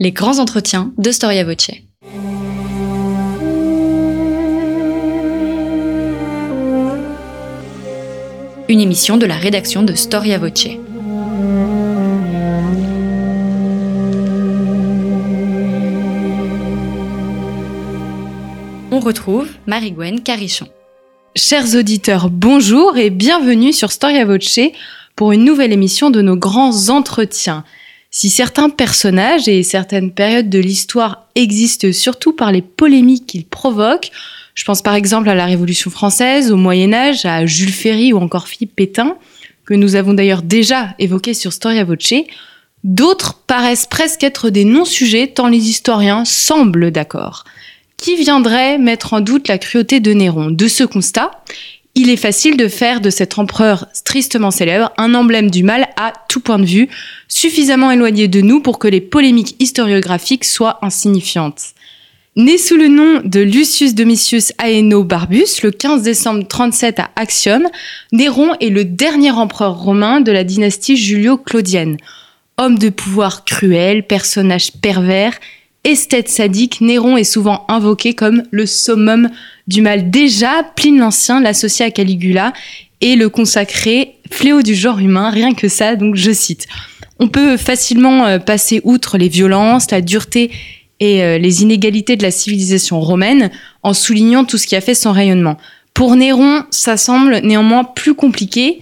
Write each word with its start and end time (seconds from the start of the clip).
Les 0.00 0.12
grands 0.12 0.38
entretiens 0.38 0.92
de 0.96 1.10
Storia 1.10 1.42
Voce. 1.42 1.72
Une 8.68 8.78
émission 8.78 9.16
de 9.16 9.26
la 9.26 9.34
rédaction 9.34 9.82
de 9.82 9.94
Storia 9.94 10.38
Voce. 10.38 10.68
On 18.92 19.00
retrouve 19.00 19.48
Marie-Gwen 19.66 20.22
Carichon. 20.22 20.68
Chers 21.34 21.74
auditeurs, 21.74 22.30
bonjour 22.30 22.96
et 22.98 23.10
bienvenue 23.10 23.72
sur 23.72 23.90
Storia 23.90 24.24
Voce 24.24 24.60
pour 25.16 25.32
une 25.32 25.42
nouvelle 25.42 25.72
émission 25.72 26.10
de 26.10 26.22
nos 26.22 26.36
grands 26.36 26.88
entretiens. 26.88 27.64
Si 28.10 28.30
certains 28.30 28.70
personnages 28.70 29.48
et 29.48 29.62
certaines 29.62 30.12
périodes 30.12 30.48
de 30.48 30.58
l'histoire 30.58 31.26
existent 31.34 31.92
surtout 31.92 32.32
par 32.32 32.52
les 32.52 32.62
polémiques 32.62 33.26
qu'ils 33.26 33.44
provoquent, 33.44 34.10
je 34.54 34.64
pense 34.64 34.82
par 34.82 34.94
exemple 34.94 35.28
à 35.28 35.34
la 35.34 35.44
Révolution 35.44 35.90
française, 35.90 36.50
au 36.50 36.56
Moyen 36.56 36.92
Âge, 36.92 37.26
à 37.26 37.44
Jules 37.44 37.72
Ferry 37.72 38.12
ou 38.12 38.18
encore 38.18 38.48
Philippe 38.48 38.74
Pétain, 38.74 39.16
que 39.66 39.74
nous 39.74 39.94
avons 39.94 40.14
d'ailleurs 40.14 40.42
déjà 40.42 40.94
évoqué 40.98 41.34
sur 41.34 41.52
Storia 41.52 41.84
Voce, 41.84 42.14
d'autres 42.82 43.42
paraissent 43.46 43.86
presque 43.86 44.24
être 44.24 44.48
des 44.48 44.64
non-sujets 44.64 45.28
tant 45.28 45.48
les 45.48 45.68
historiens 45.68 46.24
semblent 46.24 46.90
d'accord. 46.90 47.44
Qui 47.98 48.16
viendrait 48.16 48.78
mettre 48.78 49.12
en 49.12 49.20
doute 49.20 49.48
la 49.48 49.58
cruauté 49.58 50.00
de 50.00 50.12
Néron? 50.12 50.50
De 50.50 50.66
ce 50.68 50.84
constat, 50.84 51.32
il 51.98 52.10
est 52.10 52.16
facile 52.16 52.56
de 52.56 52.68
faire 52.68 53.00
de 53.00 53.10
cet 53.10 53.40
empereur 53.40 53.88
tristement 54.04 54.52
célèbre 54.52 54.92
un 54.98 55.14
emblème 55.14 55.50
du 55.50 55.64
mal 55.64 55.88
à 55.96 56.12
tout 56.28 56.38
point 56.38 56.60
de 56.60 56.64
vue, 56.64 56.88
suffisamment 57.26 57.90
éloigné 57.90 58.28
de 58.28 58.40
nous 58.40 58.60
pour 58.60 58.78
que 58.78 58.86
les 58.86 59.00
polémiques 59.00 59.56
historiographiques 59.58 60.44
soient 60.44 60.78
insignifiantes. 60.82 61.60
Né 62.36 62.56
sous 62.56 62.76
le 62.76 62.86
nom 62.86 63.20
de 63.24 63.40
Lucius 63.40 63.96
Domitius 63.96 64.52
Aeno 64.64 65.02
Barbus 65.02 65.60
le 65.64 65.72
15 65.72 66.02
décembre 66.02 66.46
37 66.46 67.00
à 67.00 67.10
Axiom, 67.16 67.66
Néron 68.12 68.54
est 68.60 68.70
le 68.70 68.84
dernier 68.84 69.32
empereur 69.32 69.76
romain 69.76 70.20
de 70.20 70.30
la 70.30 70.44
dynastie 70.44 70.96
julio-claudienne. 70.96 71.96
Homme 72.58 72.78
de 72.78 72.90
pouvoir 72.90 73.44
cruel, 73.44 74.06
personnage 74.06 74.70
pervers, 74.80 75.36
esthète 75.82 76.28
sadique, 76.28 76.80
Néron 76.80 77.16
est 77.16 77.24
souvent 77.24 77.64
invoqué 77.68 78.14
comme 78.14 78.44
le 78.52 78.66
summum 78.66 79.30
du 79.68 79.82
mal. 79.82 80.10
Déjà, 80.10 80.64
Pline 80.74 80.98
l'Ancien 80.98 81.40
l'associe 81.40 81.86
à 81.86 81.92
Caligula 81.92 82.52
et 83.00 83.14
le 83.14 83.28
consacrait 83.28 84.14
fléau 84.30 84.62
du 84.62 84.74
genre 84.74 84.98
humain, 84.98 85.30
rien 85.30 85.54
que 85.54 85.68
ça, 85.68 85.94
donc 85.94 86.16
je 86.16 86.32
cite. 86.32 86.66
On 87.20 87.28
peut 87.28 87.56
facilement 87.56 88.26
euh, 88.26 88.38
passer 88.38 88.80
outre 88.82 89.18
les 89.18 89.28
violences, 89.28 89.90
la 89.90 90.00
dureté 90.00 90.50
et 91.00 91.22
euh, 91.22 91.38
les 91.38 91.62
inégalités 91.62 92.16
de 92.16 92.22
la 92.22 92.30
civilisation 92.30 93.00
romaine 93.00 93.50
en 93.82 93.94
soulignant 93.94 94.44
tout 94.44 94.58
ce 94.58 94.66
qui 94.66 94.74
a 94.74 94.80
fait 94.80 94.94
son 94.94 95.12
rayonnement. 95.12 95.58
Pour 95.94 96.16
Néron, 96.16 96.64
ça 96.70 96.96
semble 96.96 97.38
néanmoins 97.38 97.84
plus 97.84 98.14
compliqué 98.14 98.80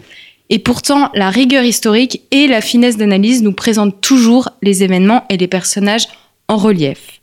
et 0.50 0.58
pourtant 0.58 1.10
la 1.14 1.30
rigueur 1.30 1.64
historique 1.64 2.22
et 2.30 2.46
la 2.46 2.60
finesse 2.60 2.96
d'analyse 2.96 3.42
nous 3.42 3.52
présentent 3.52 4.00
toujours 4.00 4.50
les 4.62 4.82
événements 4.82 5.24
et 5.30 5.36
les 5.36 5.48
personnages 5.48 6.06
en 6.48 6.56
relief. 6.56 7.15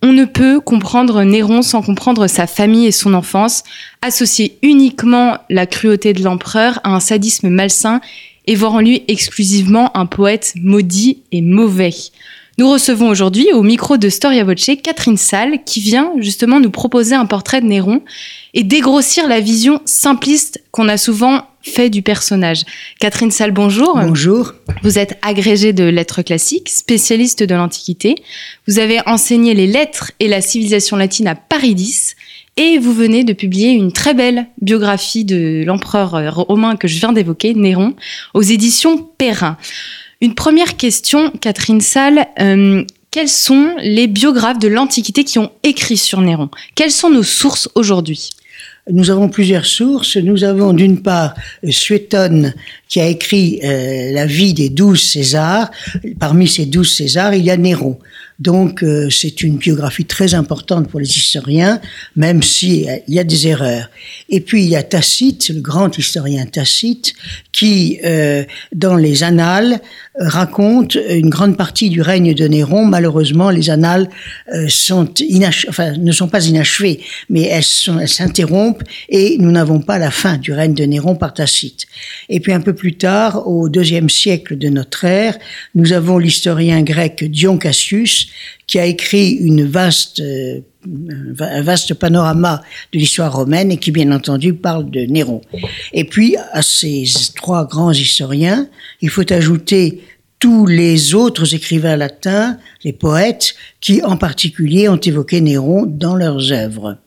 On 0.00 0.12
ne 0.12 0.24
peut 0.24 0.60
comprendre 0.60 1.24
Néron 1.24 1.62
sans 1.62 1.82
comprendre 1.82 2.28
sa 2.28 2.46
famille 2.46 2.86
et 2.86 2.92
son 2.92 3.14
enfance, 3.14 3.64
associer 4.00 4.56
uniquement 4.62 5.38
la 5.50 5.66
cruauté 5.66 6.12
de 6.12 6.22
l'empereur 6.22 6.78
à 6.84 6.94
un 6.94 7.00
sadisme 7.00 7.48
malsain 7.48 8.00
et 8.46 8.54
voir 8.54 8.74
en 8.74 8.80
lui 8.80 9.02
exclusivement 9.08 9.96
un 9.96 10.06
poète 10.06 10.54
maudit 10.62 11.22
et 11.32 11.42
mauvais. 11.42 11.92
Nous 12.58 12.70
recevons 12.70 13.08
aujourd'hui 13.08 13.52
au 13.52 13.62
micro 13.62 13.96
de 13.96 14.08
Storia 14.08 14.44
Voce 14.44 14.70
Catherine 14.82 15.16
Salle 15.16 15.64
qui 15.64 15.80
vient 15.80 16.12
justement 16.18 16.60
nous 16.60 16.70
proposer 16.70 17.14
un 17.14 17.26
portrait 17.26 17.60
de 17.60 17.66
Néron 17.66 18.02
et 18.54 18.64
dégrossir 18.64 19.28
la 19.28 19.40
vision 19.40 19.80
simpliste 19.84 20.62
qu'on 20.70 20.88
a 20.88 20.96
souvent 20.96 21.44
fait 21.68 21.90
du 21.90 22.02
personnage. 22.02 22.64
Catherine 22.98 23.30
Salle, 23.30 23.52
bonjour. 23.52 23.96
Bonjour. 23.96 24.54
Vous 24.82 24.98
êtes 24.98 25.16
agrégée 25.22 25.72
de 25.72 25.84
lettres 25.84 26.22
classiques, 26.22 26.68
spécialiste 26.68 27.44
de 27.44 27.54
l'Antiquité. 27.54 28.16
Vous 28.66 28.80
avez 28.80 28.98
enseigné 29.06 29.54
les 29.54 29.68
lettres 29.68 30.10
et 30.18 30.26
la 30.26 30.40
civilisation 30.40 30.96
latine 30.96 31.28
à 31.28 31.36
Paris 31.36 31.76
10 31.76 32.16
et 32.56 32.78
vous 32.78 32.92
venez 32.92 33.22
de 33.22 33.32
publier 33.32 33.70
une 33.70 33.92
très 33.92 34.14
belle 34.14 34.48
biographie 34.60 35.24
de 35.24 35.62
l'empereur 35.64 36.34
romain 36.34 36.74
que 36.74 36.88
je 36.88 36.98
viens 36.98 37.12
d'évoquer, 37.12 37.54
Néron, 37.54 37.94
aux 38.34 38.42
éditions 38.42 38.98
Perrin. 39.16 39.56
Une 40.20 40.34
première 40.34 40.76
question, 40.76 41.30
Catherine 41.40 41.80
Salle. 41.80 42.26
Euh, 42.40 42.84
quels 43.12 43.28
sont 43.28 43.74
les 43.80 44.08
biographes 44.08 44.58
de 44.58 44.68
l'Antiquité 44.68 45.22
qui 45.22 45.38
ont 45.38 45.52
écrit 45.62 45.96
sur 45.96 46.20
Néron? 46.20 46.50
Quelles 46.74 46.90
sont 46.90 47.10
nos 47.10 47.22
sources 47.22 47.68
aujourd'hui? 47.76 48.30
Nous 48.90 49.10
avons 49.10 49.28
plusieurs 49.28 49.66
sources. 49.66 50.16
Nous 50.16 50.44
avons 50.44 50.72
d'une 50.72 51.02
part 51.02 51.34
Suétone 51.68 52.54
qui 52.88 53.00
a 53.00 53.06
écrit 53.06 53.60
euh, 53.62 54.12
la 54.12 54.26
vie 54.26 54.54
des 54.54 54.68
douze 54.68 55.02
Césars. 55.02 55.70
Parmi 56.18 56.48
ces 56.48 56.66
douze 56.66 56.94
Césars, 56.94 57.34
il 57.34 57.44
y 57.44 57.50
a 57.50 57.56
Néron. 57.56 57.98
Donc 58.38 58.84
euh, 58.84 59.10
c'est 59.10 59.42
une 59.42 59.56
biographie 59.56 60.04
très 60.04 60.34
importante 60.34 60.88
pour 60.88 61.00
les 61.00 61.08
historiens, 61.08 61.80
même 62.14 62.42
s'il 62.42 63.02
il 63.08 63.14
y 63.14 63.18
a 63.18 63.24
des 63.24 63.48
erreurs. 63.48 63.90
Et 64.28 64.40
puis 64.40 64.62
il 64.62 64.68
y 64.68 64.76
a 64.76 64.84
Tacite, 64.84 65.48
le 65.48 65.60
grand 65.60 65.98
historien 65.98 66.46
Tacite, 66.46 67.14
qui 67.50 67.98
euh, 68.04 68.44
dans 68.72 68.94
les 68.94 69.24
Annales 69.24 69.80
raconte 70.20 70.94
une 70.94 71.30
grande 71.30 71.56
partie 71.56 71.90
du 71.90 72.00
règne 72.00 72.34
de 72.34 72.46
Néron. 72.46 72.84
Malheureusement, 72.84 73.50
les 73.50 73.70
Annales 73.70 74.08
sont 74.68 75.08
enfin, 75.68 75.96
ne 75.96 76.12
sont 76.12 76.28
pas 76.28 76.44
inachevées, 76.46 77.00
mais 77.28 77.42
elles 77.42 77.62
s'interrompent 77.62 78.82
et 79.08 79.36
nous 79.38 79.50
n'avons 79.52 79.80
pas 79.80 79.98
la 79.98 80.10
fin 80.10 80.36
du 80.36 80.52
règne 80.52 80.74
de 80.74 80.84
Néron 80.84 81.14
par 81.14 81.34
Tacite. 81.34 81.86
Et 82.28 82.40
puis 82.40 82.52
un 82.52 82.60
peu 82.60 82.74
plus 82.74 82.94
tard, 82.94 83.46
au 83.46 83.68
deuxième 83.68 84.10
siècle 84.10 84.58
de 84.58 84.68
notre 84.68 85.04
ère, 85.04 85.38
nous 85.74 85.92
avons 85.92 86.18
l'historien 86.18 86.82
grec 86.82 87.24
Dion 87.24 87.58
Cassius 87.58 88.27
qui 88.66 88.78
a 88.78 88.86
écrit 88.86 89.30
une 89.30 89.64
vaste, 89.64 90.20
euh, 90.20 90.60
un 91.40 91.62
vaste 91.62 91.94
panorama 91.94 92.62
de 92.92 92.98
l'histoire 92.98 93.34
romaine 93.34 93.70
et 93.72 93.78
qui, 93.78 93.90
bien 93.90 94.12
entendu, 94.12 94.54
parle 94.54 94.90
de 94.90 95.00
Néron. 95.00 95.40
Et 95.92 96.04
puis, 96.04 96.36
à 96.52 96.62
ces 96.62 97.04
trois 97.34 97.66
grands 97.66 97.92
historiens, 97.92 98.68
il 99.00 99.08
faut 99.08 99.30
ajouter 99.32 100.02
tous 100.38 100.66
les 100.66 101.14
autres 101.14 101.54
écrivains 101.54 101.96
latins, 101.96 102.58
les 102.84 102.92
poètes, 102.92 103.54
qui 103.80 104.02
en 104.02 104.16
particulier 104.16 104.88
ont 104.88 104.96
évoqué 104.96 105.40
Néron 105.40 105.84
dans 105.86 106.14
leurs 106.14 106.52
œuvres. 106.52 106.98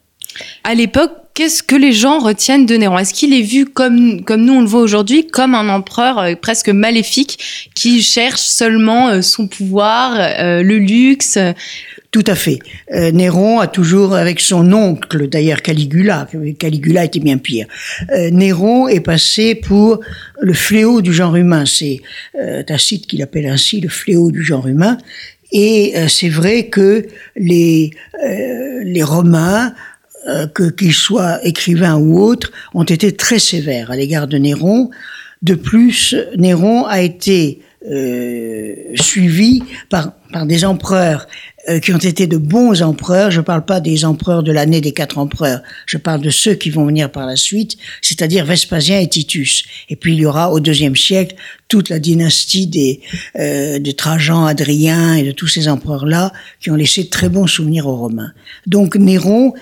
À 0.63 0.75
l'époque, 0.75 1.13
qu'est-ce 1.33 1.63
que 1.63 1.75
les 1.75 1.93
gens 1.93 2.19
retiennent 2.19 2.65
de 2.65 2.75
Néron? 2.75 2.97
Est-ce 2.97 3.13
qu'il 3.13 3.33
est 3.33 3.41
vu 3.41 3.65
comme, 3.65 4.23
comme 4.23 4.43
nous 4.43 4.53
on 4.53 4.61
le 4.61 4.67
voit 4.67 4.81
aujourd'hui, 4.81 5.27
comme 5.27 5.55
un 5.55 5.69
empereur 5.69 6.19
euh, 6.19 6.35
presque 6.35 6.69
maléfique 6.69 7.69
qui 7.73 8.01
cherche 8.01 8.41
seulement 8.41 9.09
euh, 9.09 9.21
son 9.21 9.47
pouvoir, 9.47 10.15
euh, 10.17 10.63
le 10.63 10.77
luxe? 10.77 11.37
Tout 12.11 12.25
à 12.27 12.35
fait. 12.35 12.59
Néron 12.91 13.61
a 13.61 13.67
toujours, 13.67 14.15
avec 14.15 14.41
son 14.41 14.73
oncle, 14.73 15.29
d'ailleurs 15.29 15.61
Caligula, 15.61 16.27
Caligula 16.59 17.05
était 17.05 17.21
bien 17.21 17.37
pire, 17.37 17.67
Néron 18.31 18.89
est 18.89 18.99
passé 18.99 19.55
pour 19.55 20.01
le 20.41 20.51
fléau 20.51 21.01
du 21.01 21.13
genre 21.13 21.37
humain. 21.37 21.63
C'est 21.65 22.01
Tacite 22.67 23.07
qui 23.07 23.15
l'appelle 23.15 23.45
ainsi, 23.45 23.79
le 23.79 23.87
fléau 23.87 24.29
du 24.29 24.43
genre 24.43 24.67
humain. 24.67 24.97
Et 25.53 25.93
c'est 26.09 26.27
vrai 26.27 26.67
que 26.67 27.07
les, 27.37 27.91
les 28.83 29.03
Romains 29.03 29.73
euh, 30.27 30.47
que 30.47 30.69
qu'ils 30.69 30.93
soient 30.93 31.43
écrivains 31.45 31.95
ou 31.95 32.19
autres, 32.19 32.51
ont 32.73 32.83
été 32.83 33.15
très 33.15 33.39
sévères 33.39 33.91
à 33.91 33.95
l'égard 33.95 34.27
de 34.27 34.37
Néron. 34.37 34.89
De 35.41 35.55
plus, 35.55 36.15
Néron 36.37 36.85
a 36.85 37.01
été 37.01 37.61
euh, 37.89 38.75
suivi 38.93 39.63
par, 39.89 40.11
par 40.31 40.45
des 40.45 40.65
empereurs 40.65 41.27
euh, 41.67 41.79
qui 41.79 41.91
ont 41.91 41.97
été 41.97 42.27
de 42.27 42.37
bons 42.37 42.83
empereurs. 42.83 43.31
Je 43.31 43.39
ne 43.39 43.43
parle 43.43 43.65
pas 43.65 43.79
des 43.79 44.05
empereurs 44.05 44.43
de 44.43 44.51
l'année 44.51 44.81
des 44.81 44.91
quatre 44.91 45.17
empereurs. 45.17 45.61
Je 45.87 45.97
parle 45.97 46.21
de 46.21 46.29
ceux 46.29 46.53
qui 46.53 46.69
vont 46.69 46.85
venir 46.85 47.11
par 47.11 47.25
la 47.25 47.35
suite, 47.35 47.77
c'est-à-dire 48.03 48.45
Vespasien 48.45 48.99
et 48.99 49.07
Titus. 49.07 49.63
Et 49.89 49.95
puis 49.95 50.13
il 50.13 50.19
y 50.19 50.27
aura 50.27 50.51
au 50.51 50.59
deuxième 50.59 50.95
siècle 50.95 51.35
toute 51.67 51.89
la 51.89 51.97
dynastie 51.97 52.67
des 52.67 53.01
euh, 53.39 53.79
de 53.79 53.91
Trajan, 53.91 54.45
Adrien 54.45 55.15
et 55.15 55.23
de 55.23 55.31
tous 55.31 55.47
ces 55.47 55.67
empereurs-là 55.67 56.33
qui 56.59 56.69
ont 56.69 56.75
laissé 56.75 57.05
de 57.05 57.09
très 57.09 57.29
bons 57.29 57.47
souvenirs 57.47 57.87
aux 57.87 57.95
Romains. 57.95 58.31
Donc 58.67 58.95
Néron 58.95 59.53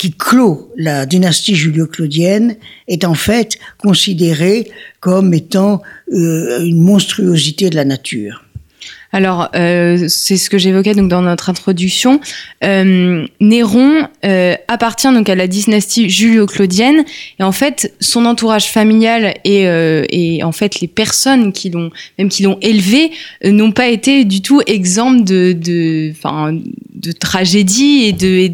qui 0.00 0.12
clôt 0.12 0.72
la 0.78 1.04
dynastie 1.04 1.54
julio-claudienne 1.54 2.56
est 2.88 3.04
en 3.04 3.12
fait 3.12 3.58
considéré 3.76 4.70
comme 5.00 5.34
étant 5.34 5.82
euh, 6.10 6.64
une 6.64 6.80
monstruosité 6.80 7.68
de 7.68 7.76
la 7.76 7.84
nature. 7.84 8.42
Alors, 9.12 9.50
euh, 9.54 10.06
c'est 10.08 10.38
ce 10.38 10.48
que 10.48 10.56
j'évoquais 10.56 10.94
donc 10.94 11.10
dans 11.10 11.20
notre 11.20 11.50
introduction. 11.50 12.18
Euh, 12.64 13.26
Néron 13.40 14.08
appartient 14.68 15.12
donc 15.12 15.28
à 15.28 15.34
la 15.34 15.46
dynastie 15.46 16.08
julio-claudienne 16.08 17.04
et 17.38 17.42
en 17.42 17.52
fait, 17.52 17.92
son 18.00 18.24
entourage 18.24 18.70
familial 18.70 19.34
et, 19.44 20.40
en 20.42 20.52
fait 20.52 20.80
les 20.80 20.88
personnes 20.88 21.52
qui 21.52 21.68
l'ont 21.68 21.90
même 22.18 22.30
qui 22.30 22.44
l'ont 22.44 22.58
élevé 22.62 23.10
n'ont 23.44 23.72
pas 23.72 23.88
été 23.88 24.24
du 24.24 24.40
tout 24.40 24.62
exemptes 24.66 25.24
de 25.24 25.52
de 25.52 26.14
de 26.94 27.12
tragédies 27.12 28.04
et 28.04 28.12
de 28.12 28.50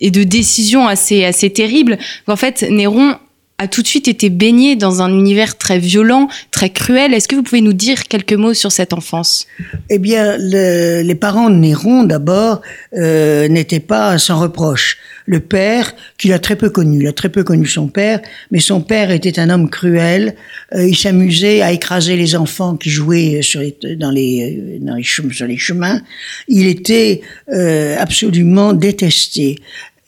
de 0.00 0.22
décisions 0.22 0.86
assez 0.86 1.24
assez 1.24 1.50
terribles. 1.50 1.98
En 2.26 2.36
fait, 2.36 2.64
Néron 2.70 3.16
a 3.58 3.66
tout 3.66 3.82
de 3.82 3.88
suite 3.88 4.06
été 4.06 4.30
baigné 4.30 4.76
dans 4.76 5.02
un 5.02 5.12
univers 5.12 5.58
très 5.58 5.80
violent, 5.80 6.28
très 6.52 6.70
cruel. 6.70 7.12
Est-ce 7.12 7.26
que 7.26 7.34
vous 7.34 7.42
pouvez 7.42 7.60
nous 7.60 7.72
dire 7.72 8.04
quelques 8.04 8.32
mots 8.34 8.54
sur 8.54 8.70
cette 8.70 8.92
enfance? 8.92 9.48
Eh 9.90 9.98
bien, 9.98 10.36
le, 10.38 11.02
les 11.02 11.14
parents 11.16 11.50
de 11.50 11.56
Néron, 11.56 12.04
d'abord, 12.04 12.62
euh, 12.96 13.48
n'étaient 13.48 13.80
pas 13.80 14.16
sans 14.18 14.38
reproche. 14.38 14.98
Le 15.26 15.40
père, 15.40 15.92
qu'il 16.18 16.32
a 16.32 16.38
très 16.38 16.54
peu 16.54 16.70
connu, 16.70 17.00
il 17.00 17.06
a 17.08 17.12
très 17.12 17.28
peu 17.28 17.42
connu 17.42 17.66
son 17.66 17.88
père, 17.88 18.20
mais 18.52 18.60
son 18.60 18.80
père 18.80 19.10
était 19.10 19.40
un 19.40 19.50
homme 19.50 19.68
cruel. 19.68 20.36
Euh, 20.74 20.86
il 20.86 20.96
s'amusait 20.96 21.60
à 21.60 21.72
écraser 21.72 22.16
les 22.16 22.36
enfants 22.36 22.76
qui 22.76 22.90
jouaient 22.90 23.42
sur 23.42 23.60
les, 23.60 23.76
dans, 23.96 24.12
les, 24.12 24.78
dans 24.80 24.94
les 24.94 25.02
chemins, 25.02 25.32
sur 25.32 25.46
les 25.48 25.58
chemins. 25.58 26.00
Il 26.46 26.66
était 26.68 27.22
euh, 27.52 27.96
absolument 27.98 28.72
détesté. 28.72 29.56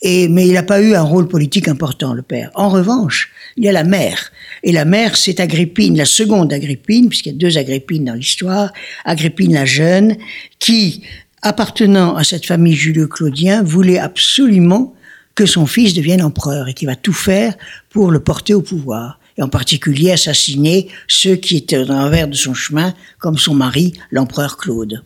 Et, 0.02 0.29
mais 0.29 0.47
il 0.47 0.55
n'a 0.55 0.62
pas 0.62 0.81
eu 0.81 0.94
un 0.94 1.02
rôle 1.02 1.29
politique 1.29 1.69
important, 1.69 2.14
le 2.14 2.23
père. 2.23 2.50
En 2.55 2.69
revanche, 2.70 3.31
il 3.56 3.64
y 3.64 3.69
a 3.69 3.73
la 3.73 3.85
mère. 3.85 4.32
Et 4.62 4.73
la 4.73 4.85
mère, 4.85 5.17
c'est 5.17 5.41
Agrippine, 5.41 5.97
la 5.97 6.06
seconde 6.06 6.52
Agrippine, 6.52 7.08
puisqu'il 7.08 7.32
y 7.32 7.35
a 7.35 7.38
deux 7.38 7.58
Agrippines 7.58 8.06
dans 8.06 8.14
l'histoire. 8.14 8.73
Agrippine 9.05 9.55
la 9.55 9.67
jeune, 9.67 10.17
qui, 10.58 11.02
appartenant 11.43 12.17
à 12.17 12.25
cette 12.25 12.47
famille 12.47 12.75
Julio-Claudien, 12.75 13.62
voulait 13.62 13.99
absolument 13.99 14.94
que 15.35 15.47
son 15.47 15.67
fils 15.67 15.94
devienne 15.94 16.23
empereur 16.23 16.69
et 16.69 16.75
qui 16.75 16.87
va 16.87 16.97
tout 16.97 17.12
faire 17.12 17.55
pour 17.91 18.11
le 18.11 18.20
porter 18.20 18.55
au 18.55 18.62
pouvoir. 18.62 19.19
Et 19.38 19.43
en 19.43 19.49
particulier 19.49 20.12
assassiner 20.12 20.88
ceux 21.08 21.37
qui 21.37 21.56
étaient 21.56 21.85
dans 21.85 22.02
l'envers 22.02 22.29
de 22.29 22.35
son 22.35 22.52
chemin, 22.52 22.94
comme 23.19 23.38
son 23.38 23.55
mari, 23.55 23.94
l'empereur 24.11 24.56
Claude. 24.56 25.02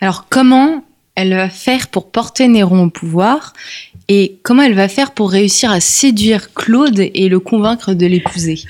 Alors 0.00 0.26
comment 0.28 0.82
elle 1.16 1.34
va 1.34 1.48
faire 1.48 1.88
pour 1.88 2.10
porter 2.10 2.46
Néron 2.46 2.84
au 2.84 2.90
pouvoir 2.90 3.52
et 4.08 4.38
comment 4.42 4.62
elle 4.62 4.74
va 4.74 4.88
faire 4.88 5.12
pour 5.12 5.32
réussir 5.32 5.70
à 5.70 5.80
séduire 5.80 6.54
Claude 6.54 7.00
et 7.00 7.28
le 7.28 7.40
convaincre 7.40 7.92
de 7.92 8.06
l'épouser? 8.06 8.60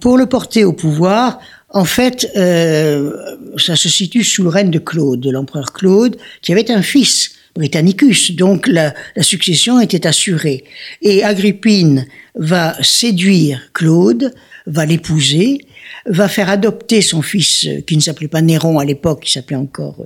Pour 0.00 0.18
le 0.18 0.26
porter 0.26 0.64
au 0.64 0.74
pouvoir, 0.74 1.38
en 1.70 1.84
fait, 1.84 2.30
euh, 2.36 3.12
ça 3.56 3.76
se 3.76 3.88
situe 3.88 4.22
sous 4.22 4.42
le 4.42 4.48
règne 4.48 4.70
de 4.70 4.78
Claude, 4.78 5.20
de 5.20 5.30
l'empereur 5.30 5.72
Claude, 5.72 6.16
qui 6.40 6.52
avait 6.52 6.70
un 6.70 6.82
fils, 6.82 7.32
Britannicus. 7.54 8.36
Donc 8.36 8.66
la, 8.66 8.94
succession 9.20 9.80
était 9.80 10.06
assurée. 10.06 10.64
Et 11.02 11.24
Agrippine 11.24 12.06
va 12.36 12.76
séduire 12.82 13.60
Claude, 13.72 14.32
va 14.66 14.86
l'épouser, 14.86 15.58
va 16.06 16.28
faire 16.28 16.48
adopter 16.48 17.02
son 17.02 17.22
fils, 17.22 17.66
qui 17.86 17.96
ne 17.96 18.02
s'appelait 18.02 18.28
pas 18.28 18.42
Néron 18.42 18.78
à 18.78 18.84
l'époque, 18.84 19.24
qui 19.24 19.32
s'appelait 19.32 19.56
encore 19.56 19.96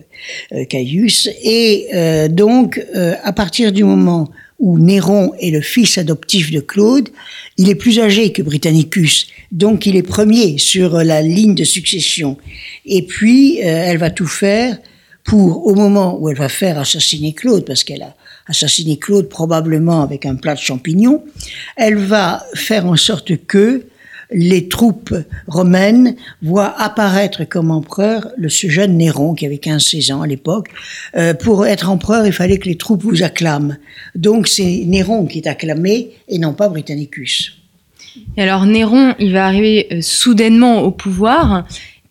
euh, 0.53 0.65
Caius. 0.65 1.29
Et 1.43 1.89
euh, 1.95 2.29
donc, 2.29 2.85
euh, 2.95 3.15
à 3.23 3.33
partir 3.33 3.73
du 3.73 3.85
moment 3.85 4.31
où 4.59 4.79
Néron 4.79 5.33
est 5.41 5.51
le 5.51 5.61
fils 5.61 5.99
adoptif 5.99 6.51
de 6.51 6.61
Claude, 6.61 7.09
il 7.57 7.69
est 7.69 7.75
plus 7.75 8.01
âgé 8.01 8.33
que 8.33 8.43
Britannicus, 8.43 9.29
donc 9.53 9.87
il 9.87 9.97
est 9.97 10.03
premier 10.03 10.59
sur 10.59 10.99
la 10.99 11.23
ligne 11.23 11.55
de 11.55 11.65
succession. 11.65 12.37
Et 12.85 13.03
puis, 13.03 13.59
elle 13.59 13.99
va 13.99 14.11
tout 14.11 14.27
faire 14.27 14.79
pour, 15.23 15.67
au 15.67 15.75
moment 15.77 16.19
où 16.19 16.29
elle 16.29 16.37
va 16.37 16.49
faire 16.49 16.79
assassiner 16.79 17.35
Claude, 17.35 17.65
parce 17.65 17.85
qu'elle 17.85 18.03
a 18.03 18.17
assassiné 18.49 18.99
Claude 18.99 19.29
probablement 19.29 20.03
avec 20.03 20.27
un 20.27 20.35
plat 20.35 20.55
de 20.55 20.61
champignons, 20.61 21.23
elle 21.77 21.97
va 21.97 22.45
faire 22.55 22.87
en 22.87 22.97
sorte 22.97 23.37
que 23.47 23.85
les 24.31 24.69
troupes 24.69 25.15
romaines 25.47 26.17
voient 26.43 26.75
apparaître 26.81 27.45
comme 27.45 27.71
empereur 27.71 28.29
le, 28.37 28.49
jeune 28.49 28.97
Néron 28.97 29.35
qui 29.35 29.47
avait 29.47 29.57
15-16 29.57 30.13
ans 30.13 30.23
à 30.23 30.27
l'époque. 30.27 30.69
Euh, 31.17 31.35
pour 31.35 31.67
être 31.67 31.89
empereur, 31.89 32.27
il 32.27 32.33
fallait 32.33 32.59
que 32.59 32.69
les 32.69 32.77
troupes 32.77 33.03
vous 33.03 33.23
acclament. 33.23 33.79
Donc 34.15 34.49
c'est 34.49 34.83
Néron 34.87 35.27
qui 35.27 35.39
est 35.39 35.47
acclamé 35.47 36.11
et 36.29 36.39
non 36.39 36.53
pas 36.53 36.69
Britannicus. 36.69 37.59
Et 38.37 38.43
alors 38.43 38.67
Néron, 38.67 39.15
il 39.19 39.33
va 39.33 39.47
arriver 39.47 39.87
euh, 39.93 40.01
soudainement 40.03 40.83
au 40.83 40.91
pouvoir 40.91 41.67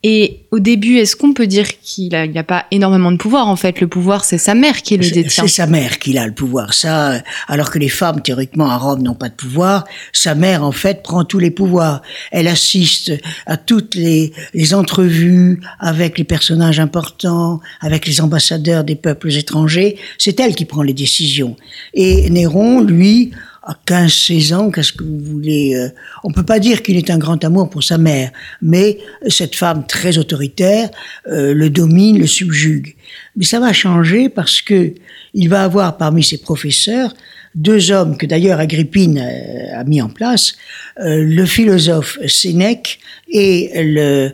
et 0.10 0.46
au 0.52 0.60
début, 0.60 1.00
est-ce 1.00 1.18
qu'on 1.18 1.34
peut 1.34 1.48
dire 1.48 1.68
qu'il 1.82 2.14
n'a 2.14 2.22
a 2.34 2.44
pas 2.44 2.66
énormément 2.72 3.12
de 3.12 3.18
pouvoir 3.18 3.50
En 3.50 3.58
fait, 3.58 3.82
le 3.82 3.90
pouvoir, 3.90 4.24
c'est 4.24 4.38
sa 4.38 4.56
mère 4.56 4.82
qui 4.82 4.96
le 4.96 5.04
détient. 5.04 5.44
C'est 5.44 5.54
sa 5.54 5.68
mère 5.68 6.00
qui 6.00 6.18
a 6.18 6.26
le 6.26 6.32
pouvoir. 6.32 6.74
Ça, 6.74 7.22
alors 7.50 7.70
que 7.70 7.78
les 7.78 7.90
femmes, 7.90 8.22
théoriquement, 8.22 8.70
à 8.70 8.78
Rome, 8.78 9.02
n'ont 9.02 9.16
pas 9.16 9.28
de 9.28 9.34
pouvoir, 9.34 9.84
sa 10.14 10.34
mère, 10.34 10.64
en 10.64 10.72
fait, 10.72 11.04
prend 11.04 11.26
tous 11.26 11.40
les 11.40 11.52
pouvoirs. 11.52 12.02
Elle 12.32 12.48
assiste 12.48 13.12
à 13.48 13.58
toutes 13.58 13.96
les, 13.96 14.32
les 14.54 14.74
entrevues 14.74 15.60
avec 15.78 16.18
les 16.18 16.24
personnages 16.24 16.80
importants, 16.80 17.60
avec 17.82 18.08
les 18.08 18.22
ambassadeurs 18.22 18.86
des 18.86 18.96
peuples 18.96 19.34
étrangers. 19.34 19.98
C'est 20.18 20.40
elle 20.40 20.56
qui 20.56 20.64
prend 20.64 20.84
les 20.84 20.94
décisions. 20.94 21.58
Et 21.94 22.30
Néron, 22.30 22.80
lui, 22.80 23.32
à 23.68 23.78
15, 23.86 24.14
16 24.14 24.54
ans, 24.54 24.72
qu'est-ce 24.72 24.94
que 24.94 25.04
vous 25.04 25.20
voulez 25.20 25.76
euh, 25.76 25.90
On 26.24 26.32
peut 26.32 26.46
pas 26.46 26.60
dire 26.60 26.82
qu'il 26.82 26.96
est 26.96 27.10
un 27.10 27.18
grand 27.18 27.44
amour 27.44 27.70
pour 27.70 27.84
sa 27.84 27.98
mère, 27.98 28.32
mais 28.62 28.98
cette 29.28 29.56
femme 29.56 29.86
très 29.86 30.18
autoritaire 30.18 30.90
euh, 31.28 31.54
le 31.54 31.70
domine, 31.70 32.18
le 32.18 32.28
subjugue. 32.28 32.96
Mais 33.36 33.44
ça 33.44 33.60
va 33.60 33.74
changer 33.74 34.30
parce 34.30 34.62
que 34.62 34.94
il 35.34 35.50
va 35.50 35.64
avoir 35.64 35.98
parmi 35.98 36.24
ses 36.24 36.38
professeurs 36.38 37.14
deux 37.56 37.92
hommes 37.92 38.18
que 38.18 38.26
d'ailleurs 38.26 38.60
Agrippine 38.60 39.18
euh, 39.18 39.80
a 39.80 39.84
mis 39.84 40.02
en 40.02 40.10
place, 40.10 40.56
euh, 41.00 41.24
le 41.24 41.46
philosophe 41.46 42.20
Sénèque 42.28 43.00
et 43.30 43.72
le 43.76 44.32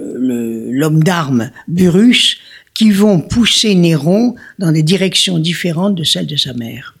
l'homme 0.00 1.02
d'armes 1.02 1.50
Burrus, 1.66 2.38
qui 2.72 2.92
vont 2.92 3.20
pousser 3.20 3.74
Néron 3.74 4.36
dans 4.60 4.70
des 4.70 4.84
directions 4.84 5.38
différentes 5.38 5.96
de 5.96 6.04
celles 6.04 6.28
de 6.28 6.36
sa 6.36 6.52
mère. 6.52 6.97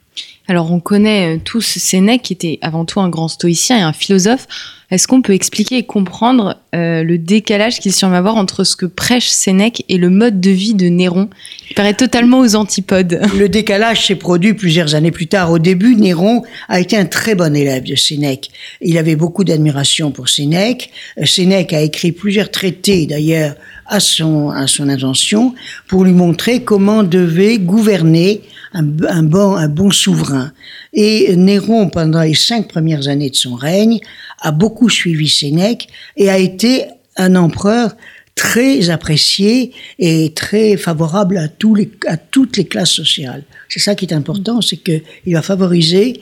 Alors 0.50 0.72
on 0.72 0.80
connaît 0.80 1.36
euh, 1.36 1.40
tous 1.44 1.60
Sénèque 1.60 2.22
qui 2.22 2.32
était 2.32 2.58
avant 2.62 2.86
tout 2.86 3.00
un 3.00 3.10
grand 3.10 3.28
stoïcien 3.28 3.78
et 3.78 3.82
un 3.82 3.92
philosophe. 3.92 4.46
Est-ce 4.90 5.06
qu'on 5.06 5.20
peut 5.20 5.34
expliquer 5.34 5.76
et 5.76 5.82
comprendre 5.82 6.56
euh, 6.74 7.02
le 7.02 7.18
décalage 7.18 7.78
qu'il 7.78 7.92
semble 7.92 8.14
avoir 8.14 8.36
entre 8.36 8.64
ce 8.64 8.74
que 8.74 8.86
prêche 8.86 9.28
Sénèque 9.28 9.84
et 9.90 9.98
le 9.98 10.08
mode 10.08 10.40
de 10.40 10.48
vie 10.48 10.72
de 10.72 10.86
Néron? 10.86 11.28
Il 11.70 11.74
paraît 11.74 11.92
totalement 11.92 12.40
aux 12.40 12.56
antipodes. 12.56 13.20
Le 13.38 13.50
décalage 13.50 14.06
s'est 14.06 14.14
produit 14.14 14.54
plusieurs 14.54 14.94
années 14.94 15.10
plus 15.10 15.26
tard. 15.26 15.50
Au 15.50 15.58
début, 15.58 15.94
Néron 15.96 16.42
a 16.68 16.80
été 16.80 16.96
un 16.96 17.04
très 17.04 17.34
bon 17.34 17.54
élève 17.54 17.84
de 17.84 17.96
Sénèque. 17.96 18.50
Il 18.80 18.96
avait 18.96 19.16
beaucoup 19.16 19.44
d'admiration 19.44 20.10
pour 20.10 20.30
Sénèque. 20.30 20.90
Euh, 21.20 21.26
Sénèque 21.26 21.74
a 21.74 21.82
écrit 21.82 22.12
plusieurs 22.12 22.50
traités 22.50 23.04
d'ailleurs 23.04 23.54
à 23.84 24.00
son, 24.00 24.48
à 24.48 24.66
son 24.66 24.88
intention 24.88 25.54
pour 25.86 26.04
lui 26.04 26.12
montrer 26.12 26.62
comment 26.62 27.02
devait 27.02 27.58
gouverner 27.58 28.40
un, 28.72 28.84
un, 29.06 29.22
bon, 29.22 29.56
un 29.56 29.68
bon 29.68 29.90
souverain. 29.90 30.52
Et 30.92 31.34
Néron, 31.36 31.88
pendant 31.88 32.22
les 32.22 32.34
cinq 32.34 32.68
premières 32.68 33.08
années 33.08 33.30
de 33.30 33.36
son 33.36 33.54
règne, 33.54 34.00
a 34.40 34.52
beaucoup 34.52 34.88
suivi 34.88 35.28
Sénèque 35.28 35.88
et 36.16 36.30
a 36.30 36.38
été 36.38 36.86
un 37.16 37.34
empereur 37.34 37.96
très 38.34 38.88
apprécié 38.90 39.72
et 39.98 40.32
très 40.32 40.76
favorable 40.76 41.38
à, 41.38 41.48
tous 41.48 41.74
les, 41.74 41.90
à 42.06 42.16
toutes 42.16 42.56
les 42.56 42.64
classes 42.64 42.92
sociales. 42.92 43.42
C'est 43.68 43.80
ça 43.80 43.96
qui 43.96 44.04
est 44.04 44.14
important, 44.14 44.60
c'est 44.60 44.76
qu'il 44.76 45.02
va 45.32 45.42
favoriser 45.42 46.20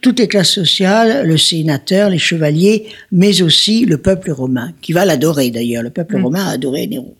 toutes 0.00 0.18
les 0.18 0.26
classes 0.26 0.50
sociales, 0.50 1.24
le 1.26 1.38
sénateur, 1.38 2.10
les 2.10 2.18
chevaliers, 2.18 2.86
mais 3.12 3.40
aussi 3.40 3.86
le 3.86 3.98
peuple 3.98 4.32
romain, 4.32 4.72
qui 4.82 4.92
va 4.92 5.04
l'adorer 5.04 5.50
d'ailleurs. 5.50 5.84
Le 5.84 5.90
peuple 5.90 6.18
mmh. 6.18 6.24
romain 6.24 6.46
a 6.46 6.50
adoré 6.50 6.86
Néron. 6.88 7.14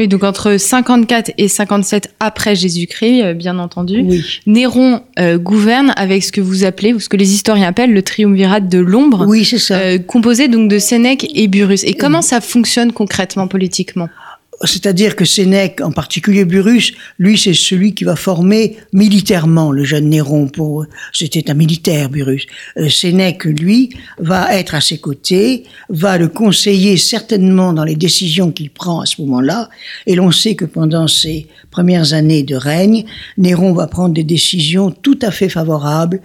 Oui, 0.00 0.08
donc 0.08 0.24
entre 0.24 0.56
54 0.56 1.32
et 1.36 1.46
57 1.46 2.14
après 2.20 2.54
Jésus-Christ, 2.56 3.22
euh, 3.22 3.34
bien 3.34 3.58
entendu, 3.58 4.00
oui. 4.02 4.24
Néron 4.46 5.02
euh, 5.18 5.36
gouverne 5.36 5.92
avec 5.94 6.24
ce 6.24 6.32
que 6.32 6.40
vous 6.40 6.64
appelez, 6.64 6.94
ou 6.94 7.00
ce 7.00 7.10
que 7.10 7.18
les 7.18 7.34
historiens 7.34 7.68
appellent 7.68 7.92
le 7.92 8.00
triumvirat 8.00 8.60
de 8.60 8.78
l'ombre. 8.78 9.26
Oui, 9.28 9.44
c'est 9.44 9.58
ça. 9.58 9.76
Euh, 9.76 9.98
composé 9.98 10.48
donc 10.48 10.70
de 10.70 10.78
Sénèque 10.78 11.30
et 11.34 11.48
Burrus. 11.48 11.84
Et 11.84 11.92
comment 11.92 12.22
ça 12.22 12.40
fonctionne 12.40 12.92
concrètement 12.92 13.46
politiquement? 13.46 14.08
C'est-à-dire 14.66 15.16
que 15.16 15.24
Sénèque, 15.24 15.80
en 15.80 15.90
particulier 15.90 16.44
Burrus, 16.44 16.92
lui, 17.18 17.38
c'est 17.38 17.54
celui 17.54 17.94
qui 17.94 18.04
va 18.04 18.14
former 18.14 18.76
militairement 18.92 19.72
le 19.72 19.84
jeune 19.84 20.10
Néron. 20.10 20.48
Pour, 20.48 20.84
c'était 21.14 21.50
un 21.50 21.54
militaire, 21.54 22.10
Burrus. 22.10 22.46
Euh, 22.76 22.90
Sénèque, 22.90 23.44
lui, 23.44 23.90
va 24.18 24.54
être 24.54 24.74
à 24.74 24.82
ses 24.82 24.98
côtés, 24.98 25.64
va 25.88 26.18
le 26.18 26.28
conseiller 26.28 26.98
certainement 26.98 27.72
dans 27.72 27.84
les 27.84 27.96
décisions 27.96 28.52
qu'il 28.52 28.70
prend 28.70 29.00
à 29.00 29.06
ce 29.06 29.22
moment-là. 29.22 29.70
Et 30.06 30.14
l'on 30.14 30.30
sait 30.30 30.56
que 30.56 30.66
pendant 30.66 31.08
ses 31.08 31.46
premières 31.70 32.12
années 32.12 32.42
de 32.42 32.54
règne, 32.56 33.06
Néron 33.38 33.72
va 33.72 33.86
prendre 33.86 34.14
des 34.14 34.24
décisions 34.24 34.90
tout 34.90 35.18
à 35.22 35.30
fait 35.30 35.48
favorables 35.48 36.20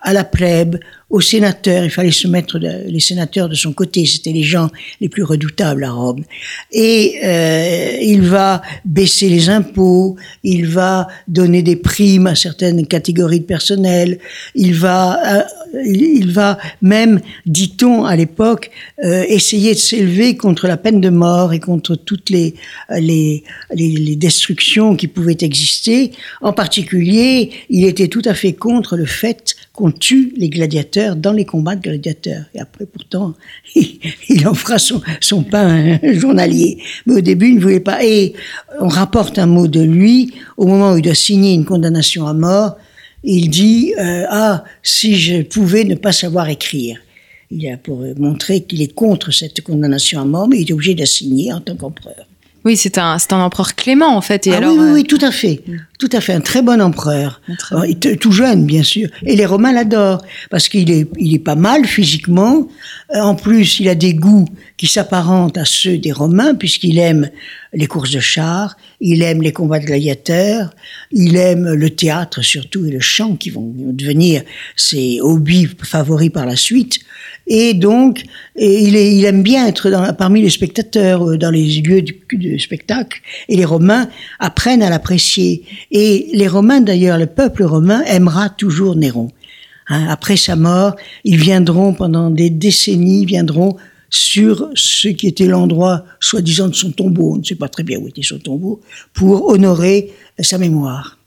à 0.00 0.12
la 0.12 0.24
plèbe, 0.24 0.78
aux 1.10 1.20
sénateurs. 1.20 1.84
Il 1.84 1.90
fallait 1.90 2.12
se 2.12 2.28
mettre 2.28 2.58
les 2.58 3.00
sénateurs 3.00 3.48
de 3.48 3.54
son 3.54 3.72
côté. 3.72 4.06
C'était 4.06 4.32
les 4.32 4.44
gens 4.44 4.70
les 5.00 5.08
plus 5.08 5.24
redoutables 5.24 5.84
à 5.84 5.90
Rome. 5.90 6.24
Et 6.72 7.16
euh, 7.24 7.98
il 8.00 8.22
va 8.22 8.62
baisser 8.84 9.28
les 9.28 9.48
impôts. 9.48 10.16
Il 10.44 10.66
va 10.66 11.08
donner 11.26 11.62
des 11.62 11.76
primes 11.76 12.28
à 12.28 12.36
certaines 12.36 12.86
catégories 12.86 13.40
de 13.40 13.44
personnel. 13.44 14.18
Il 14.54 14.74
va, 14.74 15.40
euh, 15.40 15.42
il 15.84 16.30
va 16.30 16.58
même, 16.80 17.20
dit-on 17.44 18.04
à 18.04 18.14
l'époque, 18.14 18.70
euh, 19.04 19.24
essayer 19.28 19.74
de 19.74 19.78
s'élever 19.78 20.36
contre 20.36 20.68
la 20.68 20.76
peine 20.76 21.00
de 21.00 21.10
mort 21.10 21.52
et 21.52 21.60
contre 21.60 21.96
toutes 21.96 22.30
les, 22.30 22.54
les, 22.90 23.42
destructions 24.16 24.94
qui 24.94 25.08
pouvaient 25.08 25.38
exister. 25.40 26.12
En 26.40 26.52
particulier, 26.52 27.50
il 27.68 27.84
était 27.84 28.08
tout 28.08 28.22
à 28.24 28.34
fait 28.34 28.52
contre 28.52 28.96
le 28.96 29.06
fait 29.06 29.56
qu'on 29.72 29.90
tue 29.90 30.32
les 30.36 30.50
gladiateurs 30.50 30.99
dans 31.16 31.32
les 31.32 31.44
combats 31.44 31.76
de 31.76 31.82
gladiateurs. 31.82 32.44
Et 32.54 32.60
après, 32.60 32.86
pourtant, 32.86 33.34
il, 33.74 34.46
en 34.46 34.54
fera 34.54 34.78
son, 34.78 35.00
son 35.20 35.42
pain 35.42 35.98
journalier. 36.02 36.82
Mais 37.06 37.14
au 37.16 37.20
début, 37.20 37.48
il 37.48 37.56
ne 37.56 37.60
voulait 37.60 37.80
pas. 37.80 38.04
Et 38.04 38.34
on 38.80 38.88
rapporte 38.88 39.38
un 39.38 39.46
mot 39.46 39.68
de 39.68 39.80
lui 39.80 40.34
au 40.56 40.66
moment 40.66 40.92
où 40.92 40.96
il 40.96 41.02
doit 41.02 41.14
signer 41.14 41.54
une 41.54 41.64
condamnation 41.64 42.26
à 42.26 42.34
mort. 42.34 42.76
Il 43.22 43.50
dit 43.50 43.94
euh, 43.98 44.24
Ah, 44.30 44.64
si 44.82 45.16
je 45.16 45.42
pouvais 45.42 45.84
ne 45.84 45.94
pas 45.94 46.12
savoir 46.12 46.48
écrire. 46.48 46.98
Il 47.50 47.68
a 47.68 47.76
pour 47.76 48.04
montrer 48.16 48.60
qu'il 48.60 48.80
est 48.80 48.94
contre 48.94 49.32
cette 49.32 49.60
condamnation 49.62 50.20
à 50.20 50.24
mort, 50.24 50.48
mais 50.48 50.60
il 50.60 50.70
est 50.70 50.72
obligé 50.72 50.94
de 50.94 51.00
la 51.00 51.06
signer 51.06 51.52
en 51.52 51.60
tant 51.60 51.74
qu'empereur. 51.74 52.26
Oui, 52.64 52.76
c'est 52.76 52.98
un, 52.98 53.18
c'est 53.18 53.32
un 53.32 53.40
empereur 53.40 53.74
clément 53.74 54.14
en 54.14 54.20
fait. 54.20 54.46
Et 54.46 54.52
ah 54.52 54.58
alors, 54.58 54.72
oui, 54.72 54.78
oui, 54.80 54.90
oui, 54.92 55.04
tout 55.04 55.18
à 55.22 55.30
fait, 55.30 55.62
tout 55.98 56.10
à 56.12 56.20
fait, 56.20 56.34
un 56.34 56.40
très 56.40 56.60
bon 56.60 56.80
empereur, 56.80 57.40
tout 58.20 58.32
jeune 58.32 58.66
bien 58.66 58.82
sûr. 58.82 59.08
Et 59.24 59.34
les 59.34 59.46
Romains 59.46 59.72
l'adorent 59.72 60.22
parce 60.50 60.68
qu'il 60.68 60.90
est, 60.90 61.08
il 61.18 61.34
est 61.34 61.38
pas 61.38 61.54
mal 61.54 61.86
physiquement. 61.86 62.68
Euh, 63.14 63.20
en 63.20 63.34
plus, 63.34 63.80
il 63.80 63.88
a 63.88 63.94
des 63.94 64.14
goûts 64.14 64.46
qui 64.76 64.86
s'apparentent 64.86 65.56
à 65.56 65.64
ceux 65.64 65.96
des 65.96 66.12
Romains 66.12 66.54
puisqu'il 66.54 66.98
aime 66.98 67.30
les 67.72 67.86
courses 67.86 68.10
de 68.10 68.20
chars, 68.20 68.76
il 69.00 69.22
aime 69.22 69.42
les 69.42 69.52
combats 69.52 69.78
de 69.78 69.84
gladiateurs, 69.84 70.74
il 71.12 71.36
aime 71.36 71.72
le 71.72 71.90
théâtre 71.90 72.42
surtout 72.42 72.84
et 72.84 72.90
le 72.90 73.00
chant 73.00 73.36
qui 73.36 73.50
vont 73.50 73.72
devenir 73.76 74.42
ses 74.76 75.20
hobbies 75.20 75.68
favoris 75.82 76.30
par 76.30 76.46
la 76.46 76.56
suite. 76.56 77.00
Et 77.46 77.74
donc, 77.74 78.24
il, 78.56 79.24
aime 79.24 79.42
bien 79.42 79.66
être 79.66 80.12
parmi 80.16 80.42
les 80.42 80.50
spectateurs, 80.50 81.28
euh, 81.28 81.36
dans 81.36 81.50
les 81.50 81.64
lieux 81.80 82.02
du, 82.02 82.60
spectacle. 82.60 83.20
Et 83.48 83.56
les 83.56 83.64
Romains 83.64 84.08
apprennent 84.38 84.82
à 84.82 84.90
l'apprécier. 84.90 85.64
Et 85.90 86.28
les 86.32 86.48
Romains, 86.48 86.80
d'ailleurs, 86.80 87.18
le 87.18 87.26
peuple 87.26 87.64
romain 87.64 88.02
aimera 88.06 88.50
toujours 88.50 88.94
Néron. 88.96 89.30
Hein, 89.88 90.06
après 90.08 90.36
sa 90.36 90.54
mort, 90.54 90.94
ils 91.24 91.38
viendront 91.38 91.92
pendant 91.92 92.30
des 92.30 92.50
décennies, 92.50 93.26
viendront 93.26 93.76
sur 94.10 94.68
ce 94.74 95.08
qui 95.08 95.26
était 95.26 95.46
l'endroit, 95.46 96.04
soi-disant, 96.18 96.68
de 96.68 96.74
son 96.74 96.90
tombeau, 96.90 97.34
on 97.34 97.36
ne 97.38 97.44
sait 97.44 97.54
pas 97.54 97.68
très 97.68 97.84
bien 97.84 97.98
où 97.98 98.08
était 98.08 98.22
son 98.22 98.38
tombeau, 98.38 98.80
pour 99.14 99.48
honorer 99.48 100.12
sa 100.40 100.58
mémoire. 100.58 101.18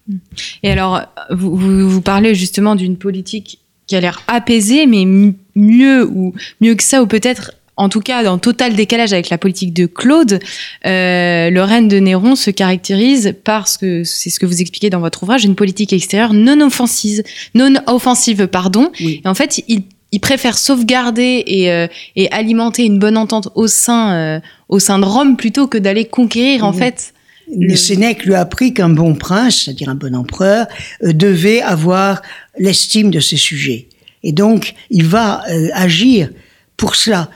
Et 0.63 0.70
alors, 0.70 1.02
vous, 1.32 1.56
vous, 1.56 1.90
vous 1.90 2.02
parlez 2.02 2.36
justement 2.36 2.75
d'une 2.75 2.98
politique 2.98 3.60
qui 3.88 3.96
a 3.96 4.02
l'air 4.02 4.22
apaisée, 4.28 4.86
mais 4.86 5.06
mieux 5.56 6.06
ou 6.06 6.34
mieux 6.62 6.75
que 6.75 6.84
ça, 6.84 7.02
ou 7.02 7.08
peut-être 7.08 7.54
en 7.75 7.90
tout 7.90 8.02
cas 8.02 8.30
en 8.30 8.38
total 8.38 8.75
décalage 8.75 9.13
avec 9.13 9.30
la 9.30 9.38
politique 9.38 9.74
de 9.74 9.86
Claude, 9.86 10.40
euh, 10.86 11.50
le 11.50 11.62
règne 11.62 11.88
de 11.88 11.98
Néron 11.98 12.36
se 12.36 12.52
caractérise 12.52 13.36
parce 13.44 13.78
que 13.78 14.04
c'est 14.04 14.30
ce 14.30 14.40
que 14.40 14.46
vous 14.46 14.62
expliquez 14.62 14.90
dans 14.90 15.00
votre 15.00 15.24
ouvrage, 15.24 15.44
une 15.44 15.56
politique 15.56 15.94
extérieure 15.94 16.34
non 16.34 16.62
offensive, 16.62 17.24
non 17.56 17.74
offensive, 17.88 18.48
pardon. 18.48 18.92
Et 19.00 19.22
en 19.25 19.34
fait, 19.34 19.63
il, 19.68 19.84
il 20.13 20.20
préfère 20.20 20.60
sauvegarder 20.60 21.43
et, 21.48 21.72
euh, 21.72 21.88
et, 22.15 22.32
alimenter 22.32 22.86
une 22.86 23.00
bonne 23.00 23.17
entente 23.17 23.50
au 23.55 23.65
sein 23.65 24.13
euh, 24.13 24.39
au 24.70 24.77
sein 24.77 25.00
de 25.00 25.05
Rome 25.05 25.38
plutôt 25.38 25.67
que 25.67 25.79
d'aller 25.79 26.05
conquérir 26.05 26.63
en 26.63 26.72
fait. 26.72 27.13
Le... 27.51 27.75
Sénèque 27.75 28.24
lui 28.24 28.36
a 28.36 28.41
appris 28.41 28.74
qu'un 28.75 28.89
bon 28.89 29.15
prince, 29.15 29.63
c'est-à-dire 29.63 29.89
un 29.89 29.96
bon 29.96 30.15
empereur, 30.15 30.67
euh, 31.03 31.13
devait 31.13 31.62
avoir 31.62 32.22
l'estime 32.60 33.10
de 33.10 33.20
ses 33.20 33.38
sujets. 33.38 33.89
Et 34.22 34.32
donc, 34.32 34.75
il 34.91 35.03
va 35.03 35.43
agir 35.74 36.29
pour 36.77 36.96
cela 36.96 37.29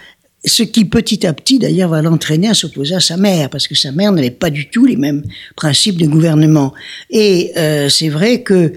ce 0.46 0.64
qui 0.64 0.86
petit 0.86 1.28
à 1.28 1.34
petit 1.34 1.60
d'ailleurs 1.60 1.90
va 1.90 2.02
l'entraîner 2.02 2.48
à 2.48 2.54
s'opposer 2.54 2.96
à 2.96 3.02
sa 3.02 3.18
mère, 3.18 3.50
parce 3.50 3.68
que 3.68 3.76
sa 3.76 3.92
mère 3.92 4.14
n'avait 4.14 4.32
pas 4.32 4.50
du 4.50 4.70
tout 4.70 4.86
les 4.86 4.96
mêmes 4.96 5.24
principes 5.58 5.98
de 5.98 6.08
gouvernement. 6.08 6.74
Et 7.10 7.52
c'est 7.90 8.08
vrai 8.08 8.44
que 8.44 8.72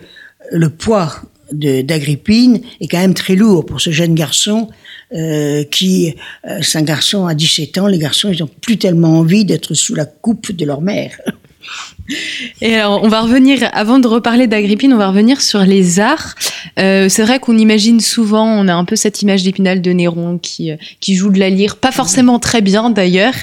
le 0.50 0.70
poids 0.70 1.22
d'Agrippine 1.52 2.60
est 2.80 2.88
quand 2.88 2.98
même 2.98 3.14
très 3.14 3.34
lourd 3.34 3.66
pour 3.66 3.80
ce 3.80 3.90
jeune 3.90 4.14
garçon 4.14 4.68
euh, 5.12 5.64
qui, 5.64 6.14
euh, 6.46 6.60
c'est 6.62 6.78
un 6.78 6.82
garçon 6.82 7.26
à 7.26 7.34
17 7.34 7.78
ans, 7.78 7.86
les 7.86 7.98
garçons, 7.98 8.30
ils 8.32 8.40
n'ont 8.40 8.50
plus 8.60 8.78
tellement 8.78 9.18
envie 9.18 9.44
d'être 9.44 9.74
sous 9.74 9.94
la 9.94 10.04
coupe 10.04 10.52
de 10.52 10.64
leur 10.64 10.80
mère. 10.80 11.20
Et 12.60 12.76
alors, 12.76 13.02
on 13.02 13.08
va 13.08 13.20
revenir, 13.20 13.68
avant 13.72 13.98
de 13.98 14.06
reparler 14.06 14.46
d'Agrippine, 14.46 14.92
on 14.92 14.98
va 14.98 15.08
revenir 15.08 15.40
sur 15.40 15.60
les 15.60 16.00
arts. 16.00 16.34
Euh, 16.78 17.08
c'est 17.08 17.22
vrai 17.22 17.38
qu'on 17.38 17.56
imagine 17.56 18.00
souvent, 18.00 18.46
on 18.46 18.68
a 18.68 18.74
un 18.74 18.84
peu 18.84 18.96
cette 18.96 19.22
image 19.22 19.42
d'Épinal 19.42 19.80
de 19.80 19.90
Néron 19.92 20.38
qui, 20.38 20.70
euh, 20.70 20.76
qui 21.00 21.14
joue 21.14 21.30
de 21.30 21.38
la 21.38 21.50
lyre, 21.50 21.76
pas 21.76 21.92
forcément 21.92 22.38
très 22.38 22.60
bien 22.60 22.90
d'ailleurs, 22.90 23.34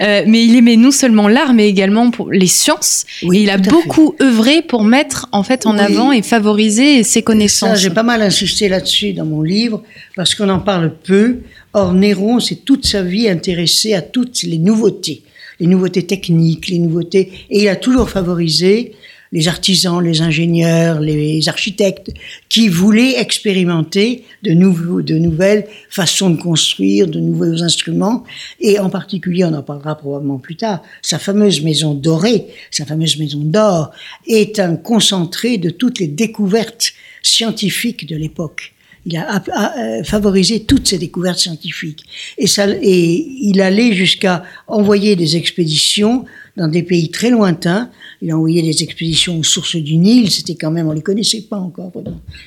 euh, 0.00 0.22
mais 0.26 0.44
il 0.44 0.56
aimait 0.56 0.76
non 0.76 0.90
seulement 0.90 1.28
l'art, 1.28 1.54
mais 1.54 1.68
également 1.68 2.10
pour 2.10 2.30
les 2.30 2.46
sciences. 2.46 3.04
Oui, 3.22 3.42
il 3.42 3.50
a 3.50 3.58
beaucoup 3.58 4.14
œuvré 4.20 4.62
pour 4.62 4.84
mettre 4.84 5.28
en 5.32 5.42
fait 5.42 5.66
en 5.66 5.78
avant 5.78 6.12
et 6.12 6.22
favoriser 6.22 7.02
ses 7.02 7.22
connaissances. 7.22 7.78
J'ai 7.78 7.90
pas 7.90 8.02
mal 8.02 8.22
insisté 8.22 8.68
là-dessus 8.68 9.12
dans 9.12 9.26
mon 9.26 9.42
livre, 9.42 9.82
parce 10.16 10.34
qu'on 10.34 10.48
en 10.48 10.60
parle 10.60 10.94
peu. 10.94 11.38
Or, 11.74 11.92
Néron, 11.92 12.40
c'est 12.40 12.64
toute 12.64 12.86
sa 12.86 13.02
vie 13.02 13.28
intéressé 13.28 13.94
à 13.94 14.02
toutes 14.02 14.42
les 14.42 14.58
nouveautés 14.58 15.22
les 15.60 15.66
nouveautés 15.66 16.06
techniques, 16.06 16.68
les 16.68 16.78
nouveautés, 16.78 17.32
et 17.50 17.62
il 17.62 17.68
a 17.68 17.76
toujours 17.76 18.10
favorisé 18.10 18.94
les 19.32 19.48
artisans, 19.48 20.02
les 20.02 20.22
ingénieurs, 20.22 21.00
les 21.00 21.48
architectes 21.48 22.10
qui 22.48 22.68
voulaient 22.68 23.20
expérimenter 23.20 24.24
de, 24.42 24.52
nouvelles 24.52 25.66
façons 25.90 26.30
de 26.30 26.40
construire, 26.40 27.06
de 27.06 27.20
nouveaux 27.20 27.62
instruments, 27.62 28.24
et 28.60 28.78
en 28.78 28.88
particulier, 28.90 29.44
on 29.44 29.52
en 29.52 29.62
parlera 29.62 29.96
probablement 29.96 30.38
plus 30.38 30.56
tard, 30.56 30.82
sa 31.02 31.18
fameuse 31.18 31.62
maison 31.62 31.94
dorée, 31.94 32.46
sa 32.70 32.86
fameuse 32.86 33.18
maison 33.18 33.40
d'or, 33.40 33.90
est 34.26 34.58
un 34.58 34.76
concentré 34.76 35.58
de 35.58 35.70
toutes 35.70 35.98
les 35.98 36.08
découvertes 36.08 36.92
scientifiques 37.22 38.06
de 38.06 38.16
l'époque 38.16 38.72
il 39.08 39.16
a, 39.16 39.42
euh, 39.78 40.04
favorisé 40.04 40.64
toutes 40.64 40.86
ces 40.86 40.98
découvertes 40.98 41.38
scientifiques. 41.38 42.04
Et, 42.36 42.46
ça, 42.46 42.68
et 42.68 43.26
il 43.40 43.60
allait 43.62 43.94
jusqu'à 43.94 44.44
envoyer 44.66 45.16
des 45.16 45.36
expéditions 45.36 46.26
dans 46.56 46.68
des 46.68 46.82
pays 46.82 47.10
très 47.10 47.30
lointains. 47.30 47.90
Il 48.20 48.30
a 48.30 48.36
envoyé 48.36 48.60
des 48.60 48.82
expéditions 48.82 49.38
aux 49.38 49.44
sources 49.44 49.76
du 49.76 49.96
Nil, 49.96 50.30
c'était 50.30 50.56
quand 50.56 50.70
même, 50.70 50.88
on 50.88 50.92
les 50.92 51.02
connaissait 51.02 51.42
pas 51.42 51.56
encore, 51.56 51.92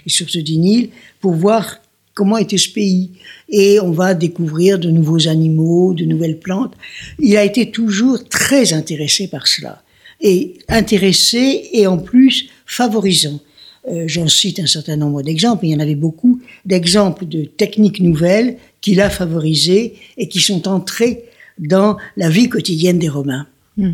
les 0.05 0.11
sources 0.11 0.37
du 0.37 0.57
Nil, 0.57 0.89
pour 1.19 1.33
voir 1.33 1.79
comment 2.13 2.37
était 2.37 2.57
ce 2.57 2.69
pays. 2.69 3.09
Et 3.49 3.79
on 3.79 3.91
va 3.91 4.13
découvrir 4.13 4.77
de 4.77 4.91
nouveaux 4.91 5.27
animaux, 5.27 5.95
de 5.95 6.05
nouvelles 6.05 6.39
plantes. 6.39 6.73
Il 7.17 7.37
a 7.37 7.43
été 7.43 7.71
toujours 7.71 8.23
très 8.29 8.73
intéressé 8.73 9.27
par 9.27 9.47
cela. 9.47 9.81
Et 10.19 10.59
intéressé 10.69 11.69
et 11.73 11.87
en 11.87 11.97
plus 11.97 12.49
favorisant. 12.67 13.39
Euh, 13.89 14.03
j'en 14.05 14.27
cite 14.27 14.59
un 14.59 14.67
certain 14.67 14.95
nombre 14.95 15.23
d'exemples, 15.23 15.65
il 15.65 15.71
y 15.71 15.75
en 15.75 15.79
avait 15.79 15.95
beaucoup, 15.95 16.39
d'exemples 16.65 17.25
de 17.25 17.45
techniques 17.45 17.99
nouvelles 17.99 18.57
qu'il 18.79 19.01
a 19.01 19.09
favorisées 19.09 19.95
et 20.17 20.27
qui 20.27 20.39
sont 20.39 20.67
entrées 20.67 21.23
dans 21.57 21.97
la 22.15 22.29
vie 22.29 22.47
quotidienne 22.47 22.99
des 22.99 23.09
Romains. 23.09 23.47
Hmm. 23.77 23.93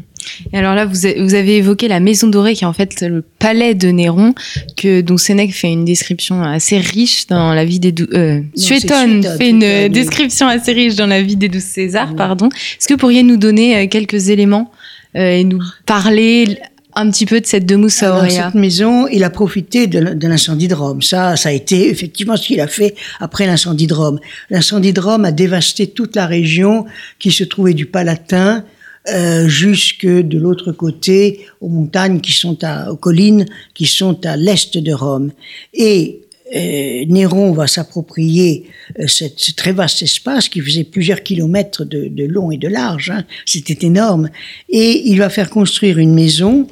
Et 0.52 0.58
alors 0.58 0.76
là, 0.76 0.86
vous, 0.86 1.06
avez 1.06 1.58
évoqué 1.58 1.88
la 1.88 2.02
Maison 2.02 2.28
Dorée, 2.28 2.54
qui 2.54 2.66
est 2.66 2.68
en 2.68 2.74
fait 2.74 3.02
le 3.02 3.22
palais 3.22 3.76
de 3.76 3.88
Néron, 3.88 4.34
que 4.76 5.00
dont 5.00 5.16
Sénèque 5.16 5.54
fait 5.54 5.72
une 5.72 5.86
description 5.86 6.44
assez 6.44 6.80
riche 6.80 7.28
dans 7.28 7.54
la 7.54 7.64
vie 7.64 7.80
des 7.80 7.94
douze. 7.94 8.10
Euh, 8.14 8.42
Suétone 8.56 9.24
fait 9.38 9.50
une 9.50 9.88
description 9.88 10.48
assez 10.48 10.74
riche 10.74 10.96
dans 10.96 11.08
la 11.08 11.22
vie 11.22 11.38
des 11.38 11.48
douze 11.48 11.64
Césars, 11.64 12.14
pardon. 12.16 12.50
Est-ce 12.50 12.90
que 12.90 12.96
vous 12.96 13.00
pourriez 13.00 13.24
nous 13.24 13.38
donner 13.38 13.78
euh, 13.78 13.88
quelques 13.88 14.30
éléments 14.30 14.70
et 15.16 15.46
nous 15.46 15.62
parler 15.86 16.60
un 16.98 17.12
petit 17.12 17.28
peu 17.28 17.40
de 17.40 17.46
cette 17.46 17.72
Aurea. 17.72 17.88
Dans 18.02 18.30
cette 18.30 18.56
maison, 18.56 19.08
il 19.08 19.24
a 19.24 19.30
profité 19.30 19.88
de, 19.88 20.00
l'incendie 20.28 20.68
de 20.68 20.74
Rome. 20.74 21.02
Ça, 21.02 21.36
ça 21.36 21.50
a 21.50 21.52
été 21.52 21.90
effectivement 21.90 22.36
ce 22.36 22.48
qu'il 22.48 22.60
a 22.60 22.68
fait 22.68 22.96
après 23.20 23.46
l'incendie 23.46 23.88
de 23.88 23.94
Rome. 23.94 24.20
L'incendie 24.50 24.94
de 24.94 25.00
Rome 25.00 25.24
a 25.24 25.32
dévasté 25.32 25.88
toute 25.88 26.16
la 26.16 26.26
région 26.26 26.86
qui 27.20 27.32
se 27.32 27.44
trouvait 27.44 27.76
du 27.76 27.86
Palatin 27.86 28.66
euh, 29.10 29.48
jusque 29.48 30.08
de 30.08 30.40
l'autre 30.40 30.72
côté 30.72 31.46
aux 31.62 31.70
montagnes 31.70 32.20
qui 32.20 32.34
sont 32.34 32.58
à, 32.64 32.92
aux 32.92 32.98
collines 32.98 33.46
qui 33.76 33.86
sont 33.86 34.26
à 34.26 34.36
l'est 34.36 34.78
de 34.78 34.92
Rome. 34.92 35.32
Et 35.76 36.22
euh, 36.56 37.06
Néron 37.08 37.52
va 37.52 37.68
s'approprier 37.68 38.66
euh, 39.00 39.08
ce 39.08 39.52
très 39.56 39.72
vaste 39.72 40.02
espace 40.02 40.50
qui 40.50 40.62
faisait 40.62 40.84
plusieurs 40.84 41.22
kilomètres 41.22 41.86
de, 41.86 42.08
de 42.08 42.24
long 42.26 42.52
et 42.52 42.58
de 42.58 42.68
large. 42.68 43.12
Hein. 43.12 43.24
C'était 43.46 43.86
énorme. 43.86 44.30
Et 44.70 45.10
il 45.10 45.20
va 45.20 45.30
faire 45.30 45.50
construire 45.50 46.00
une 46.00 46.14
maison 46.14 46.68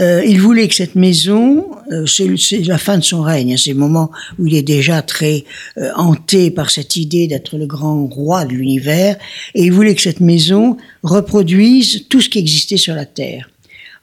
euh, 0.00 0.24
il 0.24 0.40
voulait 0.40 0.68
que 0.68 0.74
cette 0.74 0.94
maison 0.94 1.66
euh, 1.90 2.06
c'est 2.06 2.60
la 2.66 2.78
fin 2.78 2.98
de 2.98 3.04
son 3.04 3.22
règne, 3.22 3.54
hein, 3.54 3.56
c'est 3.58 3.72
le 3.72 3.78
moment 3.78 4.10
où 4.38 4.46
il 4.46 4.54
est 4.54 4.62
déjà 4.62 5.02
très 5.02 5.44
euh, 5.78 5.90
hanté 5.96 6.50
par 6.50 6.70
cette 6.70 6.96
idée 6.96 7.26
d'être 7.26 7.58
le 7.58 7.66
grand 7.66 8.06
roi 8.06 8.44
de 8.44 8.52
l'univers, 8.52 9.16
et 9.54 9.64
il 9.64 9.72
voulait 9.72 9.94
que 9.94 10.02
cette 10.02 10.20
maison 10.20 10.76
reproduise 11.02 12.06
tout 12.08 12.20
ce 12.20 12.28
qui 12.28 12.38
existait 12.38 12.76
sur 12.76 12.94
la 12.94 13.06
Terre. 13.06 13.51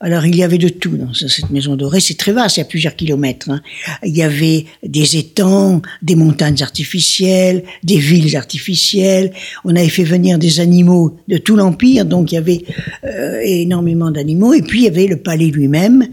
Alors 0.02 0.26
il 0.26 0.36
y 0.36 0.44
avait 0.44 0.58
de 0.58 0.70
tout 0.70 0.96
dans 0.96 1.14
cette 1.14 1.50
maison 1.50 1.76
dorée. 1.76 2.00
C'est 2.00 2.18
très 2.18 2.32
vaste, 2.32 2.58
il 2.58 2.62
y 2.62 2.64
a 2.64 2.66
plusieurs 2.66 2.96
kilomètres. 2.96 3.50
Hein. 3.50 3.62
Il 4.04 4.16
y 4.16 4.24
avait 4.24 4.66
des 4.82 5.18
étangs, 5.18 5.82
des 6.02 6.16
montagnes 6.16 6.62
artificielles, 6.62 7.64
des 7.84 7.98
villes 7.98 8.38
artificielles. 8.38 9.34
On 9.66 9.76
avait 9.76 9.90
fait 9.90 10.06
venir 10.06 10.40
des 10.40 10.62
animaux 10.62 11.18
de 11.28 11.38
tout 11.38 11.58
l'empire, 11.58 12.06
donc 12.06 12.32
il 12.32 12.36
y 12.36 12.38
avait 12.38 12.64
euh, 13.04 13.42
énormément 13.44 14.10
d'animaux. 14.10 14.54
Et 14.54 14.62
puis 14.62 14.80
il 14.80 14.86
y 14.86 14.88
avait 14.88 15.08
le 15.08 15.18
palais 15.18 15.48
lui-même, 15.48 16.08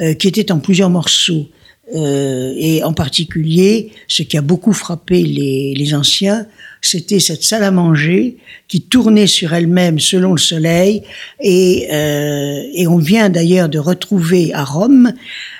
euh, 0.00 0.14
qui 0.14 0.28
était 0.28 0.52
en 0.52 0.60
plusieurs 0.60 0.90
morceaux. 0.90 1.48
Euh, 1.94 2.54
et 2.56 2.84
en 2.84 2.92
particulier, 2.92 3.90
ce 4.06 4.22
qui 4.22 4.38
a 4.38 4.40
beaucoup 4.40 4.72
frappé 4.72 5.22
les, 5.22 5.74
les 5.76 5.94
anciens, 5.94 6.46
c'était 6.82 7.20
cette 7.20 7.44
salle 7.44 7.62
à 7.62 7.70
manger 7.70 8.36
qui 8.66 8.82
tournait 8.82 9.28
sur 9.28 9.54
elle-même 9.54 10.00
selon 10.00 10.32
le 10.32 10.38
soleil. 10.38 11.02
Et, 11.40 11.86
euh, 11.92 12.62
et 12.74 12.88
on 12.88 12.98
vient 12.98 13.30
d'ailleurs 13.30 13.68
de 13.68 13.78
retrouver 13.78 14.52
à 14.52 14.64
Rome 14.64 15.12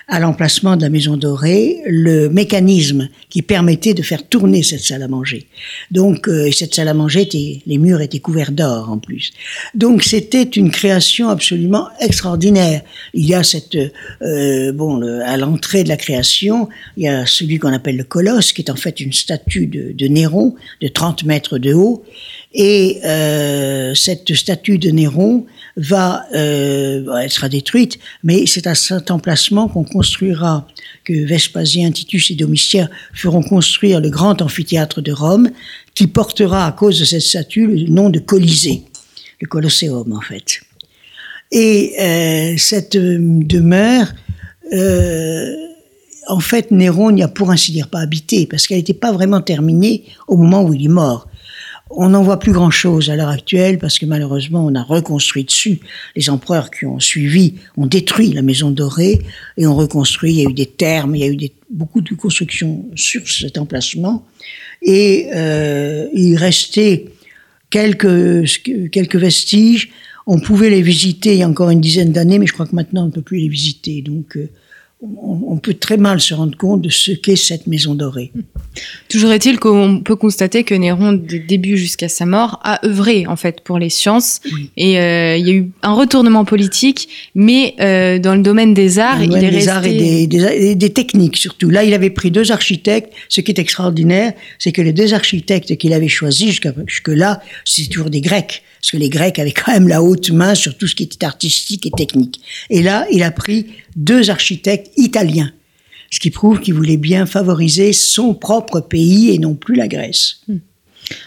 à 0.09 0.19
l'emplacement 0.19 0.76
de 0.76 0.83
la 0.83 0.91
Maison 0.91 1.17
Dorée 1.17 1.79
le 1.87 2.29
mécanisme 2.29 3.09
qui 3.31 3.41
permettait 3.41 3.95
de 3.95 4.02
faire 4.02 4.29
tourner 4.29 4.64
cette 4.64 4.81
salle 4.81 5.02
à 5.02 5.09
manger. 5.09 5.47
Donc 5.93 6.29
euh, 6.29 6.50
cette 6.50 6.75
salle 6.75 6.88
à 6.88 6.95
manger, 6.95 7.23
était, 7.23 7.62
les 7.67 7.79
murs 7.79 8.00
étaient 8.00 8.19
couverts 8.19 8.52
d'or 8.52 8.91
en 8.91 8.99
plus. 8.99 9.33
Donc 9.75 10.02
c'était 10.02 10.43
une 10.43 10.71
création 10.73 11.29
absolument 11.29 11.88
extraordinaire. 12.00 12.83
Il 13.14 13.26
y 13.26 13.35
a 13.35 13.45
cette 13.45 13.79
euh, 14.23 14.73
bon 14.73 15.00
à 15.25 15.37
l'entrée 15.37 15.85
de 15.85 15.88
la 15.88 15.97
création, 15.97 16.69
il 16.97 17.05
y 17.05 17.09
a 17.09 17.26
celui 17.26 17.59
qu'on 17.59 17.73
appelle 17.73 17.97
le 17.97 18.05
colosse, 18.05 18.52
qui 18.52 18.62
est 18.62 18.71
en 18.71 18.76
fait 18.76 18.99
une 18.99 19.12
statue 19.12 19.67
de, 19.67 19.93
de 19.93 20.07
Néron 20.09 20.57
de 20.81 20.88
30 20.88 21.12
mètres 21.25 21.59
de 21.59 21.75
haut. 21.75 22.04
Et 22.54 23.00
euh, 23.04 23.95
cette 23.95 24.35
statue 24.35 24.78
de 24.78 24.90
Néron 24.90 25.47
va, 25.76 26.26
euh, 26.35 27.04
elle 27.23 27.31
sera 27.31 27.49
détruite, 27.49 27.99
mais 28.23 28.47
c'est 28.47 28.66
à 28.66 28.75
cet 28.75 29.11
emplacement 29.11 29.69
qu'on 29.69 29.85
construira, 29.85 30.66
que 31.04 31.12
Vespasien, 31.25 31.90
Titus 31.92 32.31
et 32.31 32.35
Domitien 32.35 32.90
feront 33.14 33.42
construire 33.42 34.00
le 34.00 34.11
grand 34.11 34.42
amphithéâtre 34.42 35.00
de 35.00 35.12
Rome, 35.12 35.50
qui 35.95 36.07
portera 36.07 36.66
à 36.66 36.73
cause 36.73 37.00
de 37.00 37.04
cette 37.04 37.23
statue 37.23 37.66
le 37.66 37.88
nom 37.88 38.11
de 38.11 38.19
Colisée, 38.19 38.83
le 39.40 39.47
Colosseum 39.47 40.12
en 40.12 40.21
fait. 40.21 40.61
Et 41.50 41.95
euh, 42.00 42.54
cette 42.59 42.97
demeure, 42.97 44.12
en 46.29 46.41
fait, 46.41 46.71
Néron 46.71 47.11
n'y 47.11 47.23
a 47.23 47.29
pour 47.29 47.50
ainsi 47.50 47.73
dire 47.73 47.88
pas 47.88 48.00
habité, 48.00 48.47
parce 48.47 48.67
qu'elle 48.67 48.79
n'était 48.79 48.95
pas 48.95 49.12
vraiment 49.12 49.41
terminée 49.41 50.05
au 50.29 50.37
moment 50.37 50.62
où 50.62 50.75
il 50.75 50.85
est 50.85 50.88
mort. 50.88 51.29
On 51.95 52.11
n'en 52.11 52.23
voit 52.23 52.38
plus 52.38 52.52
grand-chose 52.52 53.11
à 53.11 53.17
l'heure 53.17 53.29
actuelle 53.29 53.79
parce 53.79 53.99
que 53.99 54.07
malheureusement 54.07 54.64
on 54.64 54.75
a 54.75 54.83
reconstruit 54.83 55.45
dessus. 55.45 55.81
Les 56.17 56.31
empereurs 56.31 56.71
qui 56.71 56.87
ont 56.87 56.99
suivi 56.99 57.57
ont 57.76 57.87
détruit 57.87 58.33
la 58.33 58.41
maison 58.41 58.71
dorée 58.71 59.21
et 59.59 59.67
ont 59.67 59.75
reconstruit. 59.75 60.33
Il 60.33 60.38
y 60.38 60.47
a 60.47 60.49
eu 60.49 60.55
des 60.55 60.67
thermes, 60.67 61.14
il 61.14 61.21
y 61.21 61.25
a 61.25 61.29
eu 61.29 61.50
beaucoup 61.69 62.00
de 62.00 62.14
constructions 62.14 62.87
sur 62.95 63.29
cet 63.29 63.59
emplacement. 63.59 64.25
Et 64.81 65.29
euh, 65.35 66.09
il 66.14 66.37
restait 66.37 67.07
quelques, 67.69 68.47
quelques 68.91 69.17
vestiges. 69.17 69.91
On 70.26 70.41
pouvait 70.41 70.71
les 70.71 70.83
visiter 70.83 71.33
il 71.35 71.41
y 71.41 71.43
a 71.43 71.49
encore 71.49 71.69
une 71.69 71.81
dizaine 71.81 72.12
d'années, 72.12 72.38
mais 72.38 72.47
je 72.47 72.55
crois 72.55 72.67
que 72.67 72.75
maintenant 72.75 73.02
on 73.02 73.07
ne 73.07 73.12
peut 73.12 73.23
plus 73.23 73.38
les 73.38 73.49
visiter. 73.49 74.00
Donc 74.00 74.38
euh, 74.38 74.49
on, 75.02 75.56
peut 75.56 75.75
très 75.75 75.97
mal 75.97 76.21
se 76.21 76.32
rendre 76.32 76.56
compte 76.56 76.80
de 76.80 76.88
ce 76.88 77.11
qu'est 77.11 77.37
cette 77.37 77.66
maison 77.66 77.94
dorée. 77.94 78.30
Toujours 79.09 79.32
est-il 79.32 79.59
qu'on 79.59 80.00
peut 80.00 80.14
constater 80.14 80.62
que 80.62 80.75
Néron, 80.75 81.12
du 81.12 81.40
début 81.40 81.76
jusqu'à 81.76 82.09
sa 82.09 82.25
mort, 82.25 82.61
a 82.62 82.85
œuvré 82.87 83.26
en 83.26 83.37
fait 83.37 83.62
pour 83.62 83.78
les 83.78 83.90
sciences. 83.90 84.40
Et 84.76 85.00
euh, 85.00 85.37
il 85.37 85.47
y 85.47 85.50
a 85.50 85.54
eu 85.54 85.71
un 85.82 85.94
retournement 85.94 86.44
politique, 86.44 87.09
mais 87.35 87.75
euh, 87.80 88.18
dans 88.18 88.37
le 88.37 88.42
domaine 88.42 88.75
des 88.75 88.99
arts, 89.00 89.23
il 89.23 89.35
est 89.35 89.50
des 89.50 89.68
Arts 89.68 89.85
et 89.85 90.26
des, 90.26 90.75
des, 90.76 90.92
techniques 90.92 91.37
surtout. 91.37 91.71
Là, 91.71 91.82
il 91.85 91.94
avait 91.94 92.11
pris 92.11 92.30
deux 92.30 92.52
architectes. 92.52 93.12
Ce 93.28 93.40
qui 93.40 93.50
est 93.50 93.59
extraordinaire, 93.59 94.32
c'est 94.59 94.73
que 94.73 94.82
les 94.82 94.92
deux 94.92 95.14
architectes 95.14 95.76
qu'il 95.76 95.92
avait 95.92 96.09
choisis 96.09 96.49
jusqu'à 96.49 96.73
jusque 96.87 97.09
là, 97.09 97.40
c'est 97.64 97.88
toujours 97.88 98.11
des 98.11 98.21
Grecs 98.21 98.62
parce 98.83 98.91
que 98.91 98.97
les 98.97 99.11
Grecs 99.11 99.39
avaient 99.39 99.53
quand 99.53 99.73
même 99.73 99.87
la 99.87 100.03
haute 100.03 100.33
main 100.33 100.57
sur 100.57 100.77
tout 100.77 100.89
ce 100.89 100.97
qui 100.97 101.05
était 101.05 101.25
artistique 101.25 101.87
et 101.87 101.93
technique. 101.93 102.41
Et 102.69 102.83
là, 102.83 103.07
il 103.12 103.23
a 103.23 103.31
pris 103.31 103.67
deux 103.95 104.29
architectes 104.29 104.91
italiens, 104.97 105.53
ce 106.11 106.19
qui 106.19 106.31
prouve 106.31 106.59
qu'il 106.59 106.75
voulait 106.75 106.97
bien 106.97 107.25
favoriser 107.25 107.93
son 107.93 108.35
propre 108.35 108.81
pays 108.81 109.30
et 109.33 109.39
non 109.39 109.54
plus 109.54 109.76
la 109.76 109.87
Grèce. 109.87 110.41
Hmm. 110.49 110.59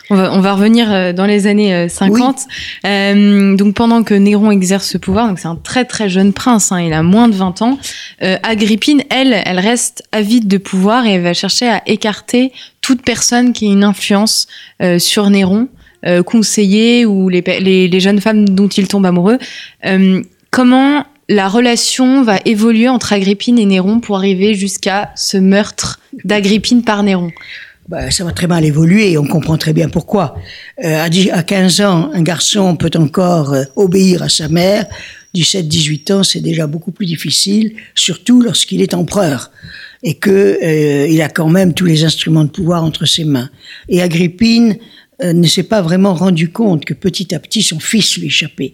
On 0.10 0.15
va, 0.15 0.34
on 0.34 0.39
va, 0.39 0.53
revenir 0.53 0.91
euh, 0.91 1.13
dans 1.13 1.25
les 1.25 1.47
années 1.47 1.88
50. 1.89 2.39
Euh, 2.86 2.88
euh, 2.88 3.56
donc 3.56 3.75
pendant 3.75 4.03
que 4.03 4.13
Néron 4.13 4.51
exerce 4.51 4.89
ce 4.89 4.97
pouvoir, 4.97 5.27
donc 5.27 5.39
c'est 5.39 5.47
un 5.47 5.56
très 5.56 5.86
très 5.86 6.10
jeune 6.10 6.34
prince, 6.34 6.71
hein, 6.71 6.82
il 6.82 6.93
a 6.93 7.03
moins 7.03 7.27
de 7.27 7.36
20 7.36 7.62
ans. 7.62 7.77
Euh, 8.21 8.38
Agrippine, 8.43 9.03
elle, 9.10 9.41
elle 9.45 9.60
reste 9.60 10.03
avide 10.12 10.47
de 10.47 10.58
pouvoir 10.58 11.06
et 11.06 11.13
elle 11.13 11.23
va 11.23 11.34
chercher 11.34 11.67
à 11.67 11.82
écarter 11.86 12.51
toute 12.82 13.01
personne 13.01 13.53
qui 13.53 13.65
ait 13.65 13.71
une 13.71 13.84
influence 13.84 14.47
euh, 14.82 14.99
sur 14.99 15.29
Néron. 15.29 15.67
Euh, 16.05 16.21
ou 17.05 17.29
les, 17.29 17.41
les, 17.41 17.99
jeunes 17.99 18.21
femmes 18.21 18.47
dont 18.47 18.67
il 18.67 18.88
tombe 18.88 19.05
amoureux. 19.05 19.38
Euh, 19.86 20.21
comment 20.51 21.05
la 21.29 21.47
relation 21.47 22.23
va 22.23 22.38
évoluer 22.45 22.88
entre 22.88 23.13
Agrippine 23.13 23.58
et 23.58 23.65
Néron 23.65 23.99
pour 23.99 24.17
arriver 24.17 24.53
jusqu'à 24.53 25.12
ce 25.15 25.38
meurtre 25.38 25.99
d'Agrippine 26.23 26.84
par 26.84 27.01
Néron? 27.01 27.31
Bah, 27.88 28.12
ça 28.12 28.23
va 28.23 28.31
très 28.31 28.47
mal 28.47 28.65
évoluer 28.65 29.12
et 29.12 29.17
on 29.17 29.25
comprend 29.25 29.58
très 29.58 29.73
bien 29.73 29.89
pourquoi. 29.89 30.36
Euh, 30.84 31.03
à 31.31 31.43
15 31.43 31.81
ans, 31.81 32.12
un 32.13 32.21
garçon 32.21 32.75
peut 32.75 32.91
encore 32.95 33.55
obéir 33.75 34.21
à 34.21 34.29
sa 34.29 34.47
mère. 34.47 34.86
17-18 35.34 36.13
ans, 36.13 36.23
c'est 36.23 36.39
déjà 36.39 36.65
beaucoup 36.65 36.91
plus 36.91 37.05
difficile, 37.05 37.73
surtout 37.93 38.41
lorsqu'il 38.41 38.81
est 38.81 38.93
empereur 38.93 39.51
et 40.01 40.13
que 40.13 41.10
il 41.10 41.21
a 41.21 41.29
quand 41.29 41.49
même 41.49 41.73
tous 41.73 41.86
les 41.86 42.03
instruments 42.03 42.43
de 42.43 42.49
pouvoir 42.49 42.84
entre 42.84 43.05
ses 43.05 43.25
mains. 43.25 43.49
Et 43.89 44.01
Agrippine 44.01 44.77
euh, 45.23 45.34
ne 45.34 45.47
s'est 45.47 45.63
pas 45.63 45.82
vraiment 45.82 46.13
rendu 46.13 46.49
compte 46.49 46.86
que 46.86 46.93
petit 46.93 47.34
à 47.34 47.39
petit 47.39 47.62
son 47.62 47.80
fils 47.80 48.17
lui 48.17 48.28
échappait. 48.28 48.73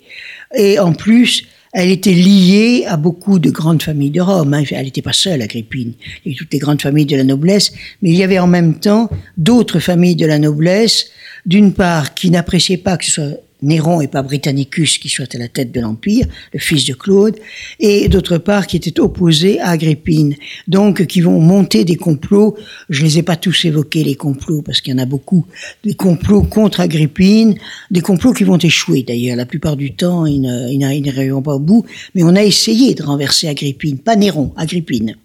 Et 0.56 0.80
en 0.80 0.94
plus, 0.94 1.44
elle 1.74 1.90
était 1.90 2.14
liée 2.14 2.86
à 2.88 2.98
beaucoup 2.98 3.40
de 3.40 3.50
grandes 3.50 3.82
familles 3.82 4.10
de 4.10 4.22
Rome. 4.22 4.54
Hein. 4.54 4.64
Elle 4.72 4.86
n'était 4.86 5.02
pas 5.02 5.14
seule, 5.14 5.42
Agrippine. 5.42 5.94
Il 6.26 6.32
y 6.32 6.34
avait 6.34 6.38
toutes 6.38 6.54
les 6.54 6.60
grandes 6.60 6.82
familles 6.82 7.06
de 7.06 7.16
la 7.16 7.24
noblesse, 7.24 7.72
mais 8.02 8.10
il 8.10 8.16
y 8.16 8.24
avait 8.24 8.40
en 8.40 8.48
même 8.48 8.80
temps 8.80 9.10
d'autres 9.38 9.80
familles 9.80 10.16
de 10.16 10.26
la 10.26 10.40
noblesse, 10.40 11.12
d'une 11.46 11.74
part 11.74 12.14
qui 12.14 12.30
n'appréciaient 12.30 12.78
pas 12.78 12.98
que 12.98 13.06
ce 13.06 13.12
soit 13.12 13.38
Néron 13.62 14.02
et 14.02 14.08
pas 14.08 14.22
Britannicus 14.22 14.98
qui 14.98 15.10
soit 15.10 15.34
à 15.36 15.38
la 15.38 15.48
tête 15.48 15.72
de 15.72 15.80
l'Empire, 15.80 16.26
le 16.54 16.60
fils 16.60 16.86
de 16.86 16.94
Claude, 16.94 17.38
et 17.80 18.08
d'autre 18.08 18.38
part 18.38 18.68
qui 18.68 18.78
était 18.78 19.00
opposé 19.00 19.60
à 19.60 19.70
Agrippine. 19.70 20.36
Donc 20.68 21.06
qui 21.06 21.22
vont 21.22 21.40
monter 21.40 21.86
des 21.86 21.96
complots, 21.96 22.56
je 22.90 23.04
les 23.04 23.20
ai 23.20 23.24
pas 23.24 23.36
tous 23.36 23.66
évoqués 23.66 24.04
les 24.04 24.16
complots 24.16 24.62
parce 24.62 24.82
qu'il 24.82 24.94
y 24.94 24.96
en 24.96 25.02
a 25.02 25.06
beaucoup, 25.06 25.46
des 25.84 25.94
complots 25.94 26.44
contre 26.44 26.80
Agrippine, 26.80 27.56
des 27.90 28.02
complots 28.02 28.34
qui 28.34 28.44
vont 28.44 28.58
échouer 28.58 29.04
d'ailleurs, 29.04 29.36
la 29.36 29.46
plupart 29.46 29.76
du 29.76 29.94
temps 29.94 30.26
ils 30.26 30.42
n'arriveront 30.42 31.42
pas 31.42 31.56
au 31.56 31.60
bout, 31.60 31.86
mais 32.16 32.24
on 32.24 32.36
a 32.36 32.44
essayé 32.44 32.94
de 32.94 33.04
renverser 33.04 33.48
Agrippine, 33.48 34.00
pas 34.00 34.16
Néron, 34.16 34.54
Agrippine. 34.56 35.16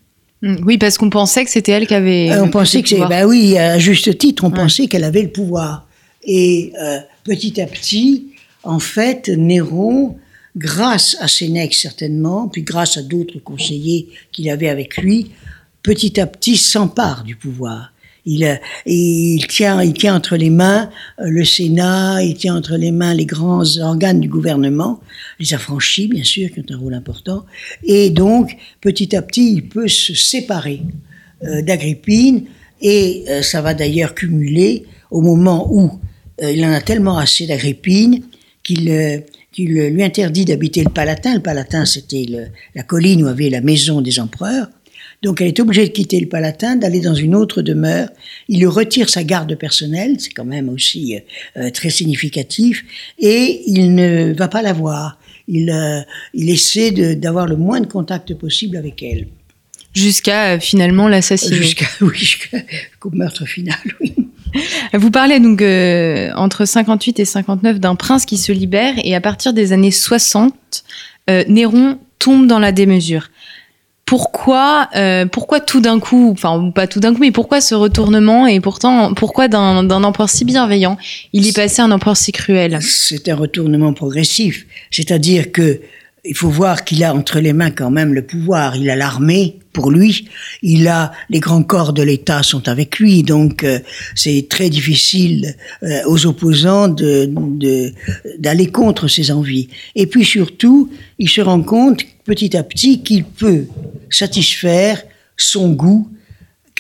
Hmm, 0.43 0.57
oui, 0.67 0.77
parce 0.77 0.99
qu'on 0.99 1.11
pensait 1.11 1.45
que 1.45 1.51
c'était 1.51 1.73
elle 1.73 1.87
qui 1.87 1.95
avait. 1.95 2.31
Euh, 2.31 2.45
on 2.45 2.51
pensait 2.51 2.83
que 2.83 2.89
c'est, 2.89 2.99
bah 2.99 3.27
oui, 3.27 3.57
à 3.57 3.79
juste 3.79 4.19
titre, 4.19 4.45
on 4.45 4.51
pensait 4.51 4.87
qu'elle 4.87 5.05
avait 5.05 5.23
le 5.23 5.31
pouvoir. 5.31 5.87
Et 6.25 6.73
euh, 6.81 6.99
petit 7.27 7.61
à 7.61 7.67
petit, 7.67 8.29
en 8.63 8.79
fait, 8.79 9.29
Néron, 9.29 10.17
grâce 10.57 11.17
à 11.21 11.27
Sénèque 11.27 11.75
certainement, 11.75 12.49
puis 12.49 12.63
grâce 12.63 12.97
à 12.97 13.03
d'autres 13.03 13.41
conseillers 13.41 14.09
qu'il 14.31 14.49
avait 14.49 14.69
avec 14.69 14.97
lui, 14.97 15.33
petit 15.83 16.21
à 16.21 16.27
petit 16.27 16.57
s'empare 16.57 17.25
du 17.25 17.35
pouvoir. 17.35 17.93
Il, 18.25 18.45
euh, 18.45 18.57
il, 18.87 19.45
tient, 19.49 19.83
il 19.83 19.93
tient 19.93 20.15
entre 20.17 20.37
les 20.37 20.51
mains 20.51 20.91
euh, 21.21 21.29
le 21.29 21.45
Sénat, 21.45 22.23
il 22.23 22.35
tient 22.35 22.57
entre 22.57 22.77
les 22.77 22.91
mains 22.91 23.15
les 23.15 23.27
grands 23.27 23.79
organes 23.79 24.21
du 24.21 24.29
gouvernement, 24.29 25.01
les 25.41 25.53
affranchis 25.53 26.09
bien 26.09 26.25
sûr, 26.25 26.51
qui 26.53 26.61
ont 26.61 26.75
un 26.75 26.79
rôle 26.79 26.95
important, 26.95 27.45
et 27.85 28.11
donc 28.11 28.57
petit 28.81 29.15
à 29.17 29.23
petit 29.23 29.53
il 29.53 29.69
peut 29.69 29.89
se 29.89 30.15
séparer 30.15 30.83
d'Agrippine, 31.43 32.45
et 32.81 33.27
ça 33.43 33.61
va 33.61 33.75
d'ailleurs 33.75 34.15
cumuler 34.15 34.87
au 35.11 35.21
moment 35.21 35.69
où 35.71 36.01
euh, 36.43 36.53
il 36.53 36.65
en 36.65 36.73
a 36.73 36.81
tellement 36.81 37.19
assez 37.19 37.47
d'Agrippine 37.47 38.23
qu'il 38.63 38.91
euh, 38.91 39.19
qu'il 39.53 39.71
lui 39.71 40.03
interdit 40.03 40.45
d'habiter 40.45 40.85
le 40.85 40.91
Palatin. 40.91 41.35
Le 41.35 41.41
Palatin, 41.41 41.87
c'était 41.87 42.27
la 42.75 42.83
colline 42.83 43.23
où 43.25 43.27
avait 43.27 43.49
la 43.49 43.63
maison 43.63 44.03
des 44.03 44.21
empereurs. 44.21 44.69
Donc 45.23 45.41
elle 45.41 45.49
est 45.49 45.61
obligée 45.61 45.87
de 45.89 45.93
quitter 45.93 46.21
le 46.21 46.29
Palatin, 46.29 46.77
d'aller 46.77 47.01
dans 47.01 47.15
une 47.15 47.35
autre 47.35 47.63
demeure. 47.63 48.11
Il 48.49 48.59
lui 48.59 48.67
retire 48.67 49.09
sa 49.09 49.25
garde 49.25 49.55
personnelle, 49.55 50.17
c'est 50.19 50.33
quand 50.33 50.45
même 50.45 50.69
aussi 50.69 51.19
euh, 51.57 51.71
très 51.71 51.89
significatif, 51.89 52.85
et 53.19 53.63
il 53.67 53.95
ne 53.95 54.35
va 54.35 54.49
pas 54.49 54.61
la 54.61 54.75
voir. 54.75 55.19
Il, 55.49 55.73
il 56.35 56.51
essaie 56.51 56.91
d'avoir 56.91 57.47
le 57.47 57.57
moins 57.57 57.81
de 57.81 57.87
contact 57.87 58.35
possible 58.35 58.77
avec 58.77 59.03
elle. 59.03 59.29
Jusqu'à 59.97 60.53
euh, 60.53 60.61
finalement 60.61 61.09
l'assassinat. 61.09 61.57
Jusqu'à 61.57 61.87
oui, 62.03 62.19
jusqu'au 62.19 63.11
meurtre 63.13 63.47
final, 63.47 63.79
oui. 64.01 64.15
Vous 64.95 65.11
parlez 65.11 65.41
donc 65.41 65.63
euh, 65.63 66.31
entre 66.37 66.65
58 66.65 67.21
et 67.21 67.25
59 67.25 67.81
d'un 67.81 67.95
prince 67.95 68.25
qui 68.25 68.37
se 68.37 68.53
libère 68.53 68.95
et 69.03 69.15
à 69.15 69.21
partir 69.21 69.53
des 69.53 69.73
années 69.73 69.91
60, 69.91 70.55
euh, 71.31 71.45
Néron 71.49 71.99
tombe 72.19 72.47
dans 72.47 72.59
la 72.59 72.73
démesure. 72.73 73.29
Pourquoi, 74.05 74.89
euh, 74.95 75.27
pourquoi 75.27 75.59
tout 75.59 75.81
d'un 75.81 75.99
coup, 75.99 76.31
enfin 76.31 76.71
pas 76.73 76.87
tout 76.87 77.01
d'un 77.01 77.13
coup, 77.13 77.21
mais 77.21 77.33
pourquoi 77.33 77.61
ce 77.61 77.75
retournement 77.75 78.47
et 78.47 78.61
pourtant 78.61 79.13
pourquoi 79.15 79.49
d'un 79.49 79.91
empereur 80.05 80.31
si 80.31 80.45
bienveillant, 80.45 80.97
il 81.33 81.49
est 81.49 81.57
passé 81.57 81.83
à 81.83 81.87
un 81.87 81.91
empereur 81.91 82.17
si 82.17 82.31
cruel. 82.31 82.79
C'est 82.83 83.29
un 83.29 83.35
retournement 83.35 83.93
progressif, 83.93 84.65
c'est-à-dire 84.93 85.51
que 85.51 85.81
il 86.29 86.37
faut 86.37 86.51
voir 86.51 86.85
qu'il 86.85 87.05
a 87.05 87.15
entre 87.15 87.41
les 87.41 87.53
mains 87.53 87.71
quand 87.71 87.91
même 87.91 88.13
le 88.13 88.23
pouvoir. 88.23 88.77
Il 88.77 88.91
a 88.91 88.97
l'armée 88.97 89.59
pour 89.73 89.91
lui, 89.91 90.29
il 90.63 90.89
a 90.89 91.13
les 91.29 91.39
grands 91.39 91.63
corps 91.63 91.93
de 91.93 92.03
l'État 92.03 92.43
sont 92.43 92.67
avec 92.69 92.99
lui, 92.99 93.23
donc 93.23 93.63
euh, 93.63 93.79
c'est 94.15 94.47
très 94.49 94.71
difficile 94.71 95.55
euh, 95.83 96.01
aux 96.07 96.25
opposants 96.25 96.89
de 96.89 97.31
d'aller 98.39 98.69
contre 98.69 99.07
ses 99.07 99.31
envies. 99.31 99.69
Et 99.95 100.07
puis 100.07 100.25
surtout, 100.25 100.91
il 101.19 101.29
se 101.29 101.43
rend 101.43 101.63
compte 101.63 102.05
petit 102.25 102.57
à 102.57 102.63
petit 102.63 103.03
qu'il 103.03 103.25
peut 103.25 103.67
satisfaire 104.09 105.03
son 105.37 105.73
goût, 105.73 106.09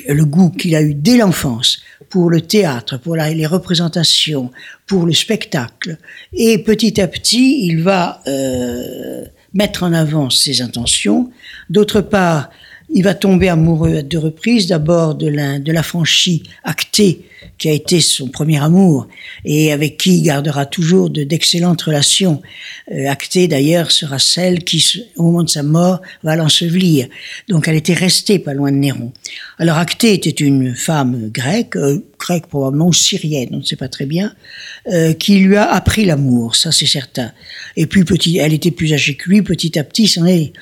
le 0.08 0.24
goût 0.24 0.50
qu'il 0.50 0.74
a 0.74 0.82
eu 0.82 0.94
dès 0.94 1.18
l'enfance 1.18 1.80
pour 2.08 2.30
le 2.30 2.40
théâtre, 2.40 2.98
pour 2.98 3.16
les 3.16 3.46
représentations, 3.46 4.50
pour 4.86 5.04
le 5.06 5.12
spectacle. 5.12 5.98
Et 6.32 6.58
petit 6.58 7.00
à 7.00 7.08
petit, 7.08 7.66
il 7.66 7.82
va 7.82 8.22
euh, 8.26 9.24
mettre 9.56 9.82
en 9.82 9.92
avant 9.92 10.30
ses 10.30 10.62
intentions. 10.62 11.30
D'autre 11.70 12.00
part, 12.00 12.50
il 12.88 13.02
va 13.02 13.14
tomber 13.14 13.48
amoureux 13.48 13.96
à 13.96 14.02
deux 14.02 14.18
reprises, 14.18 14.68
d'abord 14.68 15.14
de 15.14 15.28
la, 15.28 15.58
de 15.58 15.72
la 15.72 15.82
franchie 15.82 16.42
actée, 16.64 17.20
qui 17.58 17.68
a 17.68 17.72
été 17.72 18.00
son 18.00 18.28
premier 18.28 18.62
amour, 18.62 19.08
et 19.44 19.72
avec 19.72 19.96
qui 19.96 20.18
il 20.18 20.22
gardera 20.22 20.66
toujours 20.66 21.10
d'excellentes 21.10 21.82
relations. 21.82 22.42
Euh, 22.92 23.08
actée, 23.08 23.48
d'ailleurs, 23.48 23.90
sera 23.90 24.18
celle 24.18 24.62
qui, 24.62 24.84
au 25.16 25.24
moment 25.24 25.42
de 25.42 25.48
sa 25.48 25.62
mort, 25.62 26.00
va 26.22 26.36
l'ensevelir. 26.36 27.08
Donc 27.48 27.66
elle 27.66 27.76
était 27.76 27.94
restée 27.94 28.38
pas 28.38 28.54
loin 28.54 28.70
de 28.70 28.76
Néron. 28.76 29.12
Alors 29.58 29.78
Actée 29.78 30.14
était 30.14 30.30
une 30.30 30.74
femme 30.74 31.30
grecque, 31.32 31.76
euh, 31.76 32.04
grecque 32.18 32.46
probablement, 32.46 32.88
ou 32.88 32.92
syrienne, 32.92 33.48
on 33.52 33.58
ne 33.58 33.64
sait 33.64 33.76
pas 33.76 33.88
très 33.88 34.06
bien, 34.06 34.34
euh, 34.92 35.12
qui 35.12 35.38
lui 35.38 35.56
a 35.56 35.70
appris 35.70 36.04
l'amour, 36.04 36.56
ça 36.56 36.72
c'est 36.72 36.86
certain. 36.86 37.32
Et 37.76 37.86
puis, 37.86 38.04
petit, 38.04 38.38
elle 38.38 38.52
était 38.52 38.70
plus 38.70 38.92
âgée 38.92 39.14
que 39.14 39.28
lui, 39.30 39.42
petit 39.42 39.78
à 39.78 39.84
petit, 39.84 40.08
s'en 40.08 40.26
est 40.26 40.52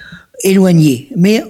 éloignée. 0.42 1.08
Mais 1.16 1.42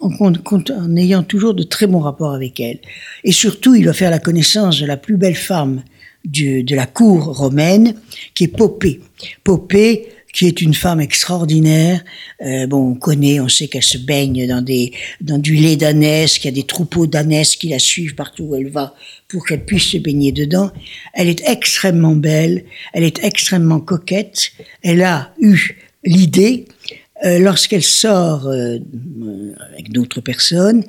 en, 0.00 0.96
ayant 0.96 1.22
toujours 1.22 1.54
de 1.54 1.62
très 1.62 1.86
bons 1.86 2.00
rapports 2.00 2.32
avec 2.32 2.58
elle. 2.60 2.78
Et 3.24 3.32
surtout, 3.32 3.74
il 3.74 3.84
va 3.84 3.92
faire 3.92 4.10
la 4.10 4.18
connaissance 4.18 4.80
de 4.80 4.86
la 4.86 4.96
plus 4.96 5.16
belle 5.16 5.36
femme 5.36 5.82
de 6.24 6.74
la 6.74 6.86
cour 6.86 7.36
romaine, 7.38 7.94
qui 8.34 8.44
est 8.44 8.48
Popée. 8.48 9.00
Popée, 9.42 10.08
qui 10.32 10.46
est 10.46 10.62
une 10.62 10.74
femme 10.74 11.00
extraordinaire. 11.00 12.04
Euh, 12.42 12.66
bon, 12.66 12.90
on 12.90 12.94
connaît, 12.94 13.40
on 13.40 13.48
sait 13.48 13.68
qu'elle 13.68 13.82
se 13.82 13.98
baigne 13.98 14.46
dans 14.46 14.62
des 14.62 14.92
dans 15.20 15.38
du 15.38 15.54
lait 15.54 15.76
d'ânesse, 15.76 16.38
qu'il 16.38 16.50
y 16.50 16.54
a 16.54 16.60
des 16.60 16.66
troupeaux 16.66 17.06
d'ânesse 17.06 17.56
qui 17.56 17.68
la 17.68 17.78
suivent 17.78 18.14
partout 18.14 18.44
où 18.44 18.54
elle 18.54 18.68
va 18.68 18.94
pour 19.28 19.46
qu'elle 19.46 19.64
puisse 19.64 19.90
se 19.90 19.98
baigner 19.98 20.32
dedans. 20.32 20.70
Elle 21.14 21.28
est 21.28 21.42
extrêmement 21.48 22.14
belle, 22.14 22.64
elle 22.92 23.04
est 23.04 23.22
extrêmement 23.24 23.80
coquette. 23.80 24.52
Elle 24.82 25.02
a 25.02 25.34
eu 25.40 25.76
l'idée 26.04 26.66
euh, 27.24 27.38
lorsqu'elle 27.38 27.82
sort 27.82 28.46
euh, 28.46 28.78
avec 29.72 29.92
d'autres 29.92 30.20
personnes, 30.20 30.84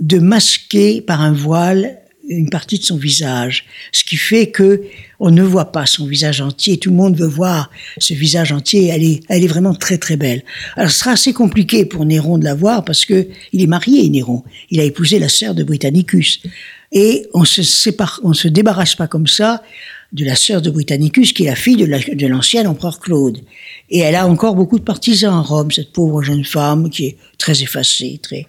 de 0.00 0.18
masquer 0.18 1.00
par 1.00 1.20
un 1.20 1.32
voile 1.32 1.98
une 2.28 2.50
partie 2.50 2.78
de 2.78 2.84
son 2.84 2.96
visage, 2.96 3.66
ce 3.92 4.04
qui 4.04 4.16
fait 4.16 4.50
que 4.50 4.82
on 5.20 5.30
ne 5.30 5.42
voit 5.42 5.72
pas 5.72 5.86
son 5.86 6.06
visage 6.06 6.40
entier. 6.40 6.78
Tout 6.78 6.90
le 6.90 6.96
monde 6.96 7.16
veut 7.16 7.26
voir 7.26 7.70
ce 7.98 8.14
visage 8.14 8.52
entier. 8.52 8.88
Elle 8.88 9.04
est, 9.04 9.20
elle 9.28 9.44
est 9.44 9.48
vraiment 9.48 9.74
très 9.74 9.98
très 9.98 10.16
belle. 10.16 10.42
Alors, 10.76 10.90
ce 10.90 10.98
sera 10.98 11.12
assez 11.12 11.32
compliqué 11.32 11.84
pour 11.84 12.04
Néron 12.04 12.38
de 12.38 12.44
la 12.44 12.54
voir 12.54 12.84
parce 12.84 13.04
que 13.04 13.28
il 13.52 13.62
est 13.62 13.66
marié, 13.66 14.08
Néron. 14.10 14.42
Il 14.70 14.80
a 14.80 14.84
épousé 14.84 15.18
la 15.18 15.28
sœur 15.28 15.54
de 15.54 15.62
Britannicus. 15.62 16.42
Et 16.92 17.26
on 17.34 17.44
se 17.44 17.62
sépare, 17.62 18.20
on 18.24 18.32
se 18.32 18.48
débarrasse 18.48 18.94
pas 18.94 19.06
comme 19.06 19.26
ça 19.26 19.62
de 20.12 20.24
la 20.24 20.36
sœur 20.36 20.62
de 20.62 20.70
Britannicus, 20.70 21.32
qui 21.32 21.44
est 21.44 21.48
la 21.48 21.56
fille 21.56 21.76
de 21.76 22.26
l'ancien 22.26 22.66
empereur 22.66 23.00
Claude. 23.00 23.40
Et 23.90 23.98
elle 23.98 24.14
a 24.14 24.26
encore 24.26 24.54
beaucoup 24.54 24.78
de 24.78 24.84
partisans 24.84 25.34
à 25.34 25.40
Rome, 25.40 25.70
cette 25.70 25.92
pauvre 25.92 26.22
jeune 26.22 26.44
femme 26.44 26.90
qui 26.90 27.06
est 27.06 27.16
très 27.38 27.62
effacée, 27.62 28.18
très. 28.22 28.46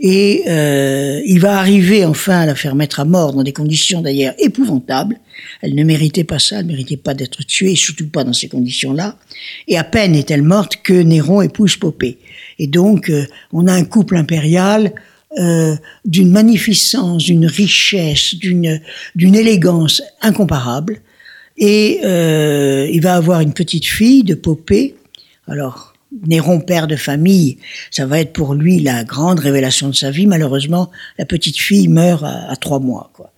Et 0.00 0.44
euh, 0.48 1.20
il 1.24 1.40
va 1.40 1.58
arriver 1.58 2.04
enfin 2.04 2.40
à 2.40 2.46
la 2.46 2.54
faire 2.54 2.74
mettre 2.74 3.00
à 3.00 3.04
mort 3.04 3.32
dans 3.32 3.42
des 3.42 3.52
conditions 3.52 4.00
d'ailleurs 4.00 4.34
épouvantables. 4.38 5.18
Elle 5.62 5.74
ne 5.74 5.84
méritait 5.84 6.24
pas 6.24 6.38
ça, 6.38 6.60
elle 6.60 6.66
ne 6.66 6.72
méritait 6.72 6.96
pas 6.96 7.14
d'être 7.14 7.44
tuée, 7.44 7.76
surtout 7.76 8.08
pas 8.08 8.24
dans 8.24 8.32
ces 8.32 8.48
conditions-là. 8.48 9.16
Et 9.68 9.76
à 9.78 9.84
peine 9.84 10.14
est-elle 10.14 10.42
morte 10.42 10.76
que 10.82 10.94
Néron 10.94 11.42
épouse 11.42 11.76
Popée. 11.76 12.18
Et 12.58 12.66
donc 12.66 13.10
euh, 13.10 13.26
on 13.52 13.66
a 13.66 13.72
un 13.72 13.84
couple 13.84 14.16
impérial 14.16 14.92
euh, 15.38 15.76
d'une 16.04 16.30
magnificence, 16.30 17.24
d'une 17.24 17.46
richesse, 17.46 18.34
d'une 18.34 18.80
d'une 19.14 19.34
élégance 19.34 20.02
incomparable. 20.22 21.00
Et 21.58 22.00
euh, 22.04 22.88
il 22.90 23.00
va 23.00 23.14
avoir 23.14 23.40
une 23.40 23.52
petite 23.52 23.86
fille 23.86 24.24
de 24.24 24.34
Popée. 24.34 24.94
Alors, 25.46 25.94
Néron, 26.26 26.60
père 26.60 26.86
de 26.86 26.96
famille, 26.96 27.58
ça 27.90 28.06
va 28.06 28.20
être 28.20 28.32
pour 28.32 28.54
lui 28.54 28.80
la 28.80 29.04
grande 29.04 29.40
révélation 29.40 29.88
de 29.88 29.94
sa 29.94 30.10
vie. 30.10 30.26
Malheureusement, 30.26 30.90
la 31.18 31.26
petite 31.26 31.58
fille 31.58 31.88
meurt 31.88 32.24
à, 32.24 32.54
trois 32.56 32.80
mois. 32.80 33.10
Quoi. 33.12 33.32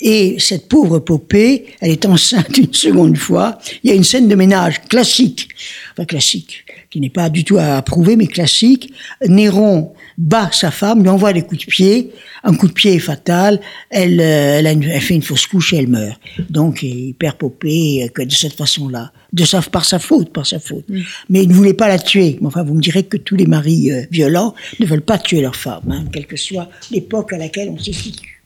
Et 0.00 0.36
cette 0.38 0.68
pauvre 0.68 0.98
Popée, 0.98 1.66
elle 1.80 1.90
est 1.90 2.06
enceinte 2.06 2.56
une 2.56 2.72
seconde 2.72 3.16
fois. 3.16 3.58
Il 3.82 3.90
y 3.90 3.92
a 3.92 3.96
une 3.96 4.04
scène 4.04 4.28
de 4.28 4.34
ménage 4.34 4.80
classique, 4.88 5.48
enfin 5.92 6.06
classique, 6.06 6.64
qui 6.88 7.00
n'est 7.00 7.10
pas 7.10 7.28
du 7.28 7.44
tout 7.44 7.58
à 7.58 7.76
approuver, 7.76 8.16
mais 8.16 8.26
classique. 8.26 8.92
Néron 9.26 9.92
bat 10.16 10.50
sa 10.52 10.70
femme, 10.70 11.02
lui 11.02 11.08
envoie 11.08 11.32
des 11.32 11.42
coups 11.42 11.66
de 11.66 11.70
pied, 11.70 12.10
un 12.44 12.54
coup 12.54 12.66
de 12.66 12.72
pied 12.72 12.94
est 12.94 12.98
fatal, 12.98 13.60
elle, 13.90 14.20
euh, 14.20 14.62
elle, 14.64 15.00
fait 15.00 15.14
une 15.14 15.22
fausse 15.22 15.46
couche 15.46 15.72
et 15.72 15.76
elle 15.76 15.88
meurt. 15.88 16.20
Donc 16.48 16.82
il 16.82 17.14
perd 17.14 17.36
Popée 17.36 18.10
euh, 18.18 18.24
de 18.24 18.32
cette 18.32 18.54
façon-là, 18.54 19.12
de 19.32 19.44
sa, 19.44 19.62
par 19.62 19.84
sa 19.84 19.98
faute, 19.98 20.32
par 20.32 20.46
sa 20.46 20.58
faute. 20.58 20.84
Mais 21.28 21.42
il 21.42 21.48
ne 21.48 21.54
voulait 21.54 21.74
pas 21.74 21.88
la 21.88 21.98
tuer. 21.98 22.38
Enfin, 22.44 22.62
vous 22.62 22.74
me 22.74 22.82
direz 22.82 23.02
que 23.02 23.16
tous 23.16 23.36
les 23.36 23.46
maris 23.46 23.90
euh, 23.90 24.02
violents 24.10 24.54
ne 24.78 24.86
veulent 24.86 25.00
pas 25.02 25.18
tuer 25.18 25.40
leur 25.40 25.56
femme, 25.56 25.90
hein, 25.90 26.04
quelle 26.12 26.26
que 26.26 26.36
soit 26.36 26.68
l'époque 26.90 27.32
à 27.32 27.38
laquelle 27.38 27.70
on 27.70 27.78
se 27.78 27.92
situe. 27.92 28.39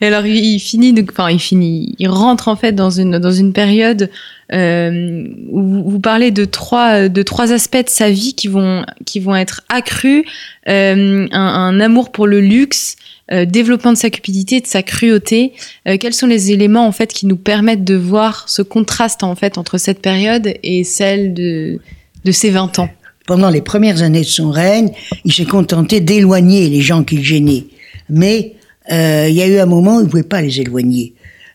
Et 0.00 0.06
alors 0.06 0.24
il 0.24 0.60
finit, 0.60 0.94
enfin 1.10 1.30
il 1.30 1.40
finit, 1.40 1.94
il 1.98 2.08
rentre 2.08 2.46
en 2.46 2.54
fait 2.54 2.72
dans 2.72 2.90
une 2.90 3.18
dans 3.18 3.32
une 3.32 3.52
période 3.52 4.08
euh, 4.52 5.26
où 5.50 5.90
vous 5.90 5.98
parlez 5.98 6.30
de 6.30 6.44
trois 6.44 7.08
de 7.08 7.22
trois 7.22 7.52
aspects 7.52 7.84
de 7.84 7.88
sa 7.88 8.08
vie 8.08 8.34
qui 8.34 8.46
vont 8.46 8.84
qui 9.04 9.18
vont 9.18 9.34
être 9.34 9.62
accrus, 9.68 10.24
euh, 10.68 11.26
un, 11.32 11.80
amour 11.80 12.12
pour 12.12 12.28
le 12.28 12.40
luxe, 12.40 12.94
euh, 13.32 13.46
développement 13.46 13.92
de 13.92 13.98
sa 13.98 14.10
cupidité, 14.10 14.60
de 14.60 14.66
sa 14.68 14.84
cruauté. 14.84 15.52
Quels 15.84 16.14
sont 16.14 16.28
les 16.28 16.52
éléments 16.52 16.86
en 16.86 16.92
fait 16.92 17.12
qui 17.12 17.26
nous 17.26 17.36
permettent 17.36 17.84
de 17.84 17.96
voir 17.96 18.48
ce 18.48 18.62
contraste 18.62 19.24
en 19.24 19.34
fait 19.34 19.58
entre 19.58 19.76
cette 19.76 20.00
période 20.00 20.54
et 20.62 20.84
celle 20.84 21.34
de 21.34 21.80
de 22.24 22.32
ses 22.32 22.50
20 22.50 22.78
ans? 22.78 22.90
Pendant 23.26 23.50
les 23.50 23.60
premières 23.60 24.02
années 24.02 24.20
de 24.20 24.24
son 24.24 24.50
règne, 24.50 24.90
il 25.24 25.32
s'est 25.32 25.44
contenté 25.44 26.00
d'éloigner 26.00 26.70
les 26.70 26.80
gens 26.80 27.02
qu'il 27.02 27.22
gênait, 27.22 27.66
mais 28.08 28.54
euh, 28.90 29.26
il 29.28 29.34
y 29.34 29.42
a 29.42 29.46
eu 29.46 29.58
un 29.58 29.66
moment 29.66 29.96
où 29.96 30.00
il 30.00 30.04
ne 30.04 30.10
pouvait 30.10 30.22
pas 30.22 30.40
les 30.40 30.60
éloigner. 30.60 31.14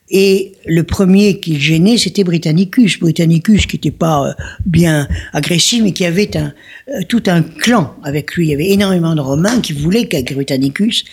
Et 0.10 0.52
le 0.68 0.84
premier 0.84 1.40
qui 1.40 1.60
gênait, 1.60 1.98
c'était 1.98 2.24
Britannicus. 2.24 3.00
Britannicus 3.00 3.66
qui 3.66 3.78
n'était 3.78 3.92
pas 3.92 4.28
euh, 4.28 4.34
bien 4.66 5.08
agressif, 5.32 5.82
mais 5.82 5.92
qui 5.92 6.06
avait 6.06 6.38
un, 6.38 6.54
euh, 6.90 7.02
tout 7.08 7.24
un 7.28 7.42
clan 7.42 7.96
avec 8.04 8.36
lui. 8.36 8.48
Il 8.48 8.50
y 8.52 8.54
avait 8.54 8.70
énormément 8.70 9.16
de 9.16 9.22
Romains 9.22 9.62
qui 9.62 9.74
voulaient 9.74 10.08
que 10.08 10.34
Britannicus 10.34 11.06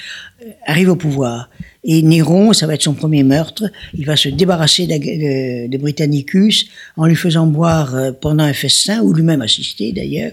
arrive 0.66 0.90
au 0.90 0.96
pouvoir. 0.96 1.48
Et 1.82 2.02
Néron, 2.02 2.52
ça 2.52 2.66
va 2.66 2.74
être 2.74 2.82
son 2.82 2.92
premier 2.92 3.22
meurtre. 3.22 3.64
Il 3.94 4.04
va 4.04 4.16
se 4.16 4.28
débarrasser 4.28 4.86
de, 4.86 5.76
Britannicus 5.78 6.68
en 6.98 7.06
lui 7.06 7.16
faisant 7.16 7.46
boire 7.46 7.94
pendant 8.20 8.44
un 8.44 8.52
festin, 8.52 9.00
où 9.00 9.14
lui-même 9.14 9.40
assisté 9.40 9.92
d'ailleurs, 9.92 10.32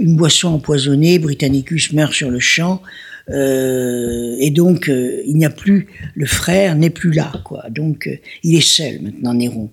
une 0.00 0.16
boisson 0.16 0.48
empoisonnée. 0.48 1.20
Britannicus 1.20 1.92
meurt 1.92 2.12
sur 2.12 2.30
le 2.30 2.40
champ. 2.40 2.82
Euh, 3.30 4.36
et 4.38 4.50
donc, 4.50 4.88
euh, 4.88 5.22
il 5.26 5.36
n'y 5.36 5.44
a 5.44 5.50
plus, 5.50 5.88
le 6.14 6.26
frère 6.26 6.74
n'est 6.74 6.90
plus 6.90 7.12
là, 7.12 7.32
quoi. 7.44 7.64
Donc, 7.70 8.06
euh, 8.06 8.16
il 8.42 8.56
est 8.56 8.66
seul 8.66 9.00
maintenant, 9.00 9.34
Néron. 9.34 9.70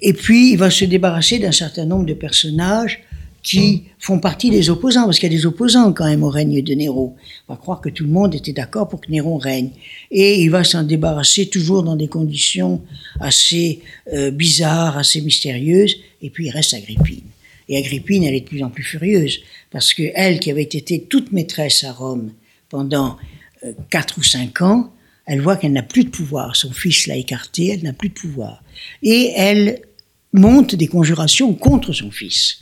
Et 0.00 0.12
puis, 0.12 0.52
il 0.52 0.58
va 0.58 0.70
se 0.70 0.84
débarrasser 0.84 1.38
d'un 1.38 1.52
certain 1.52 1.84
nombre 1.84 2.06
de 2.06 2.14
personnages 2.14 3.00
qui 3.42 3.84
font 3.98 4.20
partie 4.20 4.50
des 4.50 4.70
opposants, 4.70 5.04
parce 5.04 5.18
qu'il 5.18 5.32
y 5.32 5.34
a 5.34 5.36
des 5.36 5.46
opposants 5.46 5.92
quand 5.92 6.04
même 6.04 6.22
au 6.22 6.28
règne 6.28 6.62
de 6.62 6.74
Néron. 6.74 7.16
On 7.48 7.52
va 7.54 7.58
croire 7.58 7.80
que 7.80 7.88
tout 7.88 8.04
le 8.04 8.10
monde 8.10 8.34
était 8.36 8.52
d'accord 8.52 8.88
pour 8.88 9.00
que 9.00 9.10
Néron 9.10 9.36
règne. 9.36 9.70
Et 10.12 10.40
il 10.40 10.48
va 10.48 10.62
s'en 10.62 10.84
débarrasser 10.84 11.46
toujours 11.46 11.82
dans 11.82 11.96
des 11.96 12.06
conditions 12.06 12.82
assez 13.18 13.80
bizarres, 14.32 14.96
assez 14.96 15.20
mystérieuses, 15.20 15.96
et 16.20 16.30
puis 16.30 16.46
il 16.46 16.50
reste 16.50 16.74
Agrippine. 16.74 17.24
Et 17.68 17.76
Agrippine, 17.78 18.22
elle 18.22 18.34
est 18.34 18.42
de 18.42 18.46
plus 18.46 18.62
en 18.62 18.70
plus 18.70 18.84
furieuse, 18.84 19.40
parce 19.72 19.92
que 19.92 20.04
elle, 20.14 20.38
qui 20.38 20.52
avait 20.52 20.62
été 20.62 21.00
toute 21.00 21.32
maîtresse 21.32 21.82
à 21.82 21.92
Rome, 21.92 22.30
pendant 22.72 23.18
euh, 23.64 23.72
quatre 23.90 24.18
ou 24.18 24.22
cinq 24.24 24.62
ans, 24.62 24.90
elle 25.26 25.40
voit 25.40 25.56
qu'elle 25.56 25.74
n'a 25.74 25.82
plus 25.82 26.04
de 26.04 26.08
pouvoir. 26.08 26.56
Son 26.56 26.72
fils 26.72 27.06
l'a 27.06 27.16
écartée, 27.16 27.68
elle 27.68 27.82
n'a 27.82 27.92
plus 27.92 28.08
de 28.08 28.14
pouvoir. 28.14 28.64
Et 29.02 29.32
elle 29.36 29.82
monte 30.32 30.74
des 30.74 30.88
conjurations 30.88 31.52
contre 31.54 31.92
son 31.92 32.10
fils. 32.10 32.60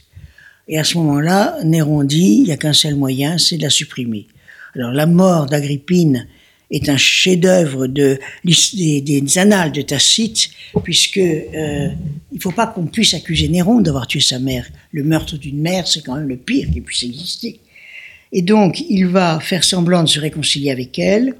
Et 0.68 0.78
à 0.78 0.84
ce 0.84 0.98
moment-là, 0.98 1.56
Néron 1.64 2.04
dit, 2.04 2.38
il 2.40 2.44
n'y 2.44 2.52
a 2.52 2.56
qu'un 2.56 2.72
seul 2.72 2.96
moyen, 2.96 3.38
c'est 3.38 3.56
de 3.56 3.62
la 3.62 3.70
supprimer. 3.70 4.26
Alors 4.74 4.90
la 4.90 5.06
mort 5.06 5.46
d'Agrippine 5.46 6.26
est 6.70 6.88
un 6.88 6.96
chef-d'œuvre 6.96 7.86
de, 7.86 8.18
des, 8.44 9.38
annales 9.38 9.72
de 9.72 9.82
Tacite, 9.82 10.50
puisque 10.82 11.18
euh, 11.18 11.88
il 12.32 12.40
faut 12.42 12.52
pas 12.52 12.66
qu'on 12.66 12.86
puisse 12.86 13.14
accuser 13.14 13.48
Néron 13.48 13.80
d'avoir 13.80 14.06
tué 14.06 14.20
sa 14.20 14.38
mère. 14.40 14.68
Le 14.92 15.02
meurtre 15.04 15.36
d'une 15.36 15.60
mère, 15.60 15.86
c'est 15.86 16.02
quand 16.02 16.16
même 16.16 16.28
le 16.28 16.36
pire 16.36 16.68
qui 16.72 16.80
puisse 16.80 17.04
exister. 17.04 17.60
Et 18.32 18.42
donc, 18.42 18.80
il 18.88 19.06
va 19.06 19.40
faire 19.40 19.64
semblant 19.64 20.02
de 20.02 20.08
se 20.08 20.20
réconcilier 20.20 20.70
avec 20.70 20.98
elle. 20.98 21.34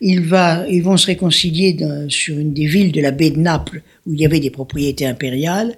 Il 0.00 0.22
va, 0.22 0.66
ils 0.68 0.82
vont 0.82 0.96
se 0.96 1.06
réconcilier 1.06 1.76
sur 2.08 2.38
une 2.38 2.52
des 2.52 2.66
villes 2.66 2.92
de 2.92 3.00
la 3.00 3.10
baie 3.10 3.30
de 3.30 3.38
Naples 3.38 3.82
où 4.06 4.14
il 4.14 4.20
y 4.20 4.26
avait 4.26 4.40
des 4.40 4.50
propriétés 4.50 5.06
impériales. 5.06 5.76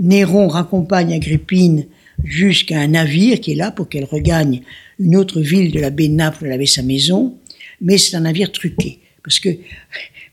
Néron 0.00 0.48
raccompagne 0.48 1.12
Agrippine 1.12 1.86
jusqu'à 2.24 2.78
un 2.78 2.88
navire 2.88 3.40
qui 3.40 3.52
est 3.52 3.56
là 3.56 3.70
pour 3.70 3.88
qu'elle 3.88 4.04
regagne 4.04 4.62
une 4.98 5.16
autre 5.16 5.40
ville 5.40 5.70
de 5.70 5.80
la 5.80 5.90
baie 5.90 6.08
de 6.08 6.14
Naples 6.14 6.44
où 6.44 6.46
elle 6.46 6.52
avait 6.52 6.66
sa 6.66 6.82
maison 6.82 7.34
mais 7.80 7.98
c'est 7.98 8.16
un 8.16 8.20
navire 8.20 8.52
truqué. 8.52 8.98
Parce 9.22 9.40
que, 9.40 9.50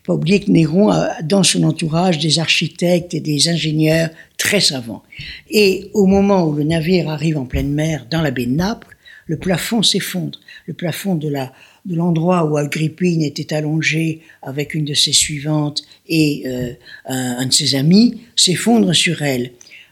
pas 0.05 0.13
oublier 0.13 0.39
que 0.39 0.51
Néron 0.51 0.89
a 0.89 1.21
dans 1.21 1.43
son 1.43 1.63
entourage 1.63 2.19
des 2.19 2.39
architectes 2.39 3.13
et 3.13 3.19
des 3.19 3.49
ingénieurs 3.49 4.09
très 4.37 4.59
savants. 4.59 5.03
Et 5.49 5.89
au 5.93 6.05
moment 6.05 6.47
où 6.47 6.53
le 6.53 6.63
navire 6.63 7.09
arrive 7.09 7.37
en 7.37 7.45
pleine 7.45 7.71
mer 7.71 8.05
dans 8.09 8.21
la 8.21 8.31
baie 8.31 8.45
de 8.45 8.51
Naples, 8.51 8.94
le 9.25 9.37
plafond 9.37 9.83
s'effondre. 9.83 10.39
Le 10.67 10.73
plafond 10.73 11.15
de 11.15 11.29
la 11.29 11.51
de 11.85 11.95
l'endroit 11.95 12.45
où 12.45 12.57
Agrippine 12.57 13.21
était 13.21 13.53
allongée 13.53 14.21
avec 14.41 14.73
une 14.73 14.85
de 14.85 14.93
ses 14.93 15.13
suivantes 15.13 15.83
et 16.07 16.43
euh, 16.47 16.73
un, 17.05 17.45
de 17.45 17.53
ses 17.53 17.75
amis 17.75 18.21
s'effondre 18.35 18.93
sur 18.93 19.21
elle. 19.21 19.51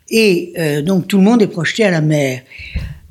Et 0.10 0.54
euh, 0.58 0.82
donc 0.82 1.08
tout 1.08 1.18
le 1.18 1.24
monde 1.24 1.42
est 1.42 1.48
projeté 1.48 1.84
à 1.84 1.92
la 1.92 2.02
mer. 2.02 2.42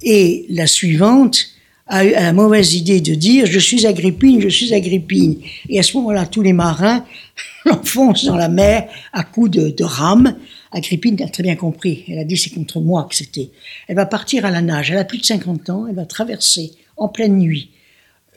Et 0.03 0.47
la 0.51 0.67
suivante 0.67 1.47
a 1.87 2.05
eu 2.05 2.11
la 2.11 2.33
mauvaise 2.33 2.75
idée 2.75 3.01
de 3.01 3.15
dire 3.15 3.47
je 3.47 3.59
suis 3.59 3.87
Agrippine, 3.87 4.41
je 4.41 4.49
suis 4.49 4.75
Agrippine. 4.75 5.37
Et 5.69 5.79
à 5.79 5.83
ce 5.83 5.97
moment-là, 5.99 6.27
tous 6.27 6.43
les 6.43 6.53
marins 6.53 7.05
l'enfoncent 7.65 8.25
dans 8.25 8.37
la 8.37 8.49
mer 8.49 8.89
à 9.13 9.23
coups 9.23 9.51
de, 9.51 9.71
de 9.71 9.85
rame. 9.85 10.37
Agrippine 10.73 11.21
a 11.23 11.29
très 11.29 11.43
bien 11.43 11.57
compris. 11.57 12.05
Elle 12.09 12.19
a 12.19 12.25
dit 12.25 12.37
c'est 12.37 12.51
contre 12.51 12.81
moi 12.81 13.07
que 13.09 13.15
c'était. 13.15 13.51
Elle 13.89 13.97
va 13.97 14.07
partir 14.07 14.45
à 14.45 14.51
la 14.51 14.63
nage. 14.63 14.91
Elle 14.91 14.99
a 14.99 15.05
plus 15.05 15.19
de 15.19 15.25
50 15.25 15.71
ans. 15.71 15.87
Elle 15.87 15.95
va 15.95 16.07
traverser 16.07 16.73
en 16.97 17.09
pleine 17.09 17.39
nuit, 17.39 17.71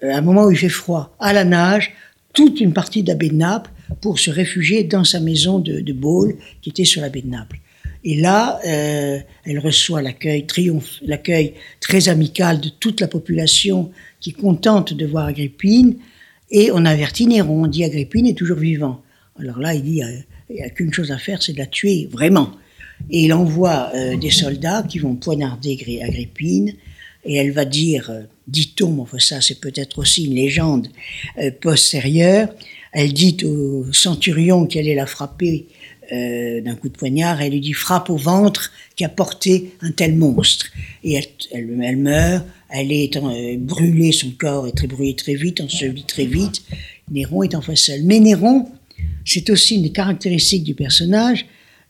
euh, 0.04 0.12
à 0.12 0.18
un 0.18 0.22
moment 0.22 0.46
où 0.46 0.52
il 0.52 0.58
fait 0.58 0.70
froid, 0.70 1.16
à 1.20 1.34
la 1.34 1.44
nage, 1.44 1.94
toute 2.34 2.60
une 2.60 2.74
partie 2.74 3.04
de 3.04 3.10
la 3.10 3.16
baie 3.16 3.30
de 3.30 3.36
Naples 3.36 3.72
pour 4.02 4.20
se 4.20 4.30
réfugier 4.30 4.84
dans 4.84 5.04
sa 5.04 5.20
maison 5.20 5.60
de, 5.60 5.80
de 5.80 5.96
qui 6.62 6.70
était 6.70 6.86
sur 6.86 7.02
la 7.02 7.10
baie 7.10 7.22
de 7.22 7.30
Naples. 7.30 7.60
Et 8.04 8.22
là, 8.22 8.60
euh, 8.68 9.20
elle 9.46 9.60
reçoit 9.60 10.02
l'accueil 10.02 10.46
l'accueil 11.04 11.54
très 11.80 12.08
amical 12.08 12.62
de 12.62 12.70
toute 12.70 13.02
la 13.02 13.08
population 13.08 13.92
qui 14.20 14.30
est 14.30 14.34
contente 14.34 14.94
de 14.94 15.06
voir 15.06 15.26
Agrippine. 15.26 15.96
Et 16.52 16.70
on 16.72 16.86
avertit 16.86 17.26
Néron, 17.26 17.64
on 17.64 17.68
dit 17.68 17.84
Agrippine 17.84 18.28
est 18.28 18.38
toujours 18.38 18.60
vivant. 18.60 19.02
Alors 19.40 19.60
là, 19.60 19.74
il 19.74 19.82
dit 19.82 20.04
euh, 20.04 20.08
il 20.50 20.58
n'y 20.58 20.62
a 20.62 20.70
qu'une 20.70 20.94
chose 20.94 21.12
à 21.12 21.18
faire, 21.18 21.42
c'est 21.42 21.54
de 21.54 21.58
la 21.58 21.66
tuer 21.66 22.08
vraiment. 22.12 22.52
Et 23.10 23.26
il 23.26 23.34
envoie 23.34 23.92
euh, 23.94 24.16
des 24.16 24.32
soldats 24.32 24.84
qui 24.84 25.00
vont 25.00 25.16
poignarder 25.16 26.02
Agrippine. 26.04 26.74
Et 27.28 27.38
elle 27.38 27.52
va 27.52 27.66
dire, 27.66 28.12
dit-on, 28.48 29.02
enfin 29.02 29.18
ça 29.18 29.42
c'est 29.42 29.60
peut-être 29.60 29.98
aussi 29.98 30.26
une 30.26 30.36
légende 30.36 30.90
postérieure, 31.60 32.50
elle 32.92 33.14
dit 33.14 33.36
au 33.44 33.92
centurion 33.92 34.68
qu'elle 34.68 34.86
allait 34.86 34.94
la 34.94 35.08
frapper 35.08 35.66
euh, 36.12 36.62
d'un 36.62 36.76
coup 36.76 36.88
de 36.88 36.96
poignard, 36.96 37.42
elle 37.42 37.54
lui 37.54 37.62
dit 37.62 37.74
frappe 37.74 38.12
au 38.12 38.16
ventre 38.16 38.72
qui 38.96 39.04
a 39.04 39.10
porté 39.10 39.74
un 39.82 39.92
tel 39.92 40.16
monstre. 40.16 40.68
Et 41.04 41.20
elle, 41.52 41.98
meurt, 41.98 42.46
elle 42.70 42.92
est 42.92 43.18
euh, 43.18 43.58
brûlée, 43.58 44.12
son 44.12 44.30
corps 44.32 44.68
est 44.68 44.78
très 44.78 44.86
brûlé 44.86 45.16
très 45.16 45.34
vite, 45.34 45.62
enseveli 45.62 46.04
très 46.04 46.26
vite. 46.26 46.64
Néron 47.10 47.42
est 47.42 47.56
enfin 47.56 47.76
seul. 47.76 48.04
Mais 48.04 48.20
Néron, 48.20 48.70
c'est 49.26 49.50
aussi 49.50 49.76
une 49.76 49.84
des 49.84 49.92
caractéristiques 49.92 50.64
du 50.64 50.76
personnage, 50.76 51.46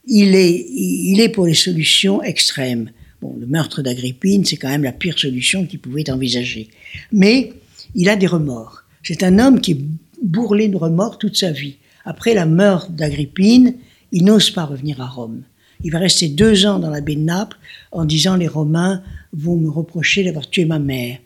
il 0.08 0.36
est, 0.36 0.66
il 0.70 1.20
est 1.20 1.30
pour 1.30 1.48
les 1.48 1.54
solutions 1.54 2.22
extrêmes. 2.22 2.92
Bon, 3.22 3.36
le 3.40 3.48
meurtre 3.48 3.82
d'Agrippine, 3.82 4.46
c'est 4.46 4.58
quand 4.58 4.70
même 4.70 4.84
la 4.84 4.92
pire 4.92 5.18
solution 5.18 5.66
qu'il 5.66 5.80
pouvait 5.80 6.10
envisager. 6.10 6.70
Mais 7.12 7.54
il 7.96 8.10
a 8.10 8.16
des 8.16 8.28
remords. 8.28 8.84
C'est 9.04 9.24
un 9.24 9.40
homme 9.40 9.62
qui 9.62 9.72
est 9.72 9.82
bourrelé 10.22 10.68
de 10.68 10.78
remords 10.78 11.18
toute 11.18 11.38
sa 11.38 11.52
vie. 11.52 11.78
Après 12.04 12.34
la 12.34 12.46
mort 12.46 12.88
d'Agrippine, 12.90 13.76
il 14.12 14.26
n'ose 14.26 14.52
pas 14.52 14.66
revenir 14.66 15.02
à 15.02 15.08
Rome. 15.08 15.42
Il 15.84 15.92
va 15.92 16.00
rester 16.00 16.30
deux 16.30 16.66
ans 16.66 16.80
dans 16.80 16.90
la 16.90 17.02
baie 17.02 17.16
de 17.16 17.22
Naples 17.22 17.58
en 17.92 18.06
disant 18.06 18.36
les 18.36 18.48
Romains 18.48 19.04
vont 19.34 19.58
me 19.58 19.70
reprocher 19.70 20.24
d'avoir 20.24 20.50
tué 20.50 20.66
ma 20.66 20.80
mère. 20.80 21.18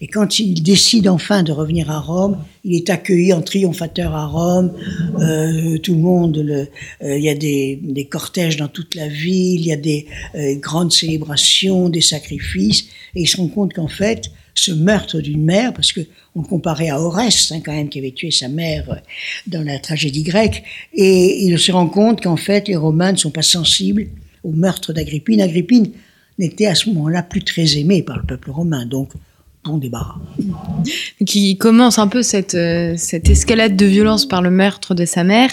Et 0.00 0.06
quand 0.06 0.38
il 0.38 0.62
décide 0.62 1.08
enfin 1.08 1.42
de 1.42 1.50
revenir 1.50 1.90
à 1.90 1.98
Rome, 1.98 2.38
il 2.62 2.76
est 2.76 2.88
accueilli 2.88 3.32
en 3.32 3.42
triomphateur 3.42 4.14
à 4.14 4.26
Rome. 4.26 4.72
Euh, 5.18 5.76
tout 5.78 5.94
le 5.94 6.00
monde, 6.00 6.36
le, 6.36 6.68
euh, 7.02 7.18
il 7.18 7.24
y 7.24 7.28
a 7.28 7.34
des, 7.34 8.08
cortèges 8.08 8.56
dans 8.56 8.68
toute 8.68 8.94
la 8.94 9.08
ville, 9.08 9.60
il 9.60 9.66
y 9.66 9.72
a 9.72 9.76
des 9.76 10.06
euh, 10.36 10.54
grandes 10.54 10.92
célébrations, 10.92 11.88
des 11.88 12.00
sacrifices, 12.00 12.84
et 13.16 13.22
il 13.22 13.26
se 13.26 13.38
rend 13.38 13.48
compte 13.48 13.74
qu'en 13.74 13.88
fait, 13.88 14.30
ce 14.54 14.70
meurtre 14.70 15.20
d'une 15.20 15.44
mère, 15.44 15.72
parce 15.72 15.92
que 15.92 16.00
on 16.34 16.42
comparait 16.42 16.90
à 16.90 17.00
Oreste, 17.00 17.50
hein, 17.50 17.60
quand 17.64 17.72
même, 17.72 17.88
qui 17.88 17.98
avait 17.98 18.12
tué 18.12 18.30
sa 18.30 18.48
mère 18.48 18.90
euh, 18.90 18.96
dans 19.48 19.62
la 19.62 19.80
tragédie 19.80 20.22
grecque, 20.22 20.62
et 20.94 21.44
il 21.44 21.58
se 21.58 21.72
rend 21.72 21.88
compte 21.88 22.22
qu'en 22.22 22.36
fait, 22.36 22.68
les 22.68 22.76
Romains 22.76 23.12
ne 23.12 23.16
sont 23.16 23.30
pas 23.32 23.42
sensibles 23.42 24.06
au 24.44 24.52
meurtre 24.52 24.92
d'Agrippine. 24.92 25.40
Agrippine 25.40 25.90
n'était 26.38 26.66
à 26.66 26.76
ce 26.76 26.88
moment-là 26.90 27.24
plus 27.24 27.42
très 27.42 27.78
aimée 27.78 28.02
par 28.02 28.16
le 28.16 28.24
peuple 28.24 28.52
romain, 28.52 28.86
donc 28.86 29.10
bon 29.64 29.78
débarras. 29.78 30.16
Qui 31.26 31.58
commence 31.58 31.98
un 31.98 32.08
peu 32.08 32.22
cette, 32.22 32.54
euh, 32.54 32.94
cette 32.96 33.28
escalade 33.28 33.76
de 33.76 33.86
violence 33.86 34.26
par 34.26 34.40
le 34.40 34.50
meurtre 34.50 34.94
de 34.94 35.04
sa 35.04 35.24
mère. 35.24 35.50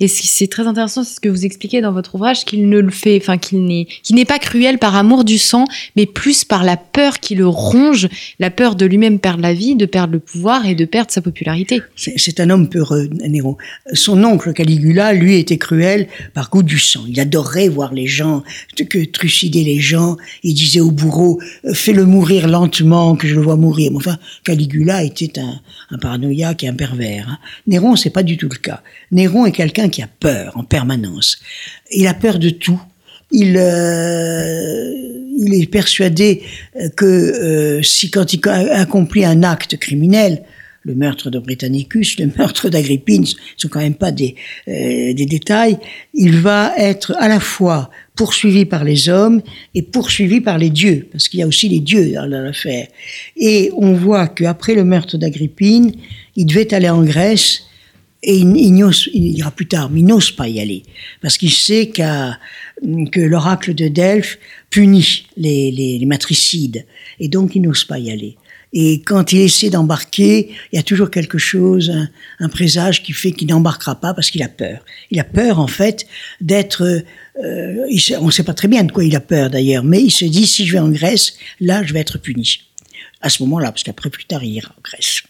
Et 0.00 0.08
c'est 0.08 0.46
très 0.46 0.66
intéressant, 0.66 1.02
c'est 1.04 1.16
ce 1.16 1.20
que 1.20 1.28
vous 1.28 1.44
expliquez 1.44 1.80
dans 1.80 1.92
votre 1.92 2.14
ouvrage, 2.14 2.44
qu'il 2.44 2.68
ne 2.68 2.78
le 2.78 2.90
fait, 2.90 3.18
enfin 3.20 3.36
qu'il 3.36 3.64
n'est, 3.64 3.86
qu'il 4.02 4.16
n'est 4.16 4.24
pas 4.24 4.38
cruel 4.38 4.78
par 4.78 4.94
amour 4.94 5.24
du 5.24 5.38
sang, 5.38 5.64
mais 5.96 6.06
plus 6.06 6.44
par 6.44 6.62
la 6.64 6.76
peur 6.76 7.18
qui 7.18 7.34
le 7.34 7.46
ronge, 7.46 8.08
la 8.38 8.50
peur 8.50 8.76
de 8.76 8.86
lui-même 8.86 9.18
perdre 9.18 9.42
la 9.42 9.54
vie, 9.54 9.74
de 9.74 9.86
perdre 9.86 10.12
le 10.14 10.20
pouvoir 10.20 10.66
et 10.66 10.74
de 10.74 10.84
perdre 10.84 11.10
sa 11.10 11.20
popularité. 11.20 11.82
C'est 11.96 12.40
un 12.40 12.50
homme 12.50 12.68
peureux, 12.68 13.08
Néron. 13.28 13.56
Son 13.92 14.22
oncle 14.24 14.52
Caligula, 14.52 15.12
lui, 15.12 15.36
était 15.36 15.58
cruel 15.58 16.06
par 16.32 16.48
goût 16.48 16.62
du 16.62 16.78
sang. 16.78 17.04
Il 17.08 17.18
adorait 17.20 17.68
voir 17.68 17.92
les 17.92 18.06
gens, 18.06 18.42
que 18.88 19.04
trucider 19.04 19.64
les 19.64 19.80
gens. 19.80 20.16
Il 20.42 20.54
disait 20.54 20.80
au 20.80 20.90
bourreau, 20.90 21.40
fais-le 21.72 22.04
mourir 22.06 22.46
lentement, 22.46 23.16
que 23.16 23.26
je 23.26 23.34
le 23.34 23.42
vois 23.42 23.56
mourir. 23.58 23.92
Enfin, 23.94 24.18
Caligula 24.44 25.02
était 25.02 25.38
un, 25.38 25.60
un 25.90 25.98
paranoïaque 25.98 26.64
et 26.64 26.68
un 26.68 26.74
pervers. 26.74 27.28
Hein. 27.28 27.38
Néron, 27.66 27.96
c'est 27.96 28.10
pas 28.10 28.22
du 28.22 28.36
tout 28.36 28.48
le 28.48 28.56
cas. 28.56 28.82
Néron 29.10 29.46
est 29.46 29.52
quelqu'un 29.52 29.88
qui 29.88 30.02
a 30.02 30.08
peur 30.08 30.56
en 30.56 30.64
permanence. 30.64 31.38
Il 31.90 32.06
a 32.06 32.14
peur 32.14 32.38
de 32.38 32.50
tout. 32.50 32.80
Il, 33.30 33.56
euh, 33.58 34.92
est 35.52 35.70
persuadé 35.70 36.42
que 36.96 37.04
euh, 37.04 37.82
si 37.82 38.10
quand 38.10 38.32
il 38.32 38.40
accomplit 38.48 39.24
un 39.24 39.42
acte 39.42 39.76
criminel, 39.76 40.42
le 40.82 40.94
meurtre 40.94 41.30
de 41.30 41.38
Britannicus, 41.38 42.18
le 42.18 42.30
meurtre 42.38 42.70
d'Agrippine, 42.70 43.26
ce 43.26 43.34
sont 43.56 43.68
quand 43.68 43.80
même 43.80 43.94
pas 43.94 44.10
des, 44.10 44.34
euh, 44.68 45.12
des 45.12 45.26
détails, 45.26 45.78
il 46.14 46.38
va 46.38 46.72
être 46.78 47.14
à 47.18 47.28
la 47.28 47.40
fois 47.40 47.90
poursuivi 48.18 48.64
par 48.64 48.82
les 48.82 49.08
hommes 49.08 49.40
et 49.76 49.82
poursuivi 49.82 50.40
par 50.40 50.58
les 50.58 50.70
dieux, 50.70 51.06
parce 51.12 51.28
qu'il 51.28 51.38
y 51.38 51.42
a 51.44 51.46
aussi 51.46 51.68
les 51.68 51.78
dieux 51.78 52.12
dans 52.12 52.26
l'affaire. 52.26 52.88
Et 53.36 53.70
on 53.76 53.94
voit 53.94 54.26
qu'après 54.26 54.74
le 54.74 54.84
meurtre 54.84 55.16
d'Agrippine, 55.16 55.92
il 56.34 56.46
devait 56.46 56.74
aller 56.74 56.90
en 56.90 57.04
Grèce 57.04 57.62
et 58.24 58.36
il, 58.36 58.56
il, 58.56 59.38
ira 59.38 59.52
plus 59.52 59.68
tard, 59.68 59.88
mais 59.90 60.00
il 60.00 60.06
n'ose 60.06 60.32
pas 60.32 60.48
y 60.48 60.58
aller, 60.58 60.82
parce 61.22 61.38
qu'il 61.38 61.52
sait 61.52 61.86
que 61.90 63.20
l'oracle 63.20 63.72
de 63.72 63.86
Delphes 63.86 64.40
punit 64.68 65.28
les, 65.36 66.02
matricides, 66.04 66.84
et 67.20 67.28
donc 67.28 67.54
il 67.54 67.62
n'ose 67.62 67.84
pas 67.84 68.00
y 68.00 68.10
aller. 68.10 68.36
Et 68.72 69.00
quand 69.00 69.32
il 69.32 69.40
essaie 69.40 69.70
d'embarquer, 69.70 70.50
il 70.72 70.76
y 70.76 70.78
a 70.78 70.82
toujours 70.82 71.10
quelque 71.10 71.38
chose, 71.38 71.92
un, 72.38 72.48
présage 72.48 73.02
qui 73.02 73.12
fait 73.12 73.32
qu'il 73.32 73.48
n'embarquera 73.48 73.98
pas 74.00 74.12
parce 74.12 74.30
qu'il 74.30 74.42
a 74.42 74.48
peur. 74.48 74.84
Il 75.10 75.18
a 75.20 75.24
peur, 75.24 75.58
en 75.58 75.66
fait, 75.66 76.06
d'être... 76.40 76.84
Euh, 77.42 77.86
on 78.20 78.26
ne 78.26 78.30
sait 78.30 78.42
pas 78.42 78.54
très 78.54 78.68
bien 78.68 78.84
de 78.84 78.92
quoi 78.92 79.04
il 79.04 79.14
a 79.16 79.20
peur, 79.20 79.48
d'ailleurs, 79.48 79.84
mais 79.84 80.02
il 80.02 80.10
se 80.10 80.24
dit, 80.24 80.46
si 80.46 80.66
je 80.66 80.72
vais 80.72 80.78
en 80.80 80.90
Grèce, 80.90 81.34
là, 81.60 81.82
je 81.82 81.92
vais 81.92 82.00
être 82.00 82.18
puni. 82.18 82.60
À 83.20 83.30
ce 83.30 83.42
moment-là, 83.44 83.72
parce 83.72 83.84
qu'après, 83.84 84.10
plus 84.10 84.24
tard, 84.24 84.44
il 84.44 84.54
ira 84.54 84.74
en 84.76 84.80
Grèce. 84.82 85.22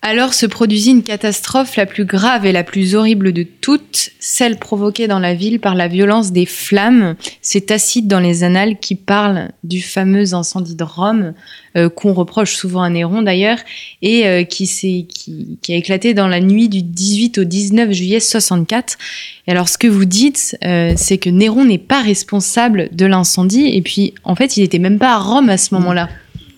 Alors 0.00 0.32
se 0.32 0.46
produisit 0.46 0.92
une 0.92 1.02
catastrophe 1.02 1.74
la 1.74 1.84
plus 1.84 2.04
grave 2.04 2.46
et 2.46 2.52
la 2.52 2.62
plus 2.62 2.94
horrible 2.94 3.32
de 3.32 3.42
toutes, 3.42 4.10
celle 4.20 4.56
provoquée 4.56 5.08
dans 5.08 5.18
la 5.18 5.34
ville 5.34 5.58
par 5.58 5.74
la 5.74 5.88
violence 5.88 6.30
des 6.30 6.46
flammes. 6.46 7.16
C'est 7.42 7.66
Tacite 7.66 8.06
dans 8.06 8.20
les 8.20 8.44
Annales 8.44 8.78
qui 8.78 8.94
parle 8.94 9.50
du 9.64 9.82
fameux 9.82 10.34
incendie 10.34 10.76
de 10.76 10.84
Rome, 10.84 11.34
euh, 11.76 11.88
qu'on 11.88 12.12
reproche 12.12 12.54
souvent 12.54 12.82
à 12.82 12.90
Néron 12.90 13.22
d'ailleurs, 13.22 13.58
et 14.00 14.28
euh, 14.28 14.44
qui, 14.44 14.68
qui, 15.08 15.58
qui, 15.60 15.72
a 15.72 15.76
éclaté 15.76 16.14
dans 16.14 16.28
la 16.28 16.40
nuit 16.40 16.68
du 16.68 16.82
18 16.82 17.38
au 17.38 17.44
19 17.44 17.90
juillet 17.90 18.20
64. 18.20 18.98
Et 19.48 19.50
alors 19.50 19.68
ce 19.68 19.78
que 19.78 19.88
vous 19.88 20.04
dites, 20.04 20.56
euh, 20.64 20.92
c'est 20.96 21.18
que 21.18 21.28
Néron 21.28 21.64
n'est 21.64 21.76
pas 21.76 22.02
responsable 22.02 22.88
de 22.92 23.04
l'incendie, 23.04 23.66
et 23.74 23.82
puis 23.82 24.14
en 24.22 24.36
fait 24.36 24.56
il 24.56 24.60
n'était 24.60 24.78
même 24.78 25.00
pas 25.00 25.14
à 25.14 25.18
Rome 25.18 25.50
à 25.50 25.58
ce 25.58 25.74
moment-là. 25.74 26.08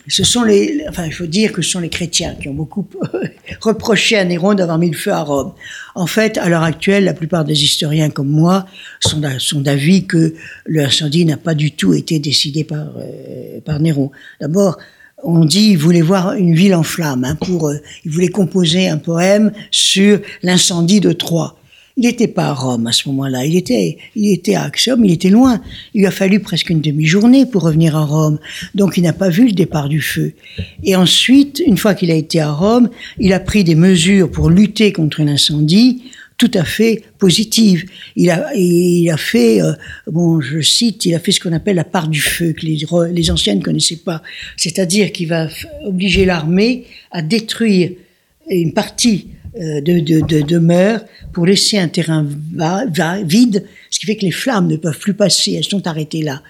Ce 0.08 0.24
sont 0.24 0.42
les, 0.42 0.84
enfin, 0.88 1.04
il 1.06 1.12
faut 1.12 1.26
dire 1.26 1.52
que 1.52 1.62
ce 1.62 1.70
sont 1.70 1.80
les 1.80 1.88
chrétiens 1.88 2.34
qui 2.34 2.48
ont 2.48 2.54
beaucoup 2.54 2.86
reproché 3.60 4.16
à 4.16 4.24
Néron 4.24 4.54
d'avoir 4.54 4.78
mis 4.78 4.90
le 4.90 4.96
feu 4.96 5.12
à 5.12 5.22
Rome. 5.22 5.52
En 5.94 6.06
fait, 6.06 6.38
à 6.38 6.48
l'heure 6.48 6.62
actuelle, 6.62 7.04
la 7.04 7.14
plupart 7.14 7.44
des 7.44 7.62
historiens 7.62 8.10
comme 8.10 8.28
moi 8.28 8.66
sont, 9.00 9.60
d'avis 9.60 10.06
que 10.06 10.34
l'incendie 10.66 11.24
n'a 11.24 11.36
pas 11.36 11.54
du 11.54 11.72
tout 11.72 11.94
été 11.94 12.18
décidé 12.18 12.64
par, 12.64 12.88
euh, 12.96 13.60
par 13.64 13.78
Néron. 13.78 14.10
D'abord, 14.40 14.78
on 15.22 15.44
dit 15.44 15.68
qu'il 15.68 15.78
voulait 15.78 16.00
voir 16.00 16.32
une 16.32 16.54
ville 16.54 16.74
en 16.74 16.82
flammes. 16.82 17.24
Hein, 17.24 17.36
pour, 17.36 17.68
euh, 17.68 17.76
il 18.04 18.10
voulait 18.10 18.28
composer 18.28 18.88
un 18.88 18.98
poème 18.98 19.52
sur 19.70 20.20
l'incendie 20.42 21.00
de 21.00 21.12
Troie. 21.12 21.59
Il 22.00 22.06
n'était 22.06 22.28
pas 22.28 22.46
à 22.46 22.54
Rome 22.54 22.86
à 22.86 22.92
ce 22.92 23.10
moment-là, 23.10 23.44
il 23.44 23.56
était, 23.56 23.98
il 24.16 24.32
était 24.32 24.54
à 24.54 24.62
Axiom, 24.62 25.04
il 25.04 25.12
était 25.12 25.28
loin. 25.28 25.60
Il 25.92 26.00
lui 26.00 26.06
a 26.06 26.10
fallu 26.10 26.40
presque 26.40 26.70
une 26.70 26.80
demi-journée 26.80 27.44
pour 27.44 27.60
revenir 27.60 27.94
à 27.94 28.06
Rome, 28.06 28.38
donc 28.74 28.96
il 28.96 29.02
n'a 29.02 29.12
pas 29.12 29.28
vu 29.28 29.44
le 29.44 29.52
départ 29.52 29.90
du 29.90 30.00
feu. 30.00 30.32
Et 30.82 30.96
ensuite, 30.96 31.62
une 31.66 31.76
fois 31.76 31.92
qu'il 31.92 32.10
a 32.10 32.14
été 32.14 32.40
à 32.40 32.52
Rome, 32.52 32.88
il 33.18 33.34
a 33.34 33.38
pris 33.38 33.64
des 33.64 33.74
mesures 33.74 34.30
pour 34.30 34.48
lutter 34.48 34.94
contre 34.94 35.22
l'incendie 35.22 36.00
tout 36.38 36.50
à 36.54 36.64
fait 36.64 37.02
positives. 37.18 37.84
Il 38.16 38.30
a, 38.30 38.50
il 38.54 39.10
a 39.10 39.18
fait, 39.18 39.60
euh, 39.60 39.74
bon, 40.06 40.40
je 40.40 40.62
cite, 40.62 41.04
il 41.04 41.14
a 41.14 41.18
fait 41.18 41.32
ce 41.32 41.40
qu'on 41.40 41.52
appelle 41.52 41.76
la 41.76 41.84
part 41.84 42.08
du 42.08 42.22
feu, 42.22 42.54
que 42.54 42.64
les, 42.64 42.86
les 43.12 43.30
anciens 43.30 43.56
ne 43.56 43.60
connaissaient 43.60 43.96
pas. 43.96 44.22
C'est-à-dire 44.56 45.12
qu'il 45.12 45.28
va 45.28 45.48
obliger 45.84 46.24
l'armée 46.24 46.86
à 47.10 47.20
détruire 47.20 47.90
une 48.48 48.72
partie 48.72 49.26
de, 49.54 50.00
de, 50.00 50.20
de 50.20 50.42
demeure 50.42 51.00
pour 51.32 51.46
laisser 51.46 51.78
un 51.78 51.88
terrain 51.88 52.26
vide, 53.24 53.64
ce 53.90 53.98
qui 53.98 54.06
fait 54.06 54.16
que 54.16 54.24
les 54.24 54.30
flammes 54.30 54.68
ne 54.68 54.76
peuvent 54.76 54.98
plus 54.98 55.14
passer, 55.14 55.54
elles 55.54 55.64
sont 55.64 55.86
arrêtées 55.86 56.22
là. 56.22 56.42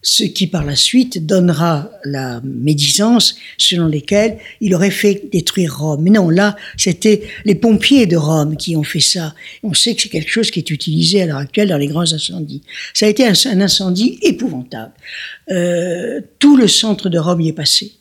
Ce 0.00 0.22
qui 0.22 0.46
par 0.46 0.64
la 0.64 0.76
suite 0.76 1.26
donnera 1.26 1.90
la 2.04 2.40
médisance 2.44 3.34
selon 3.58 3.88
lesquelles 3.88 4.38
il 4.60 4.72
aurait 4.76 4.92
fait 4.92 5.24
détruire 5.32 5.76
Rome. 5.76 6.02
Mais 6.02 6.10
non, 6.10 6.30
là, 6.30 6.54
c'était 6.76 7.22
les 7.44 7.56
pompiers 7.56 8.06
de 8.06 8.16
Rome 8.16 8.56
qui 8.56 8.76
ont 8.76 8.84
fait 8.84 9.00
ça. 9.00 9.34
On 9.64 9.74
sait 9.74 9.96
que 9.96 10.02
c'est 10.02 10.08
quelque 10.08 10.30
chose 10.30 10.52
qui 10.52 10.60
est 10.60 10.70
utilisé 10.70 11.22
à 11.22 11.26
l'heure 11.26 11.38
actuelle 11.38 11.70
dans 11.70 11.78
les 11.78 11.88
grands 11.88 12.12
incendies. 12.12 12.62
Ça 12.94 13.06
a 13.06 13.08
été 13.08 13.26
un, 13.26 13.60
incendie 13.60 14.20
épouvantable. 14.22 14.92
Euh, 15.50 16.20
tout 16.38 16.56
le 16.56 16.68
centre 16.68 17.08
de 17.08 17.18
Rome 17.18 17.40
y 17.40 17.48
est 17.48 17.52
passé. 17.52 17.97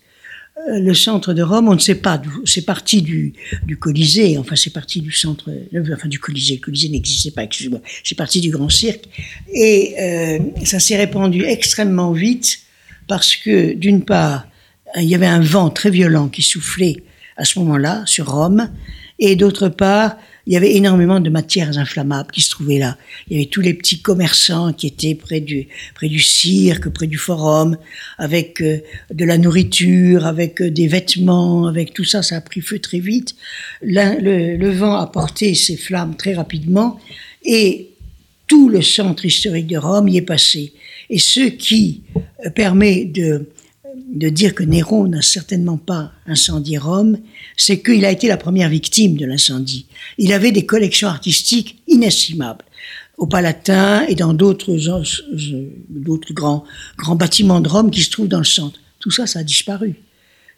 Euh, 0.65 0.79
le 0.79 0.93
centre 0.93 1.33
de 1.33 1.43
Rome, 1.43 1.67
on 1.67 1.75
ne 1.75 1.79
sait 1.79 1.95
pas 1.95 2.19
c'est 2.45 2.65
parti 2.65 3.01
du, 3.01 3.33
du 3.65 3.77
Colisée, 3.77 4.37
enfin 4.37 4.55
c'est 4.55 4.73
parti 4.73 5.01
du 5.01 5.11
centre, 5.11 5.49
euh, 5.49 5.93
enfin 5.93 6.07
du 6.07 6.19
Colisée, 6.19 6.55
le 6.55 6.61
Colisée 6.61 6.89
n'existait 6.89 7.31
pas, 7.31 7.43
excusez-moi, 7.43 7.79
c'est 8.03 8.15
parti 8.15 8.41
du 8.41 8.49
Grand 8.49 8.69
Cirque, 8.69 9.05
et 9.53 9.95
euh, 9.99 10.39
ça 10.63 10.79
s'est 10.79 10.97
répandu 10.97 11.43
extrêmement 11.45 12.11
vite 12.11 12.61
parce 13.07 13.35
que 13.35 13.73
d'une 13.73 14.03
part, 14.03 14.47
il 14.95 15.03
y 15.03 15.15
avait 15.15 15.27
un 15.27 15.41
vent 15.41 15.69
très 15.69 15.91
violent 15.91 16.27
qui 16.27 16.41
soufflait 16.41 17.03
à 17.35 17.45
ce 17.45 17.59
moment-là 17.59 18.03
sur 18.05 18.31
Rome, 18.31 18.69
et 19.19 19.35
d'autre 19.35 19.69
part, 19.69 20.17
il 20.47 20.53
y 20.53 20.55
avait 20.55 20.75
énormément 20.75 21.19
de 21.19 21.29
matières 21.29 21.77
inflammables 21.77 22.31
qui 22.31 22.39
se 22.39 22.49
trouvaient 22.49 22.79
là. 22.79 22.97
Il 23.27 23.35
y 23.35 23.39
avait 23.39 23.49
tous 23.49 23.59
les 23.59 23.73
petits 23.73 24.01
commerçants 24.01 24.71
qui 24.71 24.87
étaient 24.87 25.13
près 25.13 25.41
du, 25.41 25.67
près 25.93 26.07
du 26.07 26.21
cirque, 26.21 26.87
près 26.87 27.07
du 27.07 27.17
forum, 27.17 27.77
avec 28.17 28.61
euh, 28.61 28.79
de 29.13 29.25
la 29.25 29.37
nourriture, 29.37 30.25
avec 30.25 30.61
euh, 30.61 30.71
des 30.71 30.87
vêtements, 30.87 31.67
avec 31.67 31.93
tout 31.93 32.05
ça, 32.05 32.23
ça 32.23 32.37
a 32.37 32.41
pris 32.41 32.61
feu 32.61 32.79
très 32.79 32.99
vite. 32.99 33.35
Le, 33.81 34.55
le, 34.55 34.71
vent 34.71 34.95
a 34.95 35.07
porté 35.07 35.53
ces 35.53 35.75
flammes 35.75 36.15
très 36.15 36.33
rapidement 36.33 36.97
et 37.43 37.89
tout 38.47 38.69
le 38.69 38.81
centre 38.81 39.25
historique 39.25 39.67
de 39.67 39.77
Rome 39.77 40.07
y 40.07 40.17
est 40.17 40.21
passé. 40.21 40.71
Et 41.09 41.19
ce 41.19 41.41
qui 41.41 42.03
euh, 42.45 42.49
permet 42.51 43.03
de 43.03 43.49
de 44.07 44.29
dire 44.29 44.55
que 44.55 44.63
Néron 44.63 45.07
n'a 45.07 45.21
certainement 45.21 45.77
pas 45.77 46.11
incendié 46.25 46.77
Rome, 46.77 47.17
c'est 47.57 47.81
qu'il 47.81 48.05
a 48.05 48.11
été 48.11 48.27
la 48.27 48.37
première 48.37 48.69
victime 48.69 49.17
de 49.17 49.25
l'incendie. 49.25 49.85
Il 50.17 50.31
avait 50.31 50.51
des 50.51 50.65
collections 50.65 51.09
artistiques 51.09 51.81
inestimables 51.87 52.63
au 53.17 53.27
Palatin 53.27 54.05
et 54.07 54.15
dans 54.15 54.33
d'autres 54.33 54.77
grands 56.33 56.63
grands 56.97 57.15
bâtiments 57.15 57.59
de 57.59 57.67
Rome 57.67 57.91
qui 57.91 58.01
se 58.01 58.11
trouvent 58.11 58.27
dans 58.27 58.37
le 58.37 58.45
centre. 58.45 58.79
Tout 58.99 59.11
ça, 59.11 59.27
ça 59.27 59.39
a 59.39 59.43
disparu. 59.43 59.95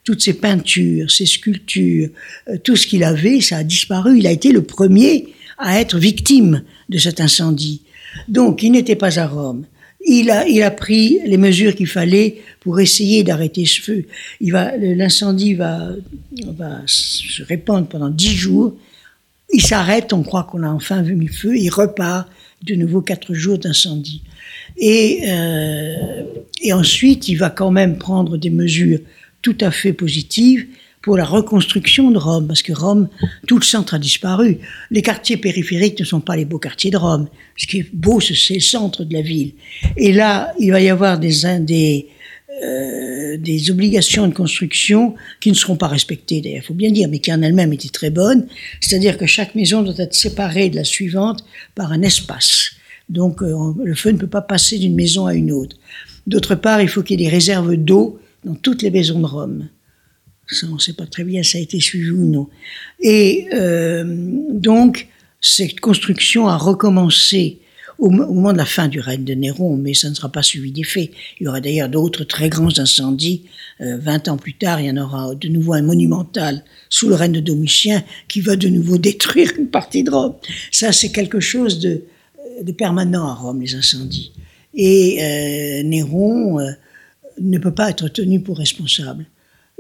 Toutes 0.03 0.21
ces 0.21 0.33
peintures, 0.33 1.11
ces 1.11 1.25
sculptures, 1.25 2.09
euh, 2.47 2.57
tout 2.63 2.75
ce 2.75 2.87
qu'il 2.87 3.03
avait, 3.03 3.41
ça 3.41 3.57
a 3.57 3.63
disparu. 3.63 4.19
Il 4.19 4.27
a 4.27 4.31
été 4.31 4.51
le 4.51 4.63
premier 4.63 5.33
à 5.57 5.79
être 5.79 5.97
victime 5.97 6.63
de 6.87 6.97
cet 6.97 7.19
incendie. 7.19 7.81
Donc, 8.27 8.63
il 8.63 8.71
n'était 8.71 8.95
pas 8.95 9.19
à 9.19 9.27
Rome. 9.27 9.65
Il 10.05 10.31
a, 10.31 10.47
il 10.47 10.63
a 10.63 10.71
pris 10.71 11.19
les 11.25 11.37
mesures 11.37 11.75
qu'il 11.75 11.87
fallait 11.87 12.41
pour 12.61 12.79
essayer 12.79 13.23
d'arrêter 13.23 13.65
ce 13.65 13.81
feu. 13.81 14.05
L'incendie 14.39 15.53
va, 15.53 15.89
va 16.57 16.81
se 16.85 17.43
répandre 17.43 17.87
pendant 17.87 18.09
dix 18.09 18.33
jours. 18.33 18.75
Il 19.51 19.61
s'arrête, 19.61 20.13
on 20.13 20.23
croit 20.23 20.43
qu'on 20.43 20.63
a 20.63 20.69
enfin 20.69 21.01
vu 21.01 21.15
le 21.15 21.27
feu, 21.27 21.57
il 21.57 21.69
repart 21.69 22.29
de 22.63 22.75
nouveau 22.75 23.01
quatre 23.01 23.33
jours 23.33 23.57
d'incendie. 23.57 24.21
Et, 24.77 25.21
euh, 25.27 26.23
et 26.61 26.71
ensuite, 26.73 27.27
il 27.27 27.35
va 27.35 27.49
quand 27.49 27.71
même 27.71 27.97
prendre 27.97 28.37
des 28.37 28.49
mesures 28.49 28.99
tout 29.41 29.57
à 29.61 29.71
fait 29.71 29.93
positives 29.93 30.67
pour 31.01 31.15
la 31.15 31.23
reconstruction 31.23 32.11
de 32.11 32.17
Rome, 32.17 32.47
parce 32.47 32.61
que 32.61 32.73
Rome, 32.73 33.07
tout 33.47 33.57
le 33.57 33.63
centre 33.63 33.93
a 33.93 33.99
disparu. 33.99 34.57
Les 34.91 35.01
quartiers 35.01 35.37
périphériques 35.37 35.99
ne 35.99 36.05
sont 36.05 36.19
pas 36.19 36.35
les 36.35 36.45
beaux 36.45 36.59
quartiers 36.59 36.91
de 36.91 36.97
Rome. 36.97 37.27
Ce 37.57 37.67
qui 37.67 37.79
est 37.79 37.89
beau, 37.93 38.19
c'est 38.19 38.53
le 38.53 38.59
centre 38.59 39.03
de 39.05 39.13
la 39.13 39.21
ville. 39.21 39.53
Et 39.95 40.11
là, 40.11 40.53
il 40.59 40.71
va 40.71 40.81
y 40.81 40.89
avoir 40.89 41.17
des, 41.17 41.45
euh, 42.61 43.37
des 43.37 43.71
obligations 43.71 44.27
de 44.27 44.33
construction 44.33 45.15
qui 45.39 45.49
ne 45.49 45.55
seront 45.55 45.77
pas 45.77 45.87
respectées, 45.87 46.41
d'ailleurs, 46.41 46.63
il 46.63 46.67
faut 46.67 46.73
bien 46.73 46.91
dire, 46.91 47.07
mais 47.09 47.19
qui 47.19 47.31
en 47.31 47.41
elles-mêmes 47.41 47.71
étaient 47.71 47.89
très 47.89 48.09
bonnes. 48.09 48.47
C'est-à-dire 48.81 49.17
que 49.17 49.25
chaque 49.25 49.55
maison 49.55 49.81
doit 49.81 49.97
être 49.97 50.13
séparée 50.13 50.69
de 50.69 50.75
la 50.75 50.83
suivante 50.83 51.45
par 51.75 51.93
un 51.93 52.01
espace. 52.01 52.71
Donc, 53.07 53.41
euh, 53.41 53.55
le 53.83 53.95
feu 53.95 54.11
ne 54.11 54.17
peut 54.17 54.27
pas 54.27 54.41
passer 54.41 54.77
d'une 54.77 54.95
maison 54.95 55.25
à 55.25 55.33
une 55.33 55.51
autre. 55.51 55.77
D'autre 56.27 56.55
part, 56.55 56.81
il 56.81 56.89
faut 56.89 57.01
qu'il 57.01 57.19
y 57.19 57.23
ait 57.23 57.27
des 57.27 57.31
réserves 57.31 57.75
d'eau 57.77 58.19
dans 58.43 58.55
toutes 58.55 58.81
les 58.81 58.91
maisons 58.91 59.19
de 59.19 59.25
Rome. 59.25 59.69
Ça, 60.51 60.67
on 60.69 60.75
ne 60.75 60.79
sait 60.79 60.93
pas 60.93 61.05
très 61.05 61.23
bien 61.23 61.43
si 61.43 61.51
ça 61.51 61.57
a 61.59 61.61
été 61.61 61.79
suivi 61.79 62.11
ou 62.11 62.25
non. 62.25 62.47
Et 62.99 63.47
euh, 63.53 64.03
donc, 64.51 65.07
cette 65.41 65.79
construction 65.79 66.47
a 66.47 66.57
recommencé 66.57 67.59
au, 67.99 68.09
moment 68.09 68.53
de 68.53 68.57
la 68.57 68.65
fin 68.65 68.87
du 68.87 68.99
règne 68.99 69.23
de 69.23 69.33
Néron, 69.33 69.75
mais 69.75 69.93
ça 69.93 70.09
ne 70.09 70.15
sera 70.15 70.29
pas 70.29 70.41
suivi 70.41 70.71
d'effet. 70.71 71.11
Il 71.39 71.43
y 71.43 71.47
aura 71.47 71.61
d'ailleurs 71.61 71.89
d'autres 71.89 72.23
très 72.23 72.49
grands 72.49 72.79
incendies. 72.79 73.43
Euh, 73.81 73.97
20 73.97 74.29
ans 74.29 74.37
plus 74.37 74.53
tard, 74.53 74.81
il 74.81 74.87
y 74.87 74.91
en 74.91 74.97
aura 74.97 75.35
de 75.35 75.47
nouveau 75.49 75.73
un 75.73 75.81
monumental 75.81 76.63
sous 76.89 77.09
le 77.09 77.15
règne 77.15 77.33
de 77.33 77.39
Domitien 77.39 78.03
qui 78.27 78.41
va 78.41 78.55
de 78.55 78.69
nouveau 78.69 78.97
détruire 79.09 79.51
une 79.57 79.67
partie 79.67 80.03
de 80.03 80.11
Rome. 80.11 80.35
Ça, 80.71 80.91
c'est 80.91 81.11
quelque 81.11 81.39
chose 81.39 81.79
de, 81.79 82.01
permanent 82.77 83.27
à 83.27 83.33
Rome, 83.33 83.61
les 83.61 83.75
incendies. 83.75 84.31
Et 84.73 85.17
euh, 85.21 85.83
Néron 85.83 86.59
euh, 86.59 86.71
ne 87.39 87.57
peut 87.57 87.73
pas 87.73 87.89
être 87.89 88.07
tenu 88.07 88.41
pour 88.41 88.57
responsable. 88.57 89.25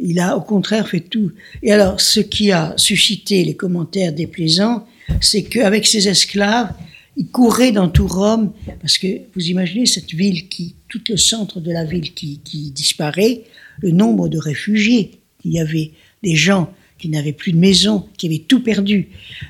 Il 0.01 0.19
a 0.19 0.37
au 0.37 0.41
contraire 0.41 0.87
fait 0.87 1.01
tout. 1.01 1.31
Et 1.61 1.71
alors, 1.71 1.99
ce 1.99 2.19
qui 2.19 2.51
a 2.51 2.73
suscité 2.77 3.43
les 3.43 3.55
commentaires 3.55 4.13
déplaisants, 4.13 4.85
c'est 5.21 5.43
qu'avec 5.43 5.85
ses 5.87 6.07
esclaves, 6.07 6.73
il 7.17 7.27
courait 7.27 7.71
dans 7.71 7.89
tout 7.89 8.07
Rome, 8.07 8.53
parce 8.81 8.97
que 8.97 9.07
vous 9.35 9.47
imaginez 9.49 9.85
cette 9.85 10.13
ville 10.13 10.47
qui, 10.47 10.75
tout 10.87 11.01
le 11.09 11.17
centre 11.17 11.59
de 11.59 11.71
la 11.71 11.83
ville 11.83 12.13
qui, 12.13 12.39
qui 12.43 12.71
disparaît, 12.71 13.41
le 13.81 13.91
nombre 13.91 14.29
de 14.29 14.37
réfugiés. 14.37 15.11
Il 15.43 15.51
y 15.51 15.59
avait 15.59 15.91
des 16.23 16.35
gens 16.35 16.73
qui 16.97 17.09
n'avaient 17.09 17.33
plus 17.33 17.51
de 17.51 17.57
maison, 17.57 18.07
qui 18.17 18.27
avaient 18.27 18.45
tout 18.47 18.61
perdu. 18.61 19.09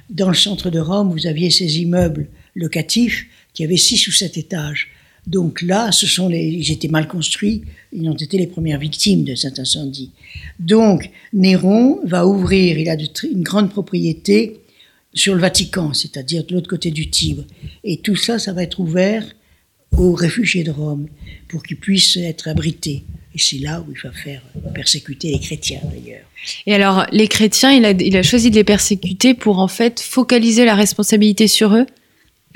Dans 0.09 0.29
le 0.29 0.35
centre 0.35 0.69
de 0.69 0.79
Rome, 0.79 1.11
vous 1.11 1.27
aviez 1.27 1.49
ces 1.49 1.79
immeubles 1.79 2.27
locatifs 2.55 3.27
qui 3.53 3.63
avaient 3.63 3.77
six 3.77 4.07
ou 4.07 4.11
sept 4.11 4.37
étages. 4.37 4.87
Donc 5.29 5.61
là, 5.61 5.91
ce 5.91 6.07
sont 6.07 6.27
ils 6.31 6.71
étaient 6.71 6.87
mal 6.87 7.07
construits, 7.07 7.61
ils 7.93 8.09
ont 8.09 8.15
été 8.15 8.39
les 8.39 8.47
premières 8.47 8.79
victimes 8.79 9.23
de 9.23 9.35
cet 9.35 9.59
incendie. 9.59 10.09
Donc 10.59 11.11
Néron 11.33 11.99
va 12.03 12.25
ouvrir, 12.25 12.79
il 12.79 12.89
a 12.89 12.97
une 13.31 13.43
grande 13.43 13.69
propriété 13.69 14.61
sur 15.13 15.35
le 15.35 15.39
Vatican, 15.39 15.93
c'est-à-dire 15.93 16.43
de 16.45 16.55
l'autre 16.55 16.67
côté 16.67 16.89
du 16.89 17.11
Tibre. 17.11 17.43
Et 17.83 17.97
tout 17.97 18.15
ça, 18.15 18.39
ça 18.39 18.53
va 18.53 18.63
être 18.63 18.79
ouvert 18.79 19.23
aux 19.91 20.13
réfugiés 20.13 20.63
de 20.63 20.71
Rome 20.71 21.07
pour 21.47 21.61
qu'ils 21.61 21.77
puissent 21.77 22.17
être 22.17 22.47
abrités. 22.47 23.03
Et 23.35 23.37
c'est 23.37 23.59
là 23.59 23.85
où 23.87 23.91
il 23.91 24.01
va 24.01 24.11
faire 24.11 24.41
persécuter 24.73 25.31
les 25.31 25.39
chrétiens 25.39 25.81
d'ailleurs. 25.83 26.25
Et 26.65 26.73
alors, 26.73 27.05
les 27.11 27.27
chrétiens, 27.27 27.71
il 27.71 28.17
a 28.17 28.23
choisi 28.23 28.49
de 28.49 28.55
les 28.55 28.63
persécuter 28.63 29.35
pour 29.35 29.59
en 29.59 29.67
fait 29.67 29.99
focaliser 29.99 30.65
la 30.65 30.73
responsabilité 30.73 31.47
sur 31.47 31.75
eux 31.75 31.85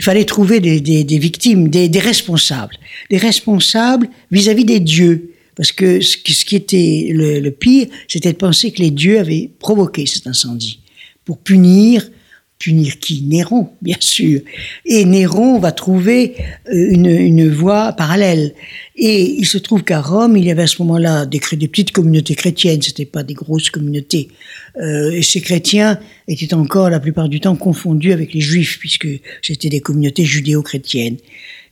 il 0.04 0.06
fallait 0.06 0.26
trouver 0.26 0.60
des, 0.60 1.18
victimes, 1.18 1.70
des, 1.70 1.88
responsables. 1.98 2.76
Des 3.10 3.16
responsables 3.16 4.10
vis-à-vis 4.32 4.66
des 4.66 4.82
dieux. 4.82 5.32
Parce 5.56 5.72
que 5.72 6.02
ce, 6.02 6.18
qui 6.18 6.58
était 6.58 7.08
le 7.10 7.50
pire, 7.52 7.88
c'était 8.10 8.34
de 8.34 8.38
penser 8.38 8.72
que 8.72 8.82
les 8.82 8.92
dieux 8.92 9.18
avaient 9.18 9.50
provoqué 9.60 10.06
cet 10.06 10.28
incendie 10.28 10.82
pour 11.24 11.38
punir 11.38 12.06
qui 13.00 13.24
Néron, 13.24 13.70
bien 13.82 13.98
sûr. 14.00 14.42
Et 14.86 15.06
Néron 15.06 15.60
va 15.60 15.72
trouver 15.72 16.36
euh, 16.68 16.92
une, 16.92 17.08
une 17.08 17.50
voie 17.50 17.94
parallèle. 17.94 18.54
Et 18.96 19.32
il 19.32 19.46
se 19.46 19.58
trouve 19.58 19.84
qu'à 19.84 20.02
Rome, 20.02 20.38
il 20.38 20.46
y 20.46 20.52
avait 20.52 20.64
à 20.64 20.68
ce 20.68 20.82
moment-là 20.84 21.26
des, 21.26 21.40
petites 21.40 21.92
communautés 21.92 22.36
chrétiennes, 22.36 22.82
c'était 22.82 23.06
pas 23.06 23.24
des 23.24 23.34
grosses 23.34 23.70
communautés. 23.70 24.30
Euh, 24.78 25.12
et 25.12 25.24
ces 25.24 25.42
chrétiens 25.42 26.00
étaient 26.28 26.54
encore 26.54 26.90
la 26.90 27.00
plupart 27.00 27.28
du 27.28 27.40
temps 27.40 27.56
confondus 27.56 28.14
avec 28.14 28.34
les 28.34 28.42
juifs, 28.42 28.78
puisque 28.80 29.08
c'était 29.42 29.70
des 29.70 29.80
communautés 29.80 30.26
judéo-chrétiennes. 30.26 31.18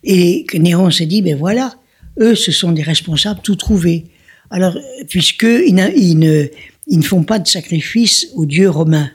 Et 0.04 0.46
Néron 0.54 0.90
s'est 0.90 1.06
dit, 1.06 1.22
ben 1.22 1.38
voilà, 1.38 1.76
eux, 2.20 2.36
ce 2.36 2.52
sont 2.52 2.72
des 2.72 2.82
responsables 2.82 3.42
tout 3.44 3.56
trouvés. 3.56 4.06
Alors, 4.50 4.78
puisqu'ils 5.08 5.80
ils 5.96 6.20
ne, 6.20 6.48
ils 6.88 7.00
ne 7.00 7.04
font 7.04 7.24
pas 7.24 7.40
de 7.40 7.48
sacrifice 7.48 8.28
aux 8.36 8.46
dieux 8.46 8.70
romains. 8.70 9.12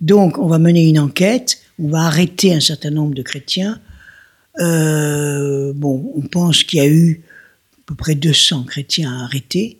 Donc, 0.00 0.38
on 0.38 0.46
va 0.46 0.58
mener 0.58 0.88
une 0.88 0.98
enquête, 0.98 1.58
on 1.78 1.88
va 1.88 2.02
arrêter 2.02 2.54
un 2.54 2.60
certain 2.60 2.90
nombre 2.90 3.14
de 3.14 3.22
chrétiens. 3.22 3.80
Euh, 4.60 5.72
bon, 5.74 6.12
on 6.16 6.22
pense 6.22 6.64
qu'il 6.64 6.78
y 6.78 6.82
a 6.82 6.88
eu 6.88 7.22
à 7.72 7.80
peu 7.86 7.94
près 7.94 8.14
200 8.14 8.64
chrétiens 8.64 9.12
arrêtés. 9.24 9.78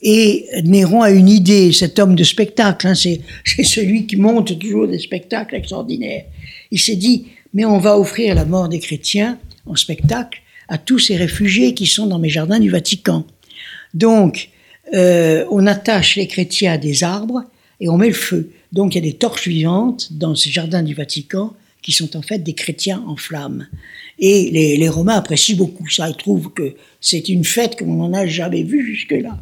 Et 0.00 0.46
Néron 0.64 1.02
a 1.02 1.10
une 1.10 1.28
idée, 1.28 1.72
cet 1.72 1.98
homme 1.98 2.14
de 2.14 2.24
spectacle, 2.24 2.86
hein, 2.86 2.94
c'est 2.94 3.64
celui 3.64 4.06
qui 4.06 4.16
monte 4.16 4.58
toujours 4.58 4.86
des 4.86 4.98
spectacles 4.98 5.56
extraordinaires. 5.56 6.24
Il 6.70 6.80
s'est 6.80 6.96
dit, 6.96 7.26
mais 7.54 7.64
on 7.64 7.78
va 7.78 7.98
offrir 7.98 8.34
la 8.34 8.44
mort 8.44 8.68
des 8.68 8.78
chrétiens 8.78 9.38
en 9.66 9.74
spectacle 9.74 10.40
à 10.68 10.78
tous 10.78 10.98
ces 10.98 11.16
réfugiés 11.16 11.74
qui 11.74 11.86
sont 11.86 12.06
dans 12.06 12.18
mes 12.18 12.28
jardins 12.28 12.60
du 12.60 12.70
Vatican. 12.70 13.24
Donc, 13.94 14.50
euh, 14.94 15.44
on 15.50 15.66
attache 15.66 16.16
les 16.16 16.26
chrétiens 16.26 16.74
à 16.74 16.78
des 16.78 17.02
arbres 17.02 17.44
et 17.80 17.88
on 17.88 17.96
met 17.96 18.08
le 18.08 18.14
feu. 18.14 18.50
Donc 18.72 18.94
il 18.94 19.04
y 19.04 19.06
a 19.06 19.10
des 19.10 19.16
torches 19.16 19.48
vivantes 19.48 20.12
dans 20.12 20.34
ces 20.34 20.50
jardins 20.50 20.82
du 20.82 20.94
Vatican 20.94 21.54
qui 21.82 21.92
sont 21.92 22.16
en 22.16 22.22
fait 22.22 22.38
des 22.38 22.54
chrétiens 22.54 23.02
en 23.06 23.16
flammes. 23.16 23.66
Et 24.18 24.50
les, 24.50 24.88
Romains 24.88 25.14
apprécient 25.14 25.56
beaucoup 25.56 25.88
ça. 25.88 26.08
Ils 26.08 26.16
trouvent 26.16 26.52
que 26.52 26.74
c'est 27.00 27.28
une 27.28 27.44
fête 27.44 27.76
comme 27.78 27.90
on 27.90 28.08
n'en 28.08 28.14
a 28.14 28.26
jamais 28.26 28.64
vu 28.64 28.84
jusque-là. 28.84 29.38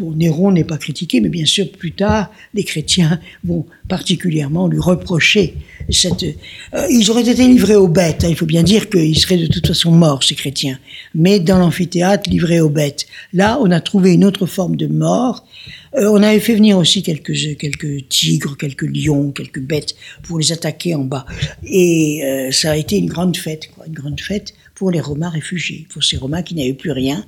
Bon, 0.00 0.12
Néron 0.12 0.50
n'est 0.50 0.64
pas 0.64 0.78
critiqué, 0.78 1.20
mais 1.20 1.28
bien 1.28 1.44
sûr, 1.44 1.70
plus 1.70 1.92
tard, 1.92 2.30
les 2.54 2.64
chrétiens 2.64 3.20
vont 3.44 3.66
particulièrement 3.86 4.66
lui 4.66 4.80
reprocher 4.80 5.56
cette. 5.90 6.22
Euh, 6.22 6.86
ils 6.88 7.10
auraient 7.10 7.28
été 7.28 7.46
livrés 7.46 7.76
aux 7.76 7.86
bêtes. 7.86 8.24
Hein. 8.24 8.28
il 8.30 8.34
faut 8.34 8.46
bien 8.46 8.62
dire 8.62 8.88
qu'ils 8.88 9.18
seraient 9.18 9.36
de 9.36 9.46
toute 9.46 9.66
façon 9.66 9.90
morts, 9.90 10.22
ces 10.22 10.34
chrétiens. 10.34 10.78
Mais 11.14 11.38
dans 11.38 11.58
l'amphithéâtre, 11.58 12.30
livrés 12.30 12.62
aux 12.62 12.70
bêtes. 12.70 13.06
Là, 13.34 13.58
on 13.60 13.70
a 13.70 13.78
trouvé 13.82 14.14
une 14.14 14.24
autre 14.24 14.46
forme 14.46 14.76
de 14.76 14.86
mort. 14.86 15.46
Euh, 15.94 16.08
on 16.10 16.22
avait 16.22 16.40
fait 16.40 16.54
venir 16.54 16.78
aussi 16.78 17.02
quelques 17.02 17.34
quelques 17.58 18.08
tigres, 18.08 18.56
quelques 18.56 18.88
lions, 18.88 19.32
quelques 19.32 19.60
bêtes 19.60 19.96
pour 20.22 20.38
les 20.38 20.50
attaquer 20.50 20.94
en 20.94 21.04
bas. 21.04 21.26
Et 21.66 22.24
euh, 22.24 22.52
ça 22.52 22.70
a 22.70 22.76
été 22.76 22.96
une 22.96 23.10
grande 23.10 23.36
fête, 23.36 23.68
quoi, 23.74 23.84
une 23.86 23.92
grande 23.92 24.20
fête 24.20 24.54
pour 24.74 24.90
les 24.90 25.00
Romains 25.00 25.28
réfugiés, 25.28 25.86
pour 25.90 26.02
ces 26.02 26.16
Romains 26.16 26.42
qui 26.42 26.54
n'avaient 26.54 26.72
plus 26.72 26.92
rien 26.92 27.22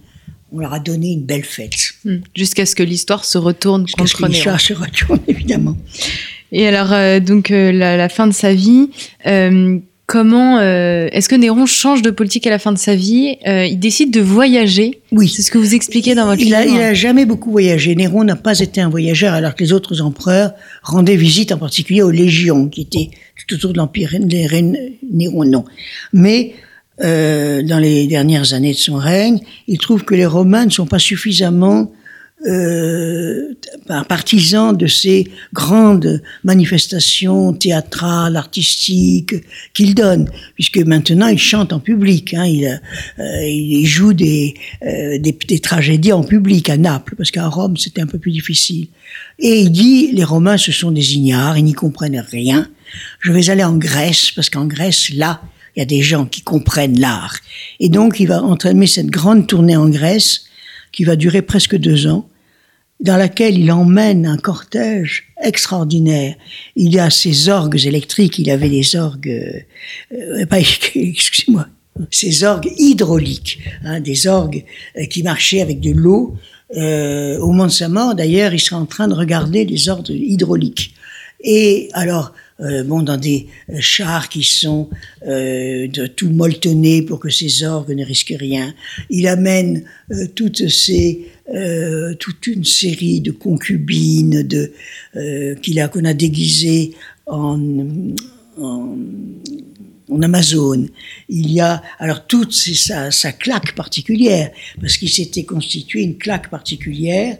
on 0.53 0.59
leur 0.59 0.73
a 0.75 0.81
donné 0.81 1.13
une 1.13 1.25
belle 1.25 1.45
fête. 1.45 1.92
Hmm. 2.05 2.17
Jusqu'à 2.35 2.67
ce 2.67 2.75
que 2.75 2.83
l'histoire 2.83 3.25
se 3.25 3.39
retourne 3.39 3.87
Jusqu'à 3.87 4.03
contre 4.03 4.17
ce 4.17 4.23
que 4.23 4.29
l'histoire 4.29 4.61
se 4.61 4.73
retourne, 4.73 5.21
évidemment. 5.29 5.77
Et 6.53 6.67
alors, 6.67 6.93
euh, 6.93 7.21
donc, 7.21 7.51
euh, 7.51 7.73
la, 7.73 7.97
la, 7.97 8.09
fin 8.09 8.27
de 8.27 8.33
sa 8.33 8.53
vie, 8.53 8.91
euh, 9.27 9.79
comment 10.07 10.61
est-ce 10.61 11.29
que 11.29 11.35
Néron 11.35 11.65
change 11.65 12.03
de 12.03 12.11
politique 12.11 12.47
à 12.47 12.51
la 12.51 12.59
fin 12.59 12.73
de 12.73 12.79
sa 12.79 12.95
vie 12.95 13.39
Il 13.47 13.79
décide 13.79 14.11
de 14.11 14.21
voyager? 14.21 15.01
Oui. 15.11 15.29
C'est 15.29 15.41
ce 15.41 15.51
que 15.51 15.57
vous 15.57 15.75
expliquez 15.75 16.15
dans 16.15 16.27
votre 16.27 16.43
il 16.43 16.47
livre. 16.47 16.59
A, 16.59 16.67
il 16.67 16.81
a 16.81 16.93
jamais 16.93 17.25
beaucoup 17.25 17.51
voyagé. 17.51 17.95
Néron 17.95 18.23
n'a 18.25 18.37
pas 18.37 18.59
été 18.59 18.83
un 18.83 18.91
voyageur, 18.91 19.33
alors 19.33 19.55
que 19.55 19.65
les 19.65 19.73
autres 19.73 20.03
empereurs 20.03 20.53
rendaient 20.83 21.17
visite, 21.17 21.53
en 21.53 21.57
particulier 21.57 22.03
aux 22.03 22.11
légions, 22.11 22.69
qui 22.69 22.83
étaient 22.83 23.11
tout 23.47 23.55
autour 23.55 23.73
de 23.73 23.79
l'empire. 23.79 24.15
Néron, 24.21 25.45
non. 25.45 25.65
Mais 26.13 26.53
euh, 27.01 27.63
dans 27.63 27.79
les 27.79 28.07
dernières 28.07 28.53
années 28.53 28.73
de 28.73 28.79
son 28.79 28.97
règne, 28.97 29.41
il 29.67 29.79
trouve 29.79 30.05
que 30.05 30.15
les 30.15 30.27
Romains 30.27 30.67
ne 30.67 30.71
sont 30.71 30.87
pas 30.87 30.99
suffisamment 30.99 31.91
euh, 32.45 33.55
partisans 34.09 34.77
de 34.77 34.89
ces 34.89 35.29
grandes 35.53 36.23
manifestations 36.43 37.53
théâtrales, 37.53 38.37
artistiques 38.37 39.35
qu'il 39.75 39.95
donne, 39.95 40.29
puisque 40.55 40.79
maintenant 40.79 41.29
il 41.29 41.39
chante 41.39 41.73
en 41.73 41.79
public, 41.79 42.35
hein, 42.35 42.45
il, 42.45 42.81
euh, 43.21 43.47
il 43.47 43.87
joue 43.87 44.13
des, 44.13 44.55
euh, 44.85 45.19
des, 45.19 45.39
des, 45.47 45.59
tragédies 45.61 46.13
en 46.13 46.25
public 46.25 46.69
à 46.69 46.77
Naples, 46.77 47.15
parce 47.17 47.31
qu'à 47.31 47.47
Rome 47.47 47.77
c'était 47.77 48.01
un 48.01 48.07
peu 48.07 48.19
plus 48.19 48.33
difficile. 48.33 48.89
Et 49.39 49.61
il 49.61 49.71
dit, 49.71 50.11
les 50.13 50.25
Romains 50.25 50.59
ce 50.59 50.73
sont 50.73 50.91
des 50.91 51.15
ignares, 51.15 51.57
ils 51.59 51.65
n'y 51.65 51.75
comprennent 51.75 52.25
rien. 52.29 52.69
Je 53.21 53.31
vais 53.31 53.51
aller 53.51 53.65
en 53.65 53.77
Grèce, 53.77 54.33
parce 54.33 54.51
qu'en 54.51 54.67
Grèce, 54.67 55.11
là, 55.11 55.41
il 55.75 55.81
y 55.81 55.83
a 55.83 55.87
des 55.87 56.03
gens 56.03 56.27
qui 56.27 56.43
comprennent 56.43 56.99
l'art. 56.99 57.37
Et 57.81 57.89
donc, 57.89 58.21
il 58.21 58.27
va 58.27 58.43
entraîner 58.43 58.87
cette 58.87 59.07
grande 59.07 59.47
tournée 59.47 59.77
en 59.77 59.89
Grèce, 59.89 60.45
qui 60.93 61.05
va 61.05 61.17
durer 61.17 61.43
presque 61.43 61.77
deux 61.77 62.07
ans, 62.07 62.29
dans 63.01 63.17
laquelle 63.17 63.59
il 63.59 63.73
emmène 63.73 64.27
un 64.27 64.37
cortège 64.37 65.25
extraordinaire. 65.43 66.37
Il 66.77 66.93
y 66.93 66.99
a 66.99 67.11
ces 67.11 67.49
orgues 67.49 67.85
électriques, 67.85 68.39
il 68.39 68.51
avait 68.51 68.69
des 68.69 68.97
orgues, 68.97 69.65
euh, 70.13 70.45
excusez-moi, 70.95 71.67
ces 72.11 72.45
orgues 72.45 72.71
hydrauliques, 72.79 73.59
hein, 73.85 74.01
des 74.01 74.27
orgues 74.27 74.65
euh, 74.97 75.07
qui 75.07 75.23
marchaient 75.23 75.61
avec 75.61 75.81
de 75.81 75.91
l'eau. 75.91 76.37
Euh, 76.77 77.39
au 77.39 77.49
moment 77.49 77.67
de 77.67 77.73
sa 77.73 77.89
mort, 77.89 78.15
d'ailleurs, 78.15 78.55
il 78.55 78.61
sera 78.61 78.81
en 78.81 78.87
train 78.87 79.09
de 79.09 79.15
regarder 79.15 79.65
les 79.65 79.89
orgues 79.89 80.11
hydrauliques. 80.11 80.95
Et 81.45 81.91
alors, 81.93 82.33
euh, 82.63 82.85
bon, 82.85 83.03
dans 83.03 83.17
des 83.17 83.47
euh, 83.71 83.77
chars 83.81 84.29
qui 84.29 84.43
sont 84.43 84.89
euh, 85.27 85.89
tout 86.17 86.31
molletonnés 86.31 87.03
pour 87.03 87.21
que 87.21 87.31
ces 87.31 87.65
orgues 87.65 87.95
ne 87.95 88.05
risquent 88.05 88.37
rien. 88.39 88.75
Il 89.11 89.27
amène 89.27 89.85
euh, 90.11 90.27
toutes 90.35 90.69
toute 92.19 92.47
une 92.47 92.65
série 92.65 93.21
de 93.21 93.31
concubines 93.31 94.43
de 94.43 94.73
qu'il 95.61 95.81
a 95.81 95.89
qu'on 95.89 96.05
a 96.05 96.15
déguisées 96.15 96.93
en, 97.27 97.61
en 98.59 98.97
en. 100.09 100.89
Il 101.29 101.53
y 101.53 101.61
a 101.61 101.83
alors 101.99 102.27
toute 102.27 102.53
sa, 102.53 103.11
sa 103.11 103.33
claque 103.33 103.75
particulière 103.75 104.51
parce 104.81 104.97
qu'il 104.97 105.11
s'était 105.11 105.45
constitué 105.45 106.03
une 106.03 106.17
claque 106.17 106.49
particulière 106.49 107.37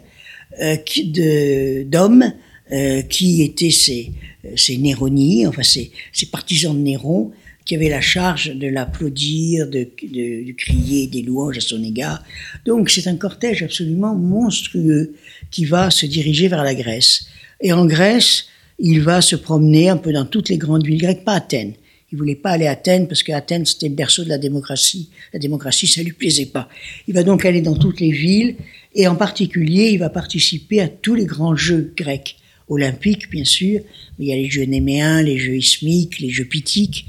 euh, 0.61 1.83
d'hommes 1.85 2.31
euh, 2.71 3.01
qui 3.01 3.41
étaient 3.41 3.71
ces 3.71 4.11
ces 4.55 4.77
Néronies, 4.77 5.47
enfin 5.47 5.63
ces, 5.63 5.91
ces 6.11 6.25
partisans 6.25 6.75
de 6.75 6.81
Néron, 6.81 7.31
qui 7.65 7.75
avaient 7.75 7.89
la 7.89 8.01
charge 8.01 8.53
de 8.53 8.67
l'applaudir, 8.67 9.67
de, 9.67 9.87
de, 10.01 10.47
de, 10.47 10.51
crier 10.51 11.07
des 11.07 11.21
louanges 11.21 11.57
à 11.57 11.61
son 11.61 11.81
égard. 11.81 12.23
Donc 12.65 12.89
c'est 12.89 13.07
un 13.07 13.15
cortège 13.15 13.63
absolument 13.63 14.15
monstrueux 14.15 15.15
qui 15.49 15.65
va 15.65 15.89
se 15.89 16.05
diriger 16.05 16.49
vers 16.49 16.63
la 16.63 16.75
Grèce. 16.75 17.27
Et 17.61 17.71
en 17.71 17.85
Grèce, 17.85 18.47
il 18.79 19.01
va 19.01 19.21
se 19.21 19.37
promener 19.37 19.87
un 19.87 19.97
peu 19.97 20.11
dans 20.11 20.25
toutes 20.25 20.49
les 20.49 20.57
grandes 20.57 20.85
villes 20.85 21.01
grecques, 21.01 21.23
pas 21.23 21.35
Athènes. 21.35 21.73
Il 22.11 22.17
voulait 22.17 22.35
pas 22.35 22.51
aller 22.51 22.67
à 22.67 22.71
Athènes 22.71 23.07
parce 23.07 23.23
qu'Athènes 23.23 23.65
c'était 23.65 23.87
le 23.87 23.95
berceau 23.95 24.23
de 24.23 24.29
la 24.29 24.37
démocratie. 24.37 25.09
La 25.31 25.39
démocratie, 25.39 25.87
ça 25.87 26.03
lui 26.03 26.11
plaisait 26.11 26.47
pas. 26.47 26.67
Il 27.07 27.13
va 27.13 27.23
donc 27.23 27.45
aller 27.45 27.61
dans 27.61 27.75
toutes 27.75 28.01
les 28.01 28.11
villes 28.11 28.55
et 28.93 29.07
en 29.07 29.15
particulier, 29.15 29.89
il 29.91 29.99
va 29.99 30.09
participer 30.09 30.81
à 30.81 30.89
tous 30.89 31.15
les 31.15 31.25
grands 31.25 31.55
jeux 31.55 31.93
grecs 31.95 32.35
olympiques, 32.69 33.29
bien 33.29 33.45
sûr, 33.45 33.81
mais 34.17 34.25
il 34.25 34.27
y 34.29 34.33
a 34.33 34.35
les 34.35 34.49
jeux 34.49 34.65
néméens, 34.65 35.21
les 35.21 35.37
jeux 35.37 35.57
ismiques, 35.57 36.19
les 36.19 36.29
jeux 36.29 36.45
pithiques, 36.45 37.05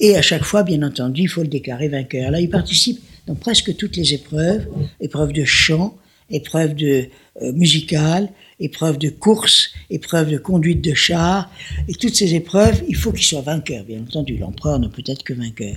et 0.00 0.16
à 0.16 0.22
chaque 0.22 0.44
fois, 0.44 0.62
bien 0.62 0.82
entendu, 0.82 1.22
il 1.22 1.28
faut 1.28 1.42
le 1.42 1.48
déclarer 1.48 1.88
vainqueur. 1.88 2.30
Là, 2.30 2.40
il 2.40 2.48
participe 2.48 3.00
dans 3.26 3.34
presque 3.34 3.76
toutes 3.76 3.96
les 3.96 4.14
épreuves, 4.14 4.66
épreuves 5.00 5.32
de 5.32 5.44
chant, 5.44 5.96
épreuves 6.30 6.74
de 6.74 7.08
euh, 7.42 7.52
musicales, 7.52 8.28
épreuves 8.60 8.98
de 8.98 9.08
course, 9.08 9.70
épreuves 9.90 10.30
de 10.30 10.38
conduite 10.38 10.82
de 10.82 10.94
char, 10.94 11.50
et 11.88 11.94
toutes 11.94 12.14
ces 12.14 12.34
épreuves, 12.34 12.82
il 12.88 12.96
faut 12.96 13.12
qu'il 13.12 13.24
soit 13.24 13.40
vainqueur, 13.40 13.84
bien 13.84 14.00
entendu. 14.00 14.36
L'empereur 14.36 14.78
ne 14.78 14.88
peut 14.88 15.02
être 15.06 15.22
que 15.22 15.34
vainqueur. 15.34 15.76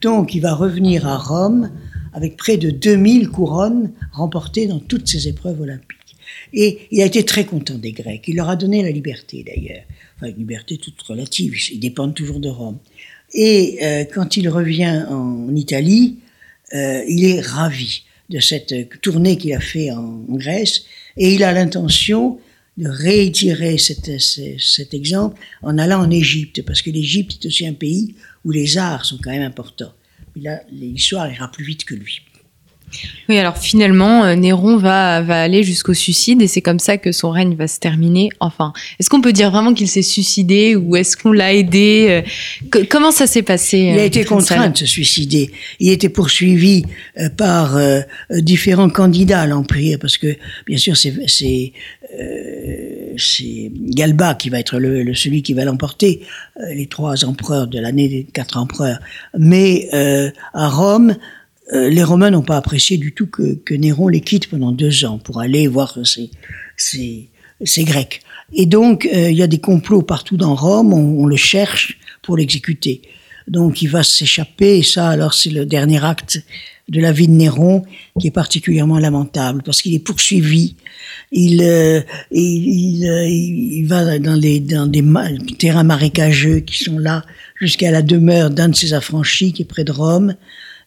Donc, 0.00 0.34
il 0.34 0.40
va 0.40 0.54
revenir 0.54 1.06
à 1.06 1.18
Rome 1.18 1.70
avec 2.12 2.36
près 2.36 2.56
de 2.56 2.70
2000 2.70 3.28
couronnes 3.28 3.92
remportées 4.12 4.66
dans 4.66 4.80
toutes 4.80 5.08
ces 5.08 5.28
épreuves 5.28 5.60
olympiques. 5.60 6.01
Et 6.52 6.80
il 6.90 7.02
a 7.02 7.06
été 7.06 7.24
très 7.24 7.44
content 7.44 7.78
des 7.78 7.92
Grecs. 7.92 8.24
Il 8.26 8.36
leur 8.36 8.48
a 8.48 8.56
donné 8.56 8.82
la 8.82 8.90
liberté 8.90 9.44
d'ailleurs. 9.44 9.84
Enfin, 10.16 10.28
une 10.28 10.38
liberté 10.38 10.76
toute 10.76 11.00
relative. 11.02 11.54
Ils 11.70 11.80
dépendent 11.80 12.14
toujours 12.14 12.40
de 12.40 12.48
Rome. 12.48 12.78
Et 13.34 13.78
euh, 13.82 14.04
quand 14.04 14.36
il 14.36 14.48
revient 14.48 15.04
en 15.08 15.54
Italie, 15.54 16.18
euh, 16.74 17.02
il 17.08 17.24
est 17.24 17.40
ravi 17.40 18.02
de 18.30 18.40
cette 18.40 19.00
tournée 19.00 19.36
qu'il 19.36 19.52
a 19.52 19.60
fait 19.60 19.90
en, 19.90 20.24
Grèce, 20.30 20.84
et 21.16 21.34
il 21.34 21.44
a 21.44 21.52
l'intention 21.52 22.38
de 22.78 22.88
réitérer 22.88 23.76
cet, 23.76 24.10
cet 24.18 24.94
exemple 24.94 25.38
en 25.62 25.76
allant 25.76 26.00
en 26.00 26.10
Égypte, 26.10 26.62
parce 26.62 26.80
que 26.80 26.90
l'Égypte 26.90 27.38
est 27.42 27.46
aussi 27.46 27.66
un 27.66 27.74
pays 27.74 28.14
où 28.44 28.50
les 28.50 28.78
arts 28.78 29.04
sont 29.04 29.18
quand 29.22 29.30
même 29.30 29.42
importants. 29.42 29.92
Mais 30.34 30.42
là, 30.42 30.62
l'histoire 30.72 31.30
ira 31.30 31.50
plus 31.50 31.64
vite 31.64 31.84
que 31.84 31.94
lui. 31.94 32.22
Oui, 33.28 33.38
alors 33.38 33.56
finalement, 33.56 34.24
euh, 34.24 34.34
Néron 34.34 34.76
va, 34.76 35.22
va 35.22 35.42
aller 35.42 35.62
jusqu'au 35.62 35.94
suicide 35.94 36.42
et 36.42 36.46
c'est 36.46 36.60
comme 36.60 36.78
ça 36.78 36.98
que 36.98 37.12
son 37.12 37.30
règne 37.30 37.54
va 37.54 37.68
se 37.68 37.78
terminer. 37.78 38.30
Enfin, 38.40 38.72
est-ce 38.98 39.08
qu'on 39.08 39.20
peut 39.20 39.32
dire 39.32 39.50
vraiment 39.50 39.74
qu'il 39.74 39.88
s'est 39.88 40.02
suicidé 40.02 40.76
ou 40.76 40.96
est-ce 40.96 41.16
qu'on 41.16 41.32
l'a 41.32 41.54
aidé 41.54 42.24
euh, 42.74 42.84
Comment 42.90 43.10
ça 43.10 43.26
s'est 43.26 43.42
passé 43.42 43.78
Il 43.78 43.98
a 43.98 44.02
euh, 44.02 44.06
été 44.06 44.24
contraint 44.24 44.68
de 44.68 44.76
se 44.76 44.86
suicider. 44.86 45.50
Il 45.80 45.90
était 45.90 46.08
poursuivi 46.08 46.84
par 47.36 47.78
différents 48.30 48.90
candidats 48.90 49.42
à 49.42 49.46
l'Empire 49.46 49.98
parce 50.00 50.18
que, 50.18 50.36
bien 50.66 50.78
sûr, 50.78 50.96
c'est 50.96 51.72
c'est 53.16 53.72
Galba 53.74 54.34
qui 54.34 54.50
va 54.50 54.58
être 54.58 54.78
le, 54.78 55.14
celui 55.14 55.42
qui 55.42 55.54
va 55.54 55.64
l'emporter, 55.64 56.22
les 56.74 56.86
trois 56.86 57.24
empereurs 57.24 57.66
de 57.66 57.78
l'année 57.78 58.08
des 58.08 58.24
quatre 58.24 58.58
empereurs. 58.58 58.98
Mais 59.38 59.88
à 59.92 60.68
Rome, 60.68 61.16
euh, 61.72 61.88
les 61.88 62.02
Romains 62.02 62.30
n'ont 62.30 62.42
pas 62.42 62.56
apprécié 62.56 62.98
du 62.98 63.12
tout 63.12 63.26
que, 63.26 63.74
Néron 63.74 64.08
les 64.08 64.20
quitte 64.20 64.48
pendant 64.48 64.72
deux 64.72 65.04
ans 65.04 65.18
pour 65.18 65.40
aller 65.40 65.68
voir 65.68 65.98
ces, 66.04 67.30
Grecs. 67.84 68.22
Et 68.52 68.66
donc, 68.66 69.06
euh, 69.06 69.30
il 69.30 69.36
y 69.36 69.42
a 69.42 69.46
des 69.46 69.60
complots 69.60 70.02
partout 70.02 70.36
dans 70.36 70.54
Rome, 70.54 70.92
on, 70.92 71.26
le 71.26 71.36
cherche 71.36 71.98
pour 72.22 72.36
l'exécuter. 72.36 73.02
Donc, 73.48 73.80
il 73.82 73.88
va 73.88 74.02
s'échapper, 74.02 74.78
et 74.78 74.82
ça, 74.82 75.08
alors, 75.08 75.34
c'est 75.34 75.50
le 75.50 75.64
dernier 75.64 76.04
acte 76.04 76.40
de 76.88 77.00
la 77.00 77.12
vie 77.12 77.28
de 77.28 77.32
Néron 77.32 77.84
qui 78.20 78.26
est 78.26 78.32
particulièrement 78.32 78.98
lamentable 78.98 79.62
parce 79.64 79.82
qu'il 79.82 79.94
est 79.94 80.00
poursuivi. 80.00 80.74
Il, 81.30 81.62
euh, 81.62 82.00
il, 82.32 83.84
va 83.86 84.18
dans, 84.18 84.36
dans 84.36 84.86
des 84.86 85.04
terrains 85.58 85.84
marécageux 85.84 86.60
qui 86.60 86.82
sont 86.82 86.98
là 86.98 87.24
jusqu'à 87.60 87.92
la 87.92 88.02
demeure 88.02 88.50
d'un 88.50 88.68
de 88.68 88.74
ses 88.74 88.92
affranchis 88.92 89.52
qui 89.52 89.62
est 89.62 89.66
près 89.66 89.84
de 89.84 89.92
Rome. 89.92 90.34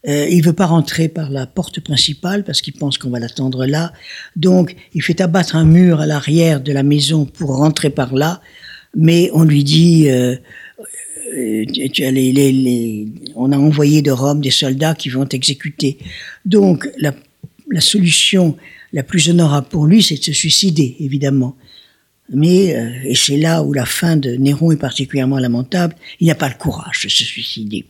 Euh, 0.08 0.28
il 0.30 0.44
veut 0.44 0.54
pas 0.54 0.68
rentrer 0.68 1.08
par 1.10 1.32
la 1.32 1.48
porte 1.48 1.80
principale 1.80 2.44
parce 2.44 2.62
qu'il 2.62 2.74
pense 2.74 2.98
qu'on 2.98 3.10
va 3.10 3.20
l'attendre 3.20 3.66
là. 3.66 3.92
Donc, 4.36 4.76
il 4.94 5.02
fait 5.02 5.20
abattre 5.22 5.56
un 5.56 5.66
mur 5.66 6.00
à 6.00 6.06
l'arrière 6.06 6.62
de 6.62 6.72
la 6.72 6.84
maison 6.84 7.26
pour 7.26 7.58
rentrer 7.58 7.90
par 7.90 8.14
là. 8.14 8.42
Mais 8.96 9.30
on 9.34 9.44
lui 9.44 9.64
dit, 9.64 10.10
euh, 10.10 10.36
euh 11.36 11.66
les, 11.66 12.32
les, 12.32 12.52
les, 12.52 13.08
on 13.36 13.52
a 13.52 13.58
envoyé 13.58 14.02
de 14.02 14.12
Rome 14.12 14.42
des 14.42 14.52
soldats 14.52 14.94
qui 14.96 15.10
vont 15.10 15.26
t'exécuter. 15.26 15.98
Donc, 16.46 16.88
la, 17.00 17.14
la 17.72 17.82
solution 17.82 18.56
la 18.94 19.04
plus 19.04 19.30
honorable 19.30 19.68
pour 19.68 19.88
lui, 19.88 20.02
c'est 20.04 20.16
de 20.18 20.24
se 20.24 20.34
suicider, 20.34 20.96
évidemment. 21.00 21.56
Mais, 22.34 22.76
euh, 22.76 22.90
et 23.04 23.16
c'est 23.16 23.38
là 23.38 23.62
où 23.62 23.72
la 23.72 23.86
fin 23.86 24.18
de 24.18 24.32
Néron 24.32 24.72
est 24.72 24.78
particulièrement 24.78 25.38
lamentable, 25.38 25.96
il 26.20 26.28
n'a 26.28 26.36
pas 26.36 26.50
le 26.50 26.56
courage 26.56 27.04
de 27.04 27.10
se 27.10 27.24
suicider. 27.24 27.86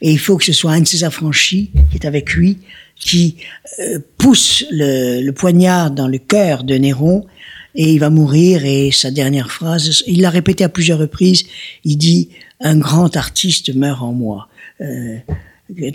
Et 0.00 0.10
il 0.12 0.18
faut 0.18 0.38
que 0.38 0.44
ce 0.44 0.52
soit 0.52 0.72
un 0.72 0.80
de 0.80 0.86
ses 0.86 1.04
affranchis 1.04 1.70
qui 1.90 1.96
est 1.98 2.06
avec 2.06 2.32
lui, 2.32 2.58
qui 2.96 3.36
euh, 3.80 3.98
pousse 4.16 4.64
le, 4.70 5.20
le, 5.20 5.32
poignard 5.32 5.90
dans 5.90 6.08
le 6.08 6.18
cœur 6.18 6.64
de 6.64 6.74
Néron, 6.76 7.26
et 7.74 7.92
il 7.92 7.98
va 7.98 8.08
mourir, 8.08 8.64
et 8.64 8.90
sa 8.90 9.10
dernière 9.10 9.50
phrase, 9.50 10.02
il 10.06 10.22
l'a 10.22 10.30
répété 10.30 10.64
à 10.64 10.68
plusieurs 10.68 10.98
reprises, 10.98 11.44
il 11.84 11.96
dit, 11.96 12.30
un 12.60 12.78
grand 12.78 13.16
artiste 13.16 13.74
meurt 13.74 14.02
en 14.02 14.12
moi. 14.12 14.48
Euh, 14.80 15.18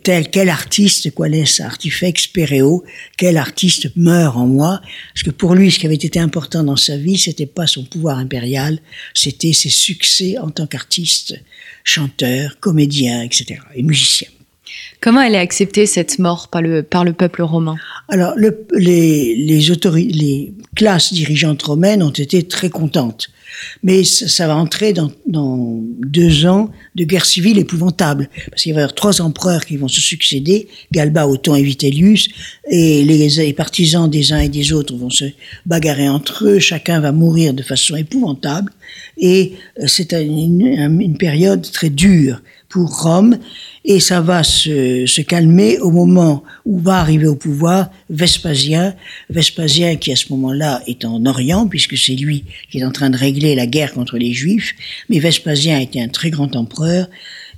tel 0.04 0.30
quel 0.30 0.50
artiste, 0.50 1.14
quel 1.16 1.36
est 1.36 1.62
artifex 1.62 2.28
pereo, 2.28 2.84
quel 3.18 3.38
artiste 3.38 3.96
meurt 3.96 4.36
en 4.36 4.48
moi, 4.48 4.82
parce 5.14 5.24
que 5.24 5.30
pour 5.30 5.56
lui, 5.56 5.72
ce 5.72 5.80
qui 5.80 5.86
avait 5.86 5.96
été 5.96 6.20
important 6.20 6.64
dans 6.64 6.76
sa 6.76 6.98
vie, 6.98 7.18
c'était 7.18 7.46
pas 7.46 7.68
son 7.68 7.84
pouvoir 7.84 8.18
impérial, 8.18 8.80
c'était 9.14 9.54
ses 9.54 9.70
succès 9.70 10.38
en 10.38 10.50
tant 10.50 10.68
qu'artiste, 10.68 11.40
chanteur, 11.84 12.60
comédien, 12.60 13.24
etc., 13.24 13.62
et 13.76 13.84
musicien. 13.84 14.28
Comment 15.02 15.22
elle 15.22 15.36
est 15.36 15.40
acceptée 15.40 15.86
cette 15.86 16.20
mort 16.20 16.50
par 16.50 16.62
le, 16.62 16.84
par 16.84 17.06
le 17.06 17.14
peuple 17.14 17.42
romain? 17.42 17.78
Alors, 18.10 18.34
le, 18.36 18.66
les, 18.74 19.34
les, 19.36 19.60
les 19.60 20.54
classes 20.76 21.14
dirigeantes 21.14 21.64
romaines 21.64 22.04
ont 22.04 22.10
été 22.10 22.44
très 22.44 22.70
contentes. 22.70 23.30
Mais 23.82 24.04
ça, 24.04 24.48
va 24.48 24.56
entrer 24.56 24.94
dans, 24.94 25.12
dans, 25.26 25.80
deux 26.00 26.46
ans 26.46 26.70
de 26.96 27.04
guerre 27.04 27.26
civile 27.26 27.58
épouvantable. 27.58 28.30
Parce 28.50 28.64
qu'il 28.64 28.74
va 28.74 28.82
y 28.82 28.84
avoir 28.84 28.94
trois 28.94 29.22
empereurs 29.22 29.66
qui 29.66 29.78
vont 29.78 29.88
se 29.88 30.02
succéder, 30.02 30.68
Galba, 30.92 31.28
Othon 31.28 31.56
et 31.56 31.64
Vitellius, 31.64 32.30
et 32.70 33.04
les, 33.04 33.30
les, 33.30 33.54
partisans 33.54 34.10
des 34.10 34.34
uns 34.34 34.40
et 34.40 34.50
des 34.50 34.74
autres 34.74 34.96
vont 34.96 35.10
se 35.10 35.26
bagarrer 35.66 36.10
entre 36.10 36.46
eux, 36.46 36.60
chacun 36.60 37.00
va 37.00 37.12
mourir 37.12 37.54
de 37.54 37.64
façon 37.64 37.96
épouvantable, 37.96 38.72
et 39.18 39.54
euh, 39.80 39.86
c'est 39.88 40.14
une, 40.14 40.62
une 41.02 41.18
période 41.18 41.70
très 41.72 41.90
dure 41.90 42.42
pour 42.70 43.02
Rome, 43.02 43.38
et 43.90 44.00
ça 44.00 44.22
va 44.22 44.44
se, 44.44 45.08
se, 45.08 45.22
calmer 45.22 45.80
au 45.80 45.90
moment 45.90 46.44
où 46.64 46.78
va 46.78 47.00
arriver 47.00 47.26
au 47.26 47.36
pouvoir 47.36 47.90
Vespasien, 48.12 48.94
Vespasien 49.32 49.96
qui 49.96 50.12
à 50.12 50.16
ce 50.16 50.32
moment-là 50.32 50.84
est 50.86 51.06
en 51.06 51.26
Orient, 51.26 51.68
puisque 51.68 51.98
c'est 51.98 52.16
lui 52.16 52.44
qui 52.70 52.78
est 52.78 52.86
en 52.86 52.92
train 52.92 53.10
de 53.10 53.18
régler 53.18 53.56
la 53.56 53.66
guerre 53.66 53.94
contre 53.94 54.20
les 54.20 54.32
Juifs, 54.32 54.76
mais 55.10 55.18
Vespasien 55.18 55.80
était 55.80 56.00
un 56.00 56.08
très 56.08 56.30
grand 56.30 56.56
empereur, 56.56 57.10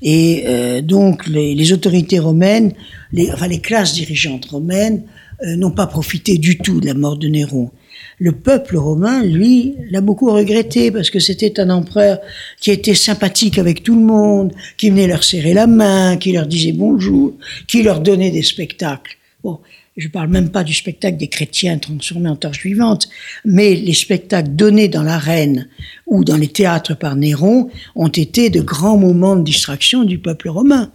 et 0.01 0.43
euh, 0.47 0.81
donc 0.81 1.27
les, 1.27 1.53
les, 1.53 1.73
autorités 1.73 2.19
romaines, 2.19 2.71
les, 3.11 3.29
enfin 3.33 3.49
les 3.49 3.59
classes 3.59 3.93
dirigeantes 3.93 4.45
romaines, 4.45 5.03
euh, 5.43 5.57
n'ont 5.57 5.71
pas 5.71 5.85
profité 5.85 6.37
du 6.37 6.57
tout 6.57 6.79
de 6.79 6.85
la 6.85 6.93
mort 6.93 7.17
de 7.17 7.27
Néron 7.27 7.71
le 8.19 8.31
peuple 8.31 8.77
romain, 8.77 9.23
lui, 9.23 9.75
l'a 9.89 10.01
beaucoup 10.01 10.31
regretté 10.31 10.91
parce 10.91 11.09
que 11.09 11.19
c'était 11.19 11.59
un 11.59 11.69
empereur 11.69 12.19
qui 12.59 12.71
était 12.71 12.95
sympathique 12.95 13.57
avec 13.57 13.83
tout 13.83 13.95
le 13.95 14.05
monde, 14.05 14.53
qui 14.77 14.89
venait 14.89 15.07
leur 15.07 15.23
serrer 15.23 15.53
la 15.53 15.67
main, 15.67 16.17
qui 16.17 16.31
leur 16.31 16.47
disait 16.47 16.73
bonjour, 16.73 17.33
qui 17.67 17.83
leur 17.83 17.99
donnait 17.99 18.31
des 18.31 18.43
spectacles. 18.43 19.17
Bon, 19.43 19.59
je 19.97 20.07
parle 20.07 20.29
même 20.29 20.49
pas 20.49 20.63
du 20.63 20.73
spectacle 20.73 21.17
des 21.17 21.27
chrétiens 21.27 21.77
transformés 21.77 22.29
en 22.29 22.35
torches 22.35 22.63
vivantes, 22.63 23.09
mais 23.43 23.75
les 23.75 23.93
spectacles 23.93 24.51
donnés 24.51 24.87
dans 24.87 25.03
l'arène 25.03 25.67
ou 26.07 26.23
dans 26.23 26.37
les 26.37 26.47
théâtres 26.47 26.95
par 26.95 27.15
Néron 27.15 27.69
ont 27.95 28.07
été 28.07 28.49
de 28.49 28.61
grands 28.61 28.97
moments 28.97 29.35
de 29.35 29.43
distraction 29.43 30.03
du 30.03 30.17
peuple 30.17 30.49
romain. 30.49 30.91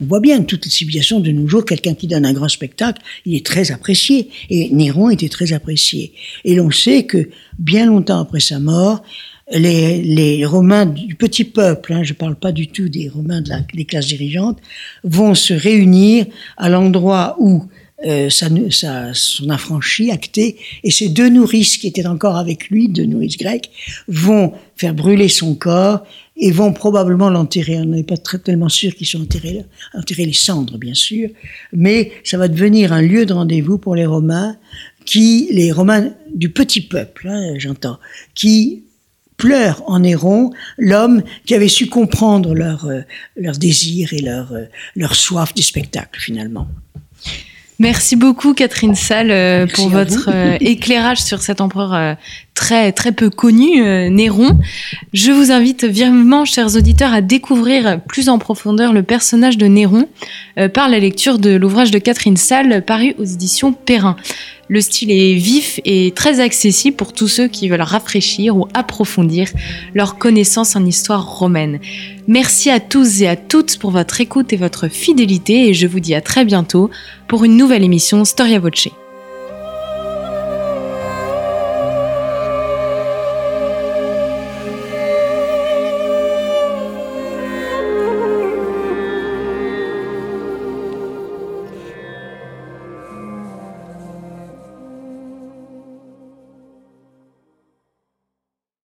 On 0.00 0.06
voit 0.06 0.20
bien 0.20 0.42
toutes 0.42 0.64
les 0.64 0.70
civilisations 0.70 1.20
de 1.20 1.30
nos 1.30 1.46
jours, 1.46 1.64
quelqu'un 1.64 1.94
qui 1.94 2.06
donne 2.06 2.24
un 2.24 2.32
grand 2.32 2.48
spectacle, 2.48 3.02
il 3.26 3.34
est 3.34 3.44
très 3.44 3.70
apprécié. 3.70 4.30
Et 4.48 4.70
Néron 4.70 5.10
était 5.10 5.28
très 5.28 5.52
apprécié. 5.52 6.12
Et 6.44 6.54
l'on 6.54 6.70
sait 6.70 7.04
que 7.04 7.28
bien 7.58 7.86
longtemps 7.86 8.20
après 8.20 8.40
sa 8.40 8.58
mort, 8.58 9.02
les, 9.52 10.02
les 10.02 10.46
Romains 10.46 10.86
du 10.86 11.16
petit 11.16 11.44
peuple, 11.44 11.92
hein, 11.92 12.02
je 12.02 12.12
ne 12.12 12.16
parle 12.16 12.36
pas 12.36 12.52
du 12.52 12.68
tout 12.68 12.88
des 12.88 13.08
Romains 13.08 13.42
de 13.42 13.50
la, 13.50 13.60
des 13.74 13.84
classes 13.84 14.06
dirigeantes, 14.06 14.58
vont 15.04 15.34
se 15.34 15.52
réunir 15.52 16.26
à 16.56 16.68
l'endroit 16.68 17.36
où 17.38 17.64
euh, 18.06 18.30
son 18.30 19.50
affranchi, 19.50 20.10
acté, 20.10 20.56
et 20.84 20.90
ces 20.90 21.10
deux 21.10 21.28
nourrices 21.28 21.76
qui 21.76 21.86
étaient 21.86 22.06
encore 22.06 22.36
avec 22.36 22.70
lui, 22.70 22.88
deux 22.88 23.04
nourrices 23.04 23.36
grecques, 23.36 23.70
vont 24.08 24.54
faire 24.76 24.94
brûler 24.94 25.28
son 25.28 25.54
corps 25.54 26.04
et 26.40 26.50
vont 26.50 26.72
probablement 26.72 27.30
l'enterrer. 27.30 27.78
On 27.78 27.84
n'est 27.84 28.02
pas 28.02 28.16
très, 28.16 28.38
tellement 28.38 28.68
sûr 28.68 28.94
qu'ils 28.94 29.06
sont 29.06 29.22
enterrés 29.22 29.52
là, 29.52 29.62
enterrer 29.98 30.26
les 30.26 30.32
cendres, 30.32 30.78
bien 30.78 30.94
sûr, 30.94 31.28
mais 31.72 32.12
ça 32.24 32.38
va 32.38 32.48
devenir 32.48 32.92
un 32.92 33.02
lieu 33.02 33.26
de 33.26 33.32
rendez-vous 33.32 33.78
pour 33.78 33.94
les 33.94 34.06
Romains, 34.06 34.56
qui, 35.04 35.48
les 35.52 35.70
Romains 35.70 36.12
du 36.34 36.50
petit 36.50 36.80
peuple, 36.80 37.28
hein, 37.28 37.54
j'entends, 37.58 37.98
qui 38.34 38.84
pleurent 39.36 39.82
en 39.86 40.00
Néron 40.00 40.50
l'homme 40.76 41.22
qui 41.46 41.54
avait 41.54 41.68
su 41.68 41.86
comprendre 41.86 42.54
leur, 42.54 42.84
euh, 42.86 43.00
leur 43.36 43.56
désir 43.56 44.12
et 44.12 44.20
leur, 44.20 44.52
euh, 44.52 44.64
leur 44.96 45.14
soif 45.14 45.54
du 45.54 45.62
spectacle, 45.62 46.20
finalement. 46.20 46.68
Merci 47.80 48.14
beaucoup 48.14 48.52
Catherine 48.52 48.94
Salle 48.94 49.30
euh, 49.30 49.66
pour 49.66 49.88
votre 49.88 50.28
euh, 50.28 50.58
éclairage 50.60 51.22
sur 51.22 51.40
cet 51.40 51.62
empereur 51.62 52.16
très 52.54 52.92
très 52.92 53.12
peu 53.12 53.30
connu, 53.30 53.82
Néron. 54.10 54.58
Je 55.12 55.32
vous 55.32 55.50
invite 55.50 55.84
vivement, 55.84 56.44
chers 56.44 56.76
auditeurs, 56.76 57.12
à 57.12 57.20
découvrir 57.20 58.00
plus 58.08 58.28
en 58.28 58.38
profondeur 58.38 58.92
le 58.92 59.02
personnage 59.02 59.58
de 59.58 59.66
Néron 59.66 60.08
par 60.74 60.88
la 60.88 60.98
lecture 60.98 61.38
de 61.38 61.50
l'ouvrage 61.50 61.90
de 61.90 61.98
Catherine 61.98 62.36
Salle 62.36 62.84
paru 62.84 63.14
aux 63.18 63.24
éditions 63.24 63.72
Perrin. 63.72 64.16
Le 64.70 64.80
style 64.80 65.10
est 65.10 65.34
vif 65.34 65.80
et 65.84 66.12
très 66.14 66.38
accessible 66.38 66.96
pour 66.96 67.12
tous 67.12 67.26
ceux 67.26 67.48
qui 67.48 67.68
veulent 67.68 67.80
rafraîchir 67.80 68.56
ou 68.56 68.68
approfondir 68.72 69.48
leur 69.94 70.16
connaissance 70.16 70.76
en 70.76 70.86
histoire 70.86 71.38
romaine. 71.38 71.80
Merci 72.28 72.70
à 72.70 72.78
tous 72.78 73.20
et 73.22 73.26
à 73.26 73.34
toutes 73.34 73.78
pour 73.78 73.90
votre 73.90 74.20
écoute 74.20 74.52
et 74.52 74.56
votre 74.56 74.86
fidélité 74.86 75.68
et 75.68 75.74
je 75.74 75.88
vous 75.88 75.98
dis 75.98 76.14
à 76.14 76.20
très 76.20 76.44
bientôt 76.44 76.88
pour 77.26 77.42
une 77.42 77.56
nouvelle 77.56 77.82
émission 77.82 78.24
Storia 78.24 78.60
Voce. 78.60 78.99